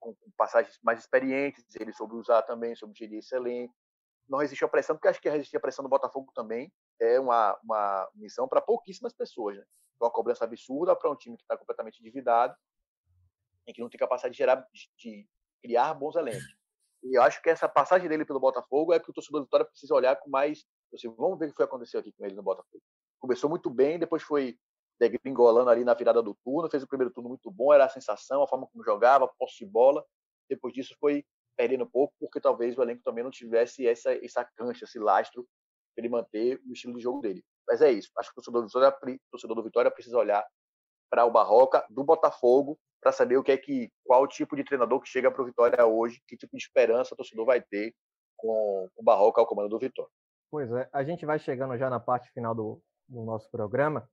com, 0.00 0.14
com, 0.14 0.30
passagens 0.36 0.76
mais 0.82 0.98
experientes, 0.98 1.64
ele 1.78 1.92
soube 1.92 2.14
usar 2.14 2.42
também, 2.42 2.74
soube 2.74 2.96
gerir 2.96 3.18
excelente. 3.18 3.72
Não 4.28 4.38
resistiu 4.38 4.66
à 4.66 4.70
pressão, 4.70 4.96
porque 4.96 5.06
acho 5.06 5.20
que 5.20 5.30
resistir 5.30 5.56
à 5.56 5.60
pressão 5.60 5.84
do 5.84 5.88
Botafogo 5.88 6.32
também 6.34 6.70
é 7.00 7.20
uma, 7.20 7.58
uma 7.62 8.08
missão 8.14 8.48
para 8.48 8.60
pouquíssimas 8.60 9.12
pessoas. 9.12 9.56
Né? 9.56 9.64
Então, 9.94 10.06
uma 10.06 10.12
cobrança 10.12 10.44
absurda 10.44 10.94
para 10.94 11.10
um 11.10 11.16
time 11.16 11.36
que 11.36 11.42
está 11.42 11.56
completamente 11.56 12.00
endividado 12.00 12.54
e 13.66 13.72
que 13.72 13.80
não 13.80 13.88
tem 13.88 13.98
capacidade 13.98 14.32
de, 14.32 14.38
gerar, 14.38 14.66
de 14.96 15.28
criar 15.62 15.94
bons 15.94 16.16
elencos. 16.16 16.56
E 17.02 17.16
eu 17.16 17.22
acho 17.22 17.40
que 17.42 17.50
essa 17.50 17.68
passagem 17.68 18.08
dele 18.08 18.24
pelo 18.24 18.40
Botafogo 18.40 18.92
é 18.92 19.00
que 19.00 19.10
o 19.10 19.12
torcedor 19.12 19.40
do 19.40 19.44
Vitória 19.44 19.66
precisa 19.66 19.94
olhar 19.94 20.16
com 20.16 20.30
mais. 20.30 20.64
Assim, 20.92 21.08
vamos 21.14 21.38
ver 21.38 21.46
o 21.46 21.50
que 21.50 21.56
foi 21.56 21.64
acontecer 21.64 21.98
aqui 21.98 22.12
com 22.12 22.24
ele 22.24 22.34
no 22.34 22.42
Botafogo. 22.42 22.82
Começou 23.18 23.48
muito 23.50 23.70
bem, 23.70 23.98
depois 23.98 24.22
foi 24.22 24.58
degringolando 24.98 25.70
ali 25.70 25.84
na 25.84 25.94
virada 25.94 26.22
do 26.22 26.34
turno, 26.34 26.70
fez 26.70 26.82
o 26.82 26.86
primeiro 26.86 27.12
turno 27.12 27.28
muito 27.28 27.50
bom, 27.50 27.72
era 27.72 27.84
a 27.84 27.88
sensação, 27.88 28.42
a 28.42 28.48
forma 28.48 28.66
como 28.66 28.84
jogava, 28.84 29.28
posse 29.38 29.58
de 29.58 29.66
bola. 29.66 30.04
Depois 30.48 30.72
disso 30.72 30.96
foi 30.98 31.24
perdendo 31.56 31.84
um 31.84 31.88
pouco, 31.88 32.14
porque 32.18 32.40
talvez 32.40 32.76
o 32.76 32.82
elenco 32.82 33.02
também 33.02 33.24
não 33.24 33.30
tivesse 33.30 33.86
essa, 33.86 34.12
essa 34.24 34.44
cancha, 34.44 34.84
esse 34.84 34.98
lastro, 34.98 35.46
para 35.96 36.04
ele 36.04 36.10
manter 36.10 36.60
o 36.68 36.72
estilo 36.72 36.94
de 36.94 37.02
jogo 37.02 37.22
dele. 37.22 37.42
Mas 37.66 37.80
é 37.80 37.90
isso. 37.90 38.10
Acho 38.18 38.28
que 38.28 38.34
o 38.34 38.42
torcedor 38.42 38.62
do 38.62 38.68
Vitória, 38.68 39.20
torcedor 39.30 39.56
do 39.56 39.62
Vitória 39.62 39.90
precisa 39.90 40.18
olhar 40.18 40.46
para 41.10 41.24
o 41.24 41.30
Barroca 41.30 41.84
do 41.88 42.04
Botafogo 42.04 42.78
para 43.00 43.12
saber 43.12 43.36
o 43.36 43.42
que 43.42 43.52
é 43.52 43.56
que 43.56 43.90
qual 44.04 44.26
tipo 44.26 44.54
de 44.54 44.64
treinador 44.64 45.00
que 45.00 45.08
chega 45.08 45.30
para 45.30 45.42
o 45.42 45.46
Vitória 45.46 45.86
hoje, 45.86 46.20
que 46.26 46.36
tipo 46.36 46.56
de 46.56 46.62
esperança 46.62 47.14
o 47.14 47.16
torcedor 47.16 47.46
vai 47.46 47.60
ter 47.60 47.94
com 48.36 48.88
o 48.94 49.02
Barroca 49.02 49.40
ao 49.40 49.46
comando 49.46 49.70
do 49.70 49.78
Vitória. 49.78 50.10
Pois 50.50 50.70
é, 50.72 50.88
a 50.92 51.02
gente 51.02 51.24
vai 51.24 51.38
chegando 51.38 51.76
já 51.76 51.88
na 51.88 51.98
parte 51.98 52.30
final 52.32 52.54
do, 52.54 52.80
do 53.08 53.24
nosso 53.24 53.50
programa. 53.50 54.08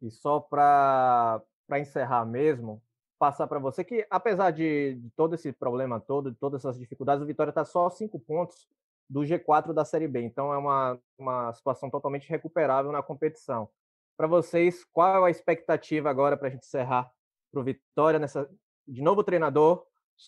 E 0.00 0.10
só 0.10 0.40
para 0.40 1.42
encerrar 1.72 2.24
mesmo, 2.24 2.82
passar 3.18 3.46
para 3.46 3.58
você 3.58 3.84
que, 3.84 4.06
apesar 4.10 4.50
de, 4.50 4.94
de, 4.94 5.10
todo 5.10 5.34
esse 5.34 5.52
problema 5.52 6.00
todo, 6.00 6.30
de 6.30 6.38
todas 6.38 6.60
essas 6.60 6.78
dificuldades, 6.78 7.22
o 7.22 7.26
Vitória 7.26 7.50
está 7.50 7.64
só 7.64 7.90
cinco 7.90 8.18
pontos 8.18 8.68
do 9.08 9.20
G4 9.20 9.72
da 9.72 9.84
Série 9.84 10.06
B. 10.06 10.22
Então, 10.22 10.52
é 10.52 10.58
uma, 10.58 10.98
uma 11.18 11.52
situação 11.52 11.88
totalmente 11.88 12.28
recuperável 12.28 12.92
na 12.92 13.02
competição. 13.02 13.68
Para 14.16 14.26
vocês, 14.26 14.84
qual 14.92 15.24
é 15.24 15.28
a 15.28 15.30
expectativa 15.30 16.10
agora 16.10 16.36
para 16.36 16.48
a 16.48 16.50
gente 16.50 16.64
encerrar 16.64 17.10
para 17.50 17.60
o 17.60 17.64
Vitória, 17.64 18.18
nessa, 18.18 18.48
de 18.86 19.00
novo 19.00 19.24
treinador, 19.24 19.84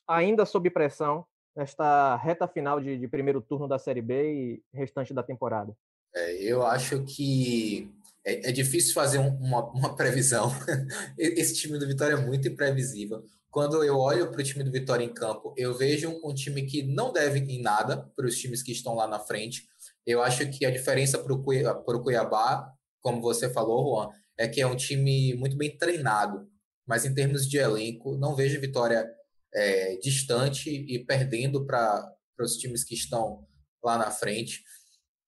ainda 0.07 0.47
sob 0.47 0.71
pressão, 0.71 1.27
nesta 1.55 2.17
reta 2.17 2.47
final 2.47 2.81
de, 2.81 2.97
de 2.99 3.09
primeiro 3.09 3.41
turno 3.41 3.69
da 3.69 3.79
Série 3.79 4.01
B 4.01 4.33
e 4.33 4.63
restante 4.73 5.13
da 5.13 5.23
temporada? 5.23 5.77
É, 6.15 6.43
eu 6.43 6.65
acho 6.65 7.05
que 7.05 7.91
é, 8.25 8.49
é 8.49 8.53
difícil 8.53 8.95
fazer 8.95 9.19
um, 9.19 9.37
uma, 9.37 9.65
uma 9.71 9.97
previsão. 9.97 10.51
Esse 11.19 11.55
time 11.55 11.79
do 11.79 11.87
Vitória 11.87 12.15
é 12.15 12.27
muito 12.27 12.49
imprevisível. 12.49 13.25
Quando 13.51 13.83
eu 13.83 13.99
olho 13.99 14.31
para 14.31 14.41
o 14.41 14.45
time 14.45 14.63
do 14.63 14.71
Vitória 14.71 15.05
em 15.05 15.13
campo, 15.13 15.53
eu 15.57 15.77
vejo 15.77 16.21
um 16.25 16.33
time 16.33 16.63
que 16.63 16.85
não 16.85 17.13
deve 17.13 17.41
em 17.41 17.61
nada 17.61 18.09
para 18.15 18.27
os 18.27 18.37
times 18.37 18.63
que 18.63 18.71
estão 18.71 18.95
lá 18.95 19.09
na 19.09 19.19
frente. 19.19 19.69
Eu 20.07 20.23
acho 20.23 20.49
que 20.51 20.65
a 20.65 20.71
diferença 20.71 21.19
para 21.19 21.33
o 21.33 22.03
Cuiabá, 22.03 22.73
como 23.01 23.21
você 23.21 23.51
falou, 23.51 23.97
Juan, 23.97 24.11
é 24.39 24.47
que 24.47 24.61
é 24.61 24.67
um 24.67 24.77
time 24.77 25.35
muito 25.35 25.57
bem 25.57 25.77
treinado. 25.77 26.49
Mas 26.87 27.05
em 27.05 27.13
termos 27.13 27.49
de 27.49 27.59
elenco, 27.59 28.17
não 28.17 28.37
vejo 28.37 28.61
Vitória 28.61 29.11
é, 29.53 29.97
distante 29.97 30.71
e 30.71 31.05
perdendo 31.05 31.67
para 31.67 32.15
os 32.39 32.57
times 32.57 32.85
que 32.85 32.95
estão 32.95 33.47
lá 33.83 33.99
na 33.99 34.13
frente. 34.13 34.63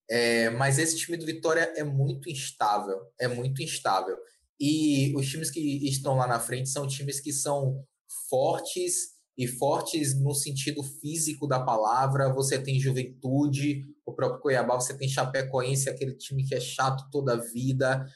É, 0.08 0.48
mas 0.50 0.78
esse 0.78 0.96
time 0.96 1.16
do 1.16 1.26
Vitória 1.26 1.72
é 1.76 1.82
muito 1.82 2.30
instável, 2.30 3.00
é 3.18 3.26
muito 3.26 3.62
instável. 3.62 4.16
E 4.60 5.12
os 5.16 5.28
times 5.28 5.50
que 5.50 5.88
estão 5.88 6.14
lá 6.14 6.26
na 6.28 6.38
frente 6.38 6.68
são 6.68 6.86
times 6.86 7.18
que 7.18 7.32
são 7.32 7.84
fortes 8.32 9.12
e 9.36 9.46
fortes 9.46 10.18
no 10.18 10.32
sentido 10.32 10.82
físico 10.82 11.46
da 11.46 11.60
palavra. 11.60 12.32
Você 12.32 12.58
tem 12.58 12.80
Juventude, 12.80 13.82
o 14.06 14.14
próprio 14.14 14.40
Cuiabá, 14.40 14.74
você 14.74 14.96
tem 14.96 15.06
Chapecoense, 15.06 15.90
aquele 15.90 16.14
time 16.14 16.42
que 16.42 16.54
é 16.54 16.60
chato 16.60 17.10
toda 17.10 17.34
a 17.34 17.36
vida. 17.36 18.06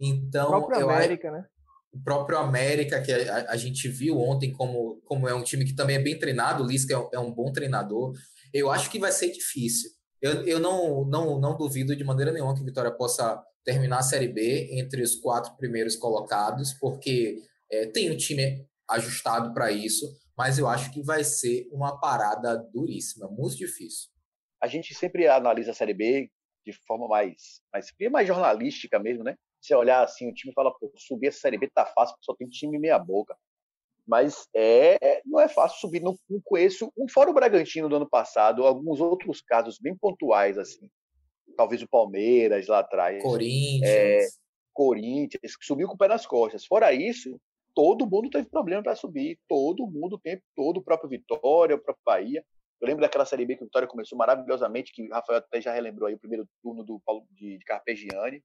Então, 0.00 0.48
o 0.48 0.66
próprio 0.66 0.90
América, 0.90 1.30
né? 1.30 1.44
O 1.92 2.02
próprio 2.02 2.38
América, 2.38 3.00
que 3.00 3.12
a, 3.12 3.50
a, 3.50 3.56
gente 3.56 3.88
viu 3.88 4.18
ontem 4.18 4.52
como, 4.52 5.00
como 5.04 5.28
é 5.28 5.34
um 5.34 5.42
time 5.42 5.64
que 5.64 5.74
também 5.74 5.96
é 5.96 6.02
bem 6.02 6.18
treinado, 6.18 6.62
o 6.62 6.66
Lisca 6.66 6.94
é, 6.94 7.16
é 7.16 7.18
um 7.18 7.32
bom 7.32 7.52
treinador. 7.52 8.12
Eu 8.52 8.70
acho 8.70 8.90
que 8.90 8.98
vai 8.98 9.12
ser 9.12 9.30
difícil. 9.30 9.90
Eu, 10.20 10.44
eu 10.46 10.58
não, 10.60 11.04
não, 11.04 11.40
não 11.40 11.56
duvido 11.56 11.94
de 11.94 12.04
maneira 12.04 12.32
nenhuma 12.32 12.54
que 12.54 12.64
Vitória 12.64 12.90
possa 12.90 13.40
terminar 13.64 13.98
a 13.98 14.02
Série 14.02 14.28
B 14.28 14.68
entre 14.72 15.02
os 15.02 15.16
quatro 15.16 15.56
primeiros 15.56 15.96
colocados, 15.96 16.72
porque 16.74 17.38
é, 17.70 17.86
tem 17.86 18.10
um 18.10 18.16
time 18.16 18.66
ajustado 18.90 19.52
para 19.54 19.70
isso, 19.70 20.06
mas 20.36 20.58
eu 20.58 20.66
acho 20.68 20.92
que 20.92 21.02
vai 21.02 21.22
ser 21.24 21.68
uma 21.70 21.98
parada 22.00 22.56
duríssima, 22.56 23.28
muito 23.28 23.56
difícil. 23.56 24.08
a 24.60 24.66
gente 24.66 24.94
sempre 24.94 25.26
analisa 25.26 25.70
a 25.70 25.74
Série 25.74 25.94
B 25.94 26.30
de 26.64 26.72
forma 26.86 27.08
mais, 27.08 27.62
mais, 27.72 27.86
mais 28.10 28.28
jornalística 28.28 28.98
mesmo, 28.98 29.24
né? 29.24 29.36
Você 29.60 29.74
olhar 29.74 30.02
assim, 30.02 30.28
o 30.28 30.34
time 30.34 30.52
fala, 30.52 30.72
pô, 30.72 30.92
subir 30.96 31.28
essa 31.28 31.40
Série 31.40 31.58
B 31.58 31.68
tá 31.74 31.86
fácil, 31.86 32.16
só 32.20 32.34
tem 32.34 32.48
time 32.48 32.78
meia 32.78 32.98
boca. 32.98 33.36
Mas 34.06 34.48
é, 34.54 35.22
não 35.24 35.38
é 35.38 35.48
fácil 35.48 35.78
subir. 35.78 36.00
Não, 36.00 36.16
não 36.28 36.40
conheço, 36.42 36.92
um 36.96 37.08
fora 37.08 37.30
o 37.30 37.34
Bragantino 37.34 37.88
do 37.88 37.96
ano 37.96 38.08
passado, 38.08 38.64
alguns 38.64 39.00
outros 39.00 39.40
casos 39.40 39.78
bem 39.78 39.96
pontuais, 39.96 40.58
assim. 40.58 40.88
Talvez 41.56 41.82
o 41.82 41.88
Palmeiras 41.88 42.66
lá 42.66 42.80
atrás. 42.80 43.22
Corinthians. 43.22 43.88
É, 43.88 44.26
Corinthians, 44.72 45.56
que 45.56 45.64
subiu 45.64 45.86
com 45.86 45.94
o 45.94 45.98
pé 45.98 46.08
nas 46.08 46.26
costas. 46.26 46.64
Fora 46.64 46.92
isso, 46.92 47.38
todo 47.74 48.08
mundo 48.08 48.30
teve 48.30 48.48
problema 48.48 48.82
para 48.82 48.96
subir. 48.96 49.38
Todo 49.48 49.86
mundo, 49.86 50.14
o 50.16 50.20
tempo 50.20 50.42
todo, 50.54 50.78
o 50.78 50.82
próprio 50.82 51.08
Vitória, 51.08 51.76
o 51.76 51.80
próprio 51.80 52.02
Bahia. 52.04 52.44
Eu 52.80 52.88
lembro 52.88 53.02
daquela 53.02 53.26
Série 53.26 53.44
B 53.44 53.56
que 53.56 53.62
o 53.62 53.66
Vitória 53.66 53.86
começou 53.86 54.16
maravilhosamente, 54.16 54.92
que 54.92 55.08
o 55.08 55.12
Rafael 55.12 55.38
até 55.38 55.60
já 55.60 55.72
relembrou 55.72 56.08
aí 56.08 56.14
o 56.14 56.18
primeiro 56.18 56.48
turno 56.62 56.82
do 56.82 56.98
Paulo 57.00 57.26
de, 57.30 57.58
de 57.58 57.64
Carpegiani. 57.64 58.42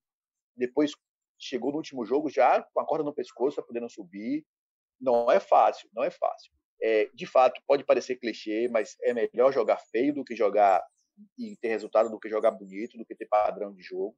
Depois 0.55 0.91
chegou 1.39 1.71
no 1.71 1.77
último 1.77 2.05
jogo 2.05 2.29
já 2.29 2.61
com 2.73 2.79
a 2.79 2.85
corda 2.85 3.03
no 3.03 3.13
pescoço 3.13 3.55
para 3.55 3.65
poder 3.65 3.79
não 3.79 3.89
subir. 3.89 4.45
Não 4.99 5.31
é 5.31 5.39
fácil, 5.39 5.89
não 5.93 6.03
é 6.03 6.11
fácil. 6.11 6.51
É, 6.81 7.09
de 7.13 7.25
fato, 7.25 7.61
pode 7.65 7.85
parecer 7.85 8.17
clichê, 8.17 8.67
mas 8.67 8.97
é 9.01 9.13
melhor 9.13 9.53
jogar 9.53 9.77
feio 9.77 10.13
do 10.13 10.23
que 10.23 10.35
jogar 10.35 10.83
e 11.37 11.55
ter 11.57 11.69
resultado 11.69 12.09
do 12.09 12.19
que 12.19 12.29
jogar 12.29 12.51
bonito, 12.51 12.97
do 12.97 13.05
que 13.05 13.15
ter 13.15 13.27
padrão 13.27 13.73
de 13.73 13.81
jogo. 13.81 14.15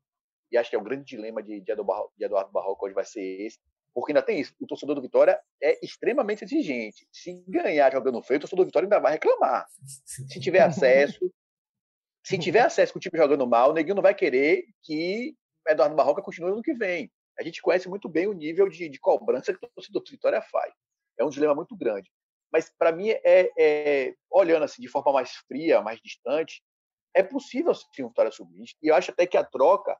E 0.52 0.58
acho 0.58 0.70
que 0.70 0.76
é 0.76 0.80
o 0.80 0.84
grande 0.84 1.04
dilema 1.04 1.44
de, 1.44 1.60
de 1.60 1.72
Eduardo 1.72 2.52
Barroco 2.52 2.86
hoje 2.86 2.96
vai 2.96 3.06
ser 3.06 3.22
esse. 3.22 3.60
Porque 3.94 4.12
ainda 4.12 4.22
tem 4.22 4.40
isso. 4.40 4.54
O 4.60 4.68
torcedor 4.68 4.96
do 4.96 5.02
Vitória 5.02 5.40
é 5.62 5.84
extremamente 5.84 6.44
exigente. 6.44 7.08
Se 7.12 7.44
ganhar 7.48 7.92
jogando 7.92 8.22
feio, 8.22 8.38
o 8.38 8.42
torcedor 8.42 8.66
do 8.66 8.68
Vitória 8.68 8.86
ainda 8.86 9.00
vai 9.00 9.14
reclamar. 9.14 9.68
Se 9.96 10.40
tiver 10.40 10.62
acesso, 10.62 11.32
se 12.24 12.38
tiver 12.38 12.60
acesso 12.60 12.94
com 12.94 13.00
o 13.00 13.02
time 13.02 13.18
jogando 13.18 13.48
mal, 13.48 13.72
o 13.72 13.74
Neguinho 13.74 13.96
não 13.96 14.04
vai 14.04 14.14
querer 14.14 14.66
que 14.84 15.36
Eduardo 15.68 15.96
Barroca 15.96 16.22
continue 16.22 16.52
no 16.52 16.62
que 16.62 16.74
vem. 16.74 17.12
A 17.40 17.44
gente 17.44 17.62
conhece 17.62 17.88
muito 17.88 18.10
bem 18.10 18.28
o 18.28 18.34
nível 18.34 18.68
de, 18.68 18.90
de 18.90 19.00
cobrança 19.00 19.54
que 19.54 19.66
o 19.66 19.70
torcedor 19.70 20.04
do 20.04 20.12
Vitória 20.12 20.42
faz. 20.42 20.74
É 21.18 21.24
um 21.24 21.30
dilema 21.30 21.56
muito 21.56 21.76
grande. 21.76 22.12
Mas, 22.52 22.72
para 22.78 22.92
mim, 22.92 23.10
é, 23.10 23.52
é, 23.58 24.16
olhando 24.30 24.64
assim 24.64 24.82
de 24.82 24.88
forma 24.88 25.12
mais 25.12 25.32
fria, 25.48 25.82
mais 25.82 26.00
distante, 26.02 26.64
é 27.14 27.24
possível 27.24 27.74
sim 27.74 28.04
o 28.04 28.10
Vitória 28.10 28.32
subir. 28.32 28.66
E 28.82 28.88
eu 28.88 28.96
acho 28.96 29.12
até 29.12 29.26
que 29.26 29.38
a 29.38 29.44
troca 29.44 29.98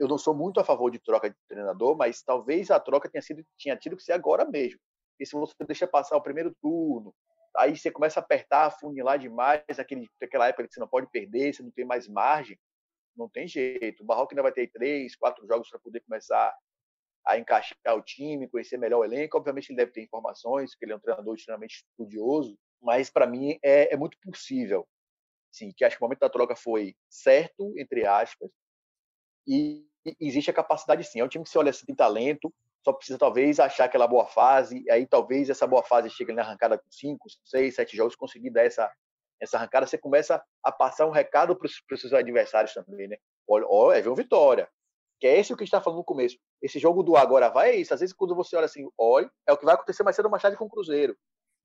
eu 0.00 0.08
não 0.08 0.18
sou 0.18 0.34
muito 0.34 0.58
a 0.60 0.64
favor 0.64 0.90
de 0.90 0.98
troca 0.98 1.30
de 1.30 1.36
treinador, 1.48 1.96
mas 1.96 2.22
talvez 2.22 2.70
a 2.70 2.80
troca 2.80 3.08
tenha 3.10 3.22
sido 3.22 3.44
tinha 3.58 3.76
tido 3.76 3.96
que 3.96 4.02
ser 4.02 4.12
agora 4.14 4.46
mesmo. 4.46 4.80
E 5.20 5.26
se 5.26 5.34
você 5.34 5.54
deixa 5.66 5.86
passar 5.86 6.16
o 6.16 6.22
primeiro 6.22 6.54
turno, 6.62 7.14
aí 7.56 7.76
você 7.76 7.90
começa 7.90 8.18
a 8.20 8.22
apertar, 8.22 8.66
afunilar 8.66 9.18
demais, 9.18 9.62
aquele, 9.78 10.08
aquela 10.22 10.48
época 10.48 10.66
que 10.66 10.74
você 10.74 10.80
não 10.80 10.88
pode 10.88 11.08
perder, 11.10 11.54
você 11.54 11.62
não 11.62 11.70
tem 11.70 11.84
mais 11.84 12.08
margem, 12.08 12.58
não 13.16 13.28
tem 13.28 13.46
jeito. 13.46 14.02
O 14.02 14.06
Barroco 14.06 14.32
ainda 14.32 14.42
vai 14.42 14.52
ter 14.52 14.68
três, 14.70 15.14
quatro 15.16 15.46
jogos 15.46 15.68
para 15.68 15.78
poder 15.80 16.00
começar 16.00 16.54
a 17.26 17.38
encaixar 17.38 17.76
o 17.96 18.02
time, 18.02 18.48
conhecer 18.48 18.78
melhor 18.78 19.00
o 19.00 19.04
elenco. 19.04 19.36
Obviamente 19.36 19.70
ele 19.70 19.76
deve 19.76 19.92
ter 19.92 20.02
informações, 20.02 20.70
porque 20.70 20.86
ele 20.86 20.92
é 20.92 20.96
um 20.96 21.00
treinador 21.00 21.34
extremamente 21.34 21.84
estudioso, 21.84 22.58
mas 22.80 23.10
para 23.10 23.26
mim 23.26 23.58
é, 23.62 23.92
é 23.92 23.96
muito 23.98 24.16
possível. 24.22 24.88
Sim, 25.52 25.72
que 25.76 25.84
acho 25.84 25.96
que 25.98 26.02
o 26.02 26.06
momento 26.06 26.20
da 26.20 26.30
troca 26.30 26.56
foi 26.56 26.94
certo, 27.10 27.74
entre 27.76 28.06
aspas, 28.06 28.50
e 29.46 29.89
existe 30.20 30.50
a 30.50 30.54
capacidade 30.54 31.04
sim. 31.04 31.20
É 31.20 31.24
um 31.24 31.28
time 31.28 31.44
que 31.44 31.50
se 31.50 31.58
olha 31.58 31.70
assim, 31.70 31.86
tem 31.86 31.94
talento, 31.94 32.52
só 32.84 32.92
precisa 32.92 33.18
talvez 33.18 33.60
achar 33.60 33.84
aquela 33.84 34.06
boa 34.06 34.26
fase, 34.26 34.82
e 34.84 34.90
aí 34.90 35.06
talvez 35.06 35.50
essa 35.50 35.66
boa 35.66 35.82
fase 35.82 36.08
chegue 36.10 36.32
na 36.32 36.42
arrancada 36.42 36.78
com 36.78 36.90
5, 36.90 37.26
6, 37.44 37.74
7 37.74 37.96
jogos, 37.96 38.16
conseguir 38.16 38.50
dar 38.50 38.64
essa, 38.64 38.90
essa 39.40 39.56
arrancada, 39.56 39.86
você 39.86 39.98
começa 39.98 40.42
a 40.62 40.72
passar 40.72 41.06
um 41.06 41.10
recado 41.10 41.54
para 41.56 41.66
os 41.66 42.00
seus 42.00 42.12
adversários 42.12 42.72
também, 42.72 43.08
né? 43.08 43.16
Olha, 43.48 43.66
olha 43.68 43.98
é 43.98 44.02
ver 44.02 44.08
uma 44.08 44.16
vitória. 44.16 44.68
Que 45.18 45.26
é 45.26 45.38
esse 45.38 45.52
o 45.52 45.56
que 45.56 45.62
a 45.62 45.66
gente 45.66 45.74
está 45.74 45.82
falando 45.82 45.98
no 45.98 46.04
começo. 46.04 46.38
Esse 46.62 46.78
jogo 46.78 47.02
do 47.02 47.14
agora 47.14 47.50
vai 47.50 47.70
é 47.72 47.76
isso. 47.76 47.92
Às 47.92 48.00
vezes, 48.00 48.14
quando 48.14 48.34
você 48.34 48.56
olha 48.56 48.64
assim, 48.64 48.88
olha, 48.96 49.30
é 49.46 49.52
o 49.52 49.56
que 49.56 49.66
vai 49.66 49.74
acontecer 49.74 50.02
mais 50.02 50.16
cedo 50.16 50.26
ou 50.26 50.30
mais 50.30 50.42
tarde 50.42 50.56
com 50.56 50.64
o 50.64 50.70
Cruzeiro. 50.70 51.14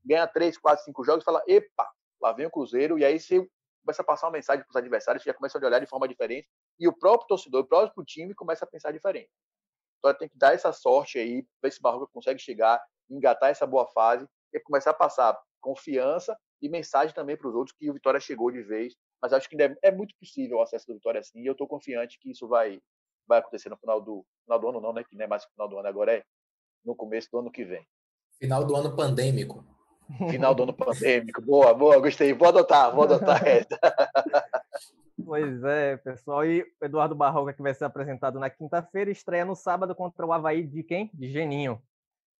Ganha 0.04 0.28
3, 0.28 0.58
4, 0.58 0.84
5 0.84 1.04
jogos 1.06 1.24
e 1.24 1.26
fala, 1.26 1.42
epa, 1.48 1.90
lá 2.22 2.34
vem 2.34 2.46
o 2.46 2.52
Cruzeiro, 2.52 3.00
e 3.00 3.06
aí 3.06 3.18
você 3.18 3.48
começa 3.86 4.02
a 4.02 4.06
passar 4.06 4.26
uma 4.26 4.34
mensagem 4.34 4.64
para 4.64 4.72
os 4.72 4.76
adversários, 4.76 5.24
já 5.24 5.34
começa 5.34 5.58
a 5.58 5.66
olhar 5.66 5.80
de 5.80 5.86
forma 5.86 6.08
diferente, 6.08 6.50
e 6.80 6.88
o 6.88 6.94
próprio 6.94 7.28
torcedor, 7.28 7.62
o 7.62 7.68
próprio 7.68 8.04
time 8.04 8.34
começa 8.34 8.66
a 8.66 8.68
pensar 8.68 8.92
diferente. 8.92 9.30
Então 10.00 10.14
tem 10.18 10.28
que 10.28 10.38
dar 10.38 10.54
essa 10.54 10.74
sorte 10.74 11.20
aí, 11.20 11.46
ver 11.62 11.72
se 11.72 11.80
o 11.80 11.82
Barroca 11.82 12.12
consegue 12.12 12.40
chegar, 12.40 12.84
engatar 13.10 13.50
essa 13.50 13.66
boa 13.66 13.88
fase, 13.88 14.28
e 14.52 14.60
começar 14.60 14.92
a 14.92 14.94
passar 14.94 15.40
confiança 15.62 16.38
e 16.62 16.70
mensagem 16.70 17.14
também 17.14 17.38
para 17.38 17.48
os 17.48 17.56
outros 17.56 17.76
que 17.78 17.90
o 17.90 17.94
Vitória 17.94 18.20
chegou 18.20 18.52
de 18.52 18.64
vez. 18.64 18.96
Mas 19.22 19.34
acho 19.34 19.50
que 19.50 19.58
é 19.82 19.92
muito 19.92 20.16
possível 20.20 20.58
o 20.58 20.62
acesso 20.62 20.88
do 20.88 20.96
Vitória 20.96 21.20
assim, 21.20 21.40
e 21.42 21.46
eu 21.46 21.52
estou 21.52 21.68
confiante 21.68 22.20
que 22.20 22.32
isso 22.32 22.48
vai, 22.48 22.82
vai 23.28 23.40
acontecer 23.40 23.70
no 23.70 23.78
final 23.78 24.02
do, 24.02 24.26
final 24.44 24.60
do 24.60 24.70
ano, 24.70 24.82
não, 24.82 24.94
né? 24.94 25.04
Que 25.04 25.16
não 25.16 25.26
é 25.26 25.28
mais 25.28 25.44
no 25.44 25.52
final 25.52 25.68
do 25.68 25.78
ano, 25.78 25.88
agora 25.88 26.18
é 26.18 26.24
no 26.84 26.96
começo 26.96 27.30
do 27.32 27.40
ano 27.40 27.52
que 27.52 27.64
vem. 27.64 27.86
Final 28.40 28.66
do 28.66 28.76
ano 28.76 28.96
pandêmico. 28.96 29.75
Final 30.30 30.54
do 30.54 30.64
ano 30.64 30.74
pandêmico. 30.74 31.42
Boa, 31.42 31.74
boa, 31.74 32.00
gostei. 32.00 32.34
Vou 32.34 32.48
adotar, 32.48 32.94
vou 32.94 33.04
adotar 33.04 33.42
essa. 33.48 33.80
Pois 35.24 35.64
é, 35.64 35.98
pessoal. 35.98 36.46
E 36.46 36.62
o 36.62 36.86
Eduardo 36.86 37.16
Barroca, 37.16 37.54
que 37.54 37.62
vai 37.62 37.74
ser 37.74 37.86
apresentado 37.86 38.40
na 38.40 38.50
quinta-feira, 38.50 39.10
estreia 39.10 39.46
no 39.46 39.56
sábado 39.56 39.96
contra 39.96 40.26
o 40.26 40.34
Havaí 40.34 40.66
de 40.66 40.84
quem? 40.84 41.10
De 41.14 41.32
Geninho. 41.32 41.82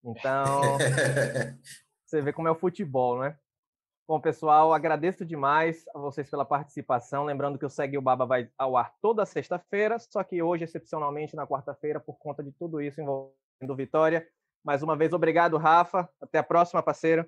Então, 0.04 0.62
você 2.06 2.22
vê 2.22 2.32
como 2.32 2.48
é 2.48 2.52
o 2.52 2.56
futebol, 2.56 3.20
né? 3.20 3.36
Bom, 4.08 4.20
pessoal, 4.20 4.72
agradeço 4.72 5.26
demais 5.26 5.84
a 5.96 5.98
vocês 5.98 6.30
pela 6.30 6.46
participação. 6.46 7.26
Lembrando 7.26 7.58
que 7.58 7.66
o 7.66 7.70
Segue 7.70 7.98
o 7.98 8.02
Baba 8.02 8.24
vai 8.24 8.48
ao 8.56 8.78
ar 8.78 8.94
toda 9.02 9.26
sexta-feira, 9.26 9.98
só 9.98 10.24
que 10.24 10.44
hoje, 10.44 10.64
excepcionalmente, 10.64 11.36
na 11.36 11.48
quarta-feira, 11.48 12.00
por 12.00 12.20
conta 12.20 12.44
de 12.44 12.52
tudo 12.52 12.80
isso 12.80 13.02
envolvendo 13.02 13.76
Vitória. 13.76 14.28
Mais 14.64 14.84
uma 14.84 14.96
vez, 14.96 15.12
obrigado, 15.12 15.58
Rafa. 15.58 16.08
Até 16.22 16.38
a 16.38 16.44
próxima, 16.44 16.84
parceiro. 16.84 17.28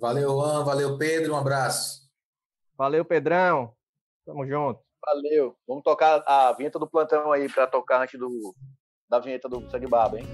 Valeu, 0.00 0.30
Juan. 0.30 0.64
Valeu, 0.64 0.96
Pedro. 0.96 1.34
Um 1.34 1.36
abraço. 1.36 2.08
Valeu, 2.76 3.04
Pedrão. 3.04 3.74
Tamo 4.24 4.46
junto. 4.46 4.80
Valeu. 5.04 5.54
Vamos 5.68 5.82
tocar 5.82 6.22
a 6.26 6.52
vinheta 6.52 6.78
do 6.78 6.88
plantão 6.88 7.30
aí 7.30 7.48
para 7.52 7.66
tocar 7.66 8.02
antes 8.02 8.18
do, 8.18 8.54
da 9.08 9.18
vinheta 9.18 9.48
do 9.48 9.68
Segue 9.70 9.86
Baba, 9.86 10.18
hein? 10.18 10.26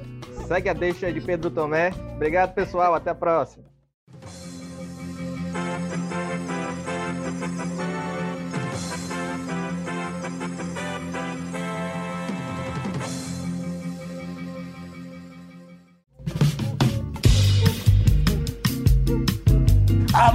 Segue 0.47 0.69
a 0.69 0.73
deixa 0.73 1.13
de 1.13 1.21
Pedro 1.21 1.51
Tomé. 1.51 1.91
Obrigado, 2.15 2.55
pessoal. 2.55 2.95
Até 2.95 3.11
a 3.11 3.15
próxima. 3.15 3.66